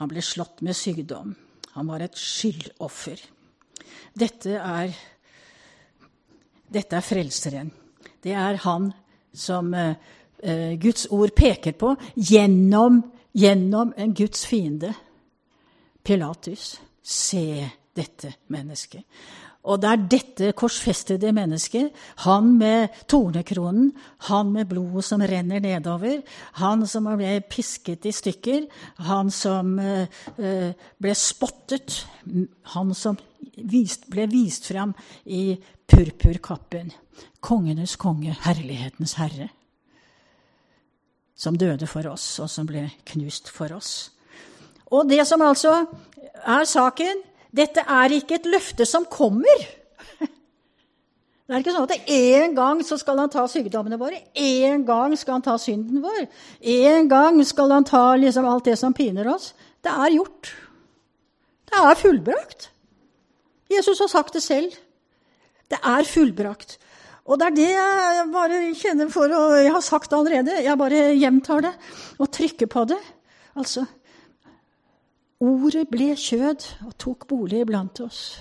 Han 0.00 0.10
ble 0.10 0.22
slått 0.24 0.62
med 0.64 0.76
sykdom. 0.76 1.36
Han 1.74 1.90
var 1.90 2.04
et 2.04 2.16
skyldoffer. 2.18 3.20
Dette 4.18 4.56
er, 4.58 4.94
dette 6.68 6.96
er 6.96 7.04
frelseren. 7.04 7.70
Det 8.22 8.32
er 8.34 8.58
han 8.64 8.90
som 9.34 9.74
Eh, 10.42 10.72
Guds 10.78 11.06
ord 11.10 11.34
peker 11.34 11.72
på 11.72 11.96
gjennom, 12.14 13.02
gjennom 13.32 13.92
en 13.96 14.14
Guds 14.14 14.46
fiende, 14.46 14.94
Pilatus. 16.02 16.80
Se 17.02 17.68
dette 17.96 18.34
mennesket. 18.46 19.02
Og 19.66 19.80
det 19.82 19.88
er 19.90 20.04
dette 20.12 20.50
korsfestede 20.56 21.32
mennesket, 21.34 21.90
han 22.24 22.52
med 22.60 22.94
tornekronen, 23.10 23.90
han 24.30 24.52
med 24.54 24.68
blodet 24.70 25.04
som 25.04 25.20
renner 25.20 25.60
nedover, 25.60 26.22
han 26.62 26.86
som 26.86 27.08
ble 27.10 27.34
pisket 27.50 28.06
i 28.06 28.14
stykker, 28.14 28.68
han 29.10 29.32
som 29.34 29.74
uh, 29.82 30.70
ble 31.02 31.16
spottet, 31.18 32.04
han 32.76 32.94
som 32.94 33.18
ble 33.58 34.30
vist 34.30 34.70
fram 34.70 34.94
i 35.26 35.58
purpurkappen. 35.90 36.94
Kongenes 37.44 37.98
konge, 37.98 38.36
herlighetens 38.46 39.18
herre 39.18 39.50
som 41.38 41.58
døde 41.58 41.86
for 41.86 42.06
oss, 42.10 42.26
og 42.42 42.50
som 42.50 42.66
ble 42.66 42.88
knust 43.12 43.50
for 43.54 43.72
oss. 43.76 44.10
Og 44.90 45.06
det 45.08 45.22
som 45.28 45.42
altså 45.44 45.74
er 46.42 46.64
saken 46.66 47.22
Dette 47.54 47.84
er 47.84 48.14
ikke 48.16 48.38
et 48.38 48.48
løfte 48.50 48.86
som 48.88 49.06
kommer. 49.08 49.66
Det 51.48 51.56
er 51.56 51.62
ikke 51.62 51.72
sånn 51.72 51.86
at 51.88 52.10
en 52.12 52.54
gang 52.56 52.80
så 52.84 52.98
skal 53.00 53.22
han 53.22 53.30
ta 53.32 53.46
sykdommene 53.48 53.96
våre, 53.96 54.18
en 54.36 54.82
gang 54.84 55.14
skal 55.16 55.38
han 55.38 55.44
ta 55.46 55.54
synden 55.56 56.02
vår, 56.04 56.26
en 56.60 57.08
gang 57.08 57.38
skal 57.48 57.72
han 57.72 57.86
ta 57.88 58.02
liksom 58.20 58.44
alt 58.44 58.66
det 58.68 58.74
som 58.76 58.92
piner 58.92 59.30
oss. 59.32 59.54
Det 59.80 59.88
er 59.88 60.12
gjort. 60.12 60.50
Det 61.72 61.80
er 61.80 61.96
fullbrakt. 62.02 62.68
Jesus 63.72 64.04
har 64.04 64.12
sagt 64.12 64.36
det 64.36 64.44
selv. 64.44 64.76
Det 65.72 65.80
er 65.80 66.04
fullbrakt. 66.08 66.76
Og 67.28 67.40
det 67.40 67.48
er 67.48 67.56
det 67.56 67.70
jeg 67.72 68.28
bare 68.32 68.60
kjenner 68.76 69.10
for 69.12 69.32
og 69.36 69.56
Jeg 69.56 69.72
har 69.72 69.84
sagt 69.84 70.10
det 70.10 70.18
allerede, 70.18 70.60
jeg 70.64 70.80
bare 70.80 71.02
gjentar 71.16 71.64
det 71.64 71.72
og 72.18 72.30
trykker 72.32 72.68
på 72.72 72.84
det. 72.92 73.00
Altså 73.56 73.88
Ordet 75.40 75.86
ble 75.88 76.14
kjød 76.18 76.64
og 76.86 76.94
tok 76.98 77.26
bolig 77.30 77.60
iblant 77.62 78.00
oss. 78.00 78.40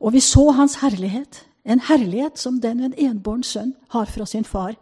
Og 0.00 0.12
vi 0.12 0.20
så 0.20 0.50
hans 0.50 0.74
herlighet, 0.80 1.46
en 1.64 1.80
herlighet 1.80 2.38
som 2.38 2.60
den 2.60 2.80
en 2.80 2.94
enbåren 2.96 3.42
sønn 3.42 3.74
har 3.90 4.04
fra 4.04 4.26
sin 4.26 4.44
far. 4.44 4.76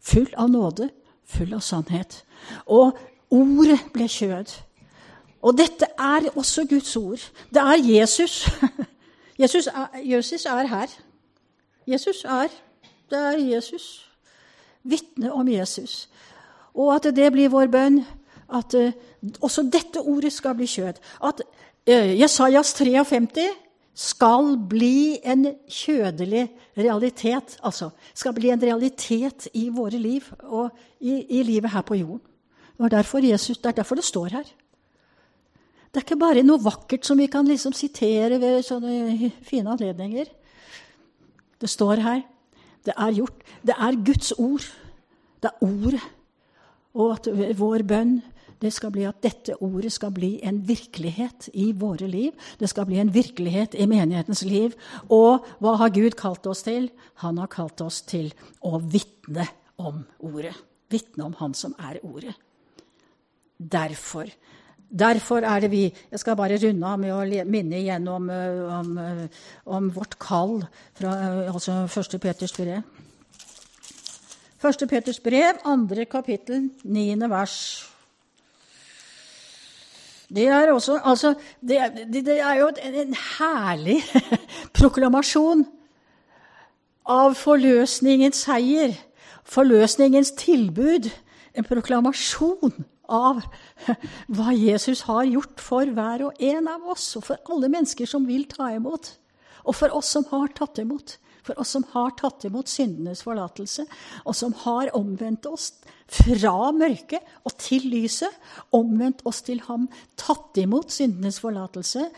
Full 0.00 0.32
av 0.36 0.50
nåde, 0.50 0.88
full 1.24 1.52
av 1.54 1.60
sannhet. 1.60 2.24
Og 2.66 2.96
ordet 3.30 3.78
ble 3.92 4.08
kjød. 4.08 4.56
Og 5.42 5.58
dette 5.58 5.86
er 5.98 6.30
også 6.34 6.64
Guds 6.66 6.96
ord. 6.96 7.20
Det 7.50 7.62
er 7.62 7.82
Jesus. 7.84 8.48
Jesus 9.42 9.66
er, 9.66 9.86
Jesus 10.04 10.46
er 10.46 10.66
her. 10.66 10.86
Jesus 11.86 12.24
er 12.24 12.48
Det 13.10 13.18
er 13.18 13.38
Jesus. 13.38 14.10
Vitne 14.82 15.32
om 15.32 15.48
Jesus. 15.48 16.08
Og 16.74 16.94
at 16.94 17.16
det 17.16 17.32
blir 17.32 17.48
vår 17.48 17.66
bønn 17.66 18.04
at 18.52 18.74
uh, 18.74 18.90
også 19.42 19.66
dette 19.72 20.00
ordet 20.00 20.32
skal 20.32 20.54
bli 20.54 20.68
kjød. 20.70 21.00
At 21.24 21.42
uh, 21.42 22.20
Jesajas 22.20 22.74
53 22.74 23.48
skal 23.96 24.58
bli 24.68 25.16
en 25.24 25.48
kjødelig 25.72 26.44
realitet. 26.76 27.56
Altså 27.64 27.90
skal 28.14 28.34
bli 28.36 28.52
en 28.52 28.62
realitet 28.62 29.48
i 29.54 29.68
våre 29.72 29.98
liv 29.98 30.26
og 30.42 30.70
i, 31.00 31.22
i 31.38 31.42
livet 31.42 31.72
her 31.72 31.82
på 31.86 31.96
jorden. 31.96 32.20
Det, 32.76 33.06
Jesus, 33.24 33.58
det 33.58 33.66
er 33.66 33.78
derfor 33.80 33.96
det 33.96 34.04
står 34.04 34.28
her. 34.36 34.44
det 35.88 36.02
er 36.02 36.04
ikke 36.04 36.20
bare 36.20 36.42
noe 36.44 36.60
vakkert 36.60 37.06
som 37.06 37.16
vi 37.16 37.26
kan 37.26 37.46
liksom 37.48 37.72
sitere 37.72 38.36
ved 38.40 38.60
sånne 38.62 39.30
fine 39.42 39.70
anledninger. 39.72 40.26
Det 41.60 41.70
står 41.70 42.02
her. 42.04 42.20
Det 42.84 42.92
er 42.92 43.12
gjort. 43.16 43.40
Det 43.64 43.74
er 43.78 44.04
Guds 44.04 44.32
ord. 44.36 44.66
Det 45.40 45.50
er 45.50 45.64
ordet. 45.64 46.04
Og 46.94 47.16
at 47.16 47.28
vår 47.58 47.82
bønn 47.88 48.20
det 48.62 48.72
skal 48.72 48.92
bli 48.94 49.04
at 49.08 49.20
dette 49.24 49.56
ordet 49.64 49.92
skal 49.92 50.12
bli 50.16 50.36
en 50.46 50.62
virkelighet 50.66 51.50
i 51.54 51.70
våre 51.76 52.08
liv. 52.08 52.32
Det 52.58 52.70
skal 52.70 52.88
bli 52.88 53.00
en 53.02 53.12
virkelighet 53.12 53.76
i 53.76 53.86
menighetens 53.90 54.42
liv. 54.48 54.76
Og 55.12 55.44
hva 55.60 55.76
har 55.82 55.94
Gud 55.94 56.16
kalt 56.18 56.46
oss 56.48 56.64
til? 56.66 56.88
Han 57.22 57.38
har 57.42 57.52
kalt 57.52 57.80
oss 57.84 58.02
til 58.08 58.32
å 58.64 58.80
vitne 58.80 59.48
om 59.76 60.04
ordet. 60.24 60.54
Vitne 60.92 61.26
om 61.26 61.34
Han 61.40 61.54
som 61.54 61.74
er 61.78 61.98
ordet. 62.02 62.36
Derfor. 63.58 64.30
Derfor 64.86 65.42
er 65.42 65.60
det 65.60 65.70
vi 65.70 65.92
Jeg 66.10 66.20
skal 66.20 66.36
bare 66.36 66.58
runde 66.62 66.86
av 66.86 66.98
med 67.00 67.12
å 67.12 67.44
minne 67.44 67.80
igjen 67.80 68.08
om, 68.08 68.30
eh, 68.30 68.78
om, 68.78 68.98
eh, 68.98 69.28
om 69.66 69.90
vårt 69.90 70.18
kall 70.18 70.62
fra 70.94 71.12
eh, 71.12 71.52
altså 71.52 71.86
1. 71.88 72.20
Peters 72.20 72.52
brev. 72.52 72.82
1. 74.62 74.88
Peters 74.88 75.20
brev, 75.20 75.58
andre 75.64 76.04
kapittel, 76.04 76.70
niende 76.84 77.28
vers. 77.28 77.95
Det 80.28 80.48
er, 80.50 80.72
også, 80.72 80.98
altså, 81.04 81.34
det, 81.60 81.78
det, 82.12 82.40
er 82.40 82.54
jo 82.58 82.70
en 82.82 83.14
herlig 83.14 84.00
proklamasjon 84.78 85.62
av 87.06 87.36
forløsningens 87.38 88.40
seier, 88.48 88.96
forløsningens 89.46 90.32
tilbud. 90.40 91.06
En 91.54 91.64
proklamasjon 91.64 92.74
av 93.06 93.44
hva 94.34 94.56
Jesus 94.56 95.04
har 95.06 95.28
gjort 95.30 95.62
for 95.62 95.94
hver 95.94 96.26
og 96.26 96.42
en 96.42 96.72
av 96.74 96.90
oss, 96.90 97.12
og 97.14 97.28
for 97.30 97.54
alle 97.54 97.70
mennesker 97.70 98.10
som 98.10 98.26
vil 98.26 98.48
ta 98.50 98.72
imot, 98.74 99.12
og 99.62 99.78
for 99.78 99.94
oss 99.94 100.10
som 100.16 100.26
har 100.32 100.50
tatt 100.58 100.82
imot 100.82 101.20
for 101.46 101.58
oss 101.62 101.76
som 101.76 101.84
har 101.92 102.14
tatt 102.18 102.44
imot 102.48 102.70
syndenes 102.70 103.22
forlatelse, 103.26 103.86
og 104.26 104.34
som 104.36 104.54
har 104.64 104.90
omvendt 104.98 105.46
oss 105.48 105.72
fra 106.10 106.70
mørket 106.74 107.22
og 107.46 107.54
til 107.62 107.86
lyset, 107.90 108.32
omvendt 108.74 109.24
oss 109.26 109.42
til 109.46 109.62
ham, 109.66 109.86
tatt 110.18 110.58
imot 110.62 110.94
syndenes 110.94 111.38
forlatelse, 111.42 112.08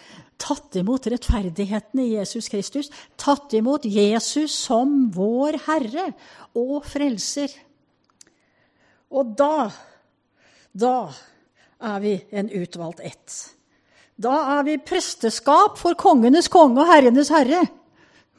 tatt 0.40 0.76
imot 0.80 1.08
rettferdigheten 1.10 2.02
i 2.04 2.12
Jesus 2.14 2.50
Kristus, 2.52 2.90
tatt 3.20 3.52
imot 3.56 3.88
Jesus 3.88 4.54
som 4.54 5.08
vår 5.14 5.60
Herre 5.66 6.10
og 6.56 6.82
Frelser. 6.88 7.52
Og 9.08 9.32
da, 9.38 9.68
da 10.72 10.96
er 11.80 12.00
vi 12.04 12.16
en 12.30 12.50
utvalgt 12.52 13.00
ett. 13.00 13.36
Da 14.18 14.34
er 14.58 14.64
vi 14.66 14.80
presteskap 14.82 15.78
for 15.78 15.96
kongenes 15.98 16.50
konge 16.52 16.82
og 16.82 16.90
herrenes 16.90 17.30
herre. 17.32 17.62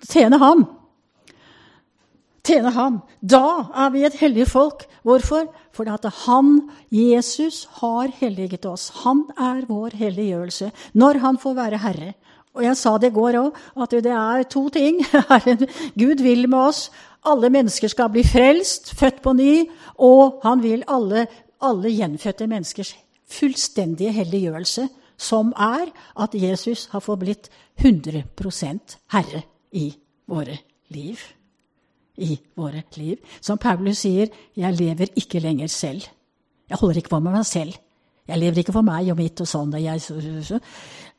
Tjene 0.05 0.37
ham 0.41 0.65
tjene 2.45 2.71
ham. 2.75 3.01
Da 3.21 3.69
er 3.85 3.91
vi 3.93 4.05
et 4.07 4.17
hellig 4.19 4.47
folk. 4.49 4.85
Hvorfor? 5.03 5.47
Fordi 5.75 5.93
at 5.93 6.07
han, 6.25 6.69
Jesus, 6.91 7.67
har 7.81 8.11
helliget 8.19 8.65
oss. 8.65 8.89
Han 9.03 9.25
er 9.37 9.65
vår 9.69 9.95
helliggjørelse 9.99 10.71
når 10.93 11.21
han 11.23 11.39
får 11.41 11.57
være 11.59 11.81
herre. 11.85 12.13
Og 12.57 12.65
jeg 12.65 12.77
sa 12.77 12.95
det 12.97 13.11
i 13.11 13.15
går 13.15 13.37
òg, 13.39 13.59
at 13.79 13.93
det 14.03 14.13
er 14.15 14.43
to 14.49 14.65
ting. 14.73 15.03
Gud 16.01 16.23
vil 16.25 16.47
med 16.49 16.59
oss. 16.59 16.89
Alle 17.27 17.51
mennesker 17.53 17.91
skal 17.91 18.09
bli 18.11 18.23
frelst, 18.25 18.93
født 18.99 19.21
på 19.23 19.35
ny. 19.37 19.53
Og 19.97 20.41
han 20.43 20.63
vil 20.63 20.83
alle, 20.87 21.27
alle 21.61 21.93
gjenfødte 21.93 22.49
menneskers 22.49 22.95
fullstendige 23.29 24.11
helliggjørelse, 24.15 24.87
som 25.19 25.51
er 25.53 25.91
at 26.17 26.33
Jesus 26.33 26.87
har 26.91 27.03
fått 27.05 27.21
blitt 27.21 27.51
100% 27.79 28.97
herre 29.13 29.43
i 29.71 29.91
våre 30.27 30.57
liv 30.89 31.19
i 32.19 32.37
våre 32.55 32.83
liv. 32.95 33.17
Som 33.41 33.57
Paulus 33.57 33.97
sier, 34.05 34.27
'Jeg 34.55 34.73
lever 34.73 35.07
ikke 35.15 35.39
lenger 35.39 35.67
selv'. 35.67 36.09
Jeg 36.69 36.77
holder 36.77 36.97
ikke 36.97 37.19
med 37.19 37.31
meg 37.31 37.45
selv. 37.45 37.73
Jeg 38.27 38.39
lever 38.39 38.57
ikke 38.57 38.73
for 38.73 38.85
meg 38.85 39.09
og 39.11 39.17
mitt 39.17 39.41
og 39.41 39.47
sånn. 39.47 39.73
Og 39.73 39.81
jeg, 39.81 40.61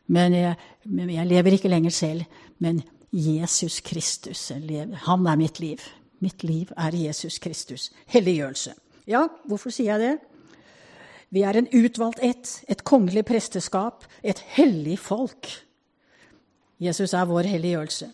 men, 0.06 0.32
jeg, 0.32 0.54
men 0.84 1.10
jeg 1.10 1.26
lever 1.26 1.52
ikke 1.52 1.68
lenger 1.68 1.90
selv. 1.90 2.24
Men 2.58 2.82
Jesus 3.12 3.80
Kristus, 3.80 4.52
han 4.94 5.26
er 5.26 5.36
mitt 5.36 5.60
liv. 5.60 5.78
Mitt 6.20 6.44
liv 6.44 6.70
er 6.76 6.94
Jesus 6.94 7.38
Kristus. 7.38 7.90
Helliggjørelse. 8.06 8.74
Ja, 9.06 9.26
hvorfor 9.48 9.70
sier 9.70 9.96
jeg 9.96 10.00
det? 10.00 10.18
Vi 11.30 11.42
er 11.46 11.56
en 11.58 11.68
utvalgt 11.74 12.22
ett, 12.22 12.64
et 12.68 12.84
kongelig 12.84 13.24
presteskap, 13.24 14.04
et 14.22 14.38
hellig 14.56 14.98
folk. 14.98 15.48
Jesus 16.80 17.14
er 17.14 17.28
vår 17.30 17.48
helliggjørelse. 17.50 18.10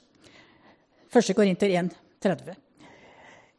1. 1.17 1.37
Korinter 1.37 1.73
1, 1.81 1.91
30. 2.23 2.57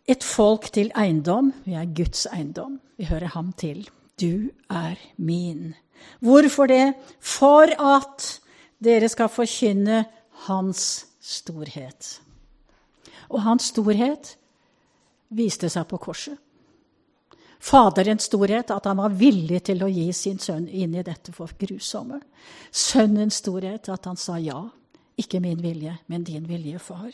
Et 0.08 0.24
folk 0.24 0.70
til 0.72 0.88
eiendom. 0.96 1.52
Vi 1.66 1.76
er 1.76 1.90
Guds 1.92 2.28
eiendom. 2.32 2.80
Vi 2.98 3.10
hører 3.10 3.34
ham 3.34 3.52
til. 3.60 3.90
Du 4.20 4.50
er 4.72 4.96
min. 5.18 5.76
Hvorfor 6.24 6.70
det? 6.72 6.94
For 7.20 7.68
at 7.68 8.40
dere 8.84 9.10
skal 9.12 9.30
forkynne 9.30 10.06
hans 10.48 11.06
storhet. 11.20 12.22
Og 13.28 13.44
hans 13.44 13.74
storhet 13.74 14.38
viste 15.36 15.68
seg 15.70 15.90
på 15.92 16.00
korset. 16.00 16.38
Faderens 17.60 18.30
storhet, 18.30 18.70
at 18.72 18.86
han 18.86 19.00
var 19.02 19.16
villig 19.18 19.64
til 19.66 19.82
å 19.84 19.90
gi 19.92 20.12
sin 20.14 20.38
sønn 20.40 20.70
inn 20.70 20.94
i 20.96 21.04
dette 21.04 21.34
for 21.36 21.52
grusomme. 21.60 22.22
Sønnens 22.72 23.42
storhet, 23.42 23.90
at 23.90 24.06
han 24.08 24.16
sa 24.16 24.38
ja. 24.40 24.62
Ikke 25.18 25.42
min 25.44 25.60
vilje, 25.60 25.98
men 26.08 26.24
din 26.24 26.46
vilje, 26.48 26.80
far 26.80 27.10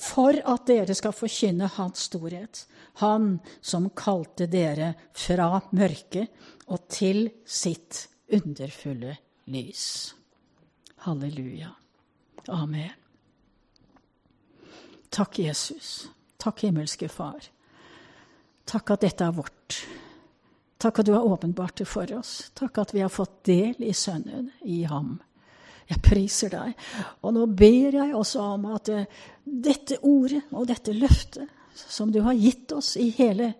for 0.00 0.36
at 0.36 0.66
dere 0.68 0.94
skal 0.96 1.16
forkynne 1.16 1.70
Hans 1.76 2.06
storhet, 2.10 2.66
Han 3.00 3.38
som 3.60 3.88
kalte 3.96 4.46
dere 4.50 4.94
fra 5.16 5.60
mørket 5.72 6.28
og 6.68 6.88
til 6.92 7.30
sitt 7.46 8.08
underfulle 8.28 9.16
lys. 9.48 10.14
Halleluja. 11.06 11.70
Amen. 12.48 12.90
Takk, 15.10 15.38
Jesus. 15.38 16.08
Takk, 16.36 16.60
himmelske 16.60 17.08
Far. 17.08 17.48
Takk 18.64 18.92
at 18.94 19.06
dette 19.06 19.26
er 19.26 19.34
vårt. 19.34 19.80
Takk 20.80 21.00
at 21.00 21.08
du 21.08 21.12
har 21.12 21.26
åpenbart 21.26 21.80
det 21.80 21.88
for 21.88 22.10
oss. 22.16 22.50
Takk 22.54 22.78
at 22.78 22.94
vi 22.94 23.02
har 23.02 23.10
fått 23.12 23.42
del 23.48 23.82
i 23.82 23.92
Sønnen, 23.96 24.52
i 24.62 24.84
ham. 24.88 25.18
Jeg 25.90 26.02
priser 26.04 26.52
deg. 26.52 26.74
Og 27.26 27.34
nå 27.34 27.46
ber 27.58 27.98
jeg 27.98 28.14
også 28.14 28.44
om 28.54 28.68
at 28.76 28.92
eh, 28.94 29.08
dette 29.44 29.98
ordet 30.06 30.44
og 30.54 30.68
dette 30.70 30.94
løftet 30.94 31.50
som 31.80 32.12
du 32.12 32.20
har 32.22 32.36
gitt 32.38 32.72
oss 32.76 32.94
i 33.00 33.08
hele, 33.16 33.52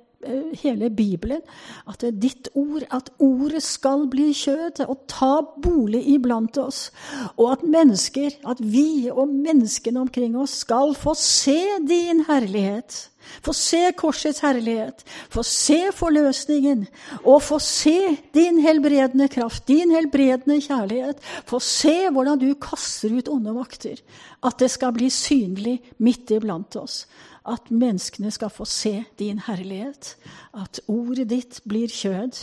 hele 0.63 0.91
Bibelen, 0.91 1.41
at 1.89 2.01
det 2.03 2.09
er 2.09 2.19
ditt 2.23 2.49
ord, 2.55 2.85
at 2.93 3.11
ordet 3.19 3.63
skal 3.65 4.07
bli 4.13 4.31
kjød 4.37 4.83
og 4.87 5.07
ta 5.11 5.33
bolig 5.63 6.03
iblant 6.15 6.59
oss, 6.61 6.91
og 7.37 7.53
at 7.53 7.65
mennesker, 7.65 8.37
at 8.49 8.61
vi 8.61 9.09
og 9.11 9.29
menneskene 9.33 10.05
omkring 10.05 10.37
oss 10.39 10.61
skal 10.65 10.95
få 10.99 11.17
se 11.19 11.61
din 11.89 12.25
herlighet 12.29 13.11
få 13.45 13.53
se 13.57 13.81
korsets 13.99 14.43
herlighet, 14.45 15.05
få 15.33 15.45
se 15.47 15.79
forløsningen, 15.95 16.87
og 17.23 17.43
få 17.45 17.61
se 17.63 18.17
din 18.35 18.61
helbredende 18.65 19.29
kraft, 19.33 19.67
din 19.69 19.93
helbredende 19.95 20.61
kjærlighet. 20.65 21.21
Få 21.49 21.61
se 21.65 21.95
hvordan 22.11 22.41
du 22.41 22.53
kaster 22.61 23.13
ut 23.17 23.29
onde 23.31 23.55
makter. 23.57 24.01
At 24.45 24.59
det 24.61 24.71
skal 24.73 24.95
bli 24.97 25.11
synlig 25.13 25.79
midt 25.99 26.33
iblant 26.37 26.77
oss. 26.81 27.05
At 27.45 27.71
menneskene 27.71 28.31
skal 28.31 28.51
få 28.51 28.65
se 28.65 29.05
din 29.19 29.39
herlighet. 29.47 30.17
At 30.53 30.81
ordet 30.87 31.29
ditt 31.31 31.61
blir 31.65 31.89
kjød 31.89 32.43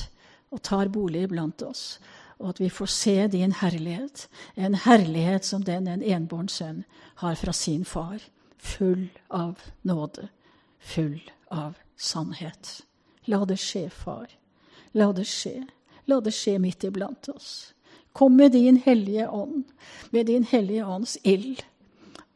og 0.52 0.62
tar 0.62 0.88
bolig 0.88 1.28
iblant 1.28 1.62
oss. 1.62 2.00
Og 2.40 2.50
at 2.50 2.62
vi 2.62 2.70
får 2.70 2.86
se 2.86 3.28
din 3.28 3.52
herlighet, 3.52 4.28
en 4.56 4.76
herlighet 4.76 5.46
som 5.46 5.64
den 5.64 5.88
en 5.88 6.04
enbåren 6.04 6.50
sønn 6.50 6.84
har 7.16 7.36
fra 7.36 7.54
sin 7.54 7.86
far, 7.86 8.22
full 8.58 9.10
av 9.30 9.58
nåde 9.82 10.30
full 10.88 11.32
av 11.48 11.78
sannhet. 11.98 12.84
La 13.26 13.46
det 13.46 13.60
skje, 13.60 13.88
far. 13.90 14.30
La 14.96 15.12
det 15.14 15.28
skje. 15.28 15.66
La 16.08 16.22
det 16.24 16.34
skje 16.36 16.58
midt 16.64 16.86
iblant 16.88 17.30
oss. 17.34 17.74
Kom 18.16 18.38
med 18.40 18.56
din 18.56 18.80
hellige 18.82 19.28
ånd, 19.30 19.66
med 20.10 20.26
din 20.32 20.48
hellige 20.48 20.86
ånds 20.86 21.18
ild. 21.24 21.62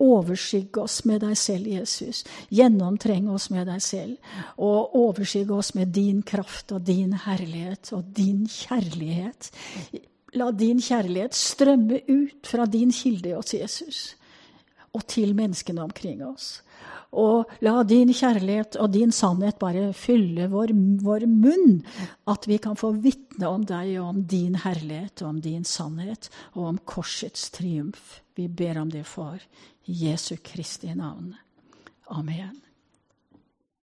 Overskygge 0.01 0.81
oss 0.81 1.01
med 1.05 1.21
deg 1.21 1.35
selv, 1.37 1.67
Jesus. 1.69 2.23
Gjennomtreng 2.49 3.29
oss 3.29 3.49
med 3.53 3.67
deg 3.69 3.83
selv. 3.85 4.31
Og 4.57 4.95
overskygge 4.97 5.53
oss 5.53 5.73
med 5.77 5.93
din 5.95 6.23
kraft 6.25 6.73
og 6.73 6.87
din 6.87 7.13
herlighet 7.27 7.93
og 7.93 8.09
din 8.17 8.47
kjærlighet. 8.49 9.51
La 10.33 10.49
din 10.55 10.79
kjærlighet 10.81 11.35
strømme 11.35 12.01
ut 12.07 12.47
fra 12.47 12.65
din 12.65 12.91
kilde 12.95 13.33
i 13.33 13.37
oss, 13.37 13.53
Jesus 13.53 14.01
og 14.93 15.07
til 15.07 15.35
menneskene 15.35 15.83
omkring 15.83 16.23
oss. 16.25 16.59
Og 17.11 17.49
la 17.59 17.81
din 17.83 18.13
kjærlighet 18.15 18.77
og 18.79 18.93
din 18.93 19.11
sannhet 19.11 19.59
bare 19.59 19.89
fylle 19.97 20.47
vår, 20.51 20.71
vår 21.03 21.27
munn. 21.27 21.81
At 22.31 22.47
vi 22.47 22.59
kan 22.63 22.79
få 22.79 22.93
vitne 23.03 23.51
om 23.51 23.65
deg 23.67 23.97
og 23.99 24.13
om 24.13 24.23
din 24.23 24.55
herlighet 24.63 25.25
og 25.25 25.33
om 25.33 25.43
din 25.43 25.67
sannhet 25.67 26.31
og 26.55 26.69
om 26.71 26.81
korsets 26.87 27.49
triumf. 27.51 28.21
Vi 28.39 28.47
ber 28.47 28.79
om 28.79 28.91
det, 28.91 29.05
Far. 29.05 29.43
I 29.91 30.07
Jesu 30.07 30.37
Kristi 30.39 30.93
navn. 30.95 31.33
Amen. 32.07 32.70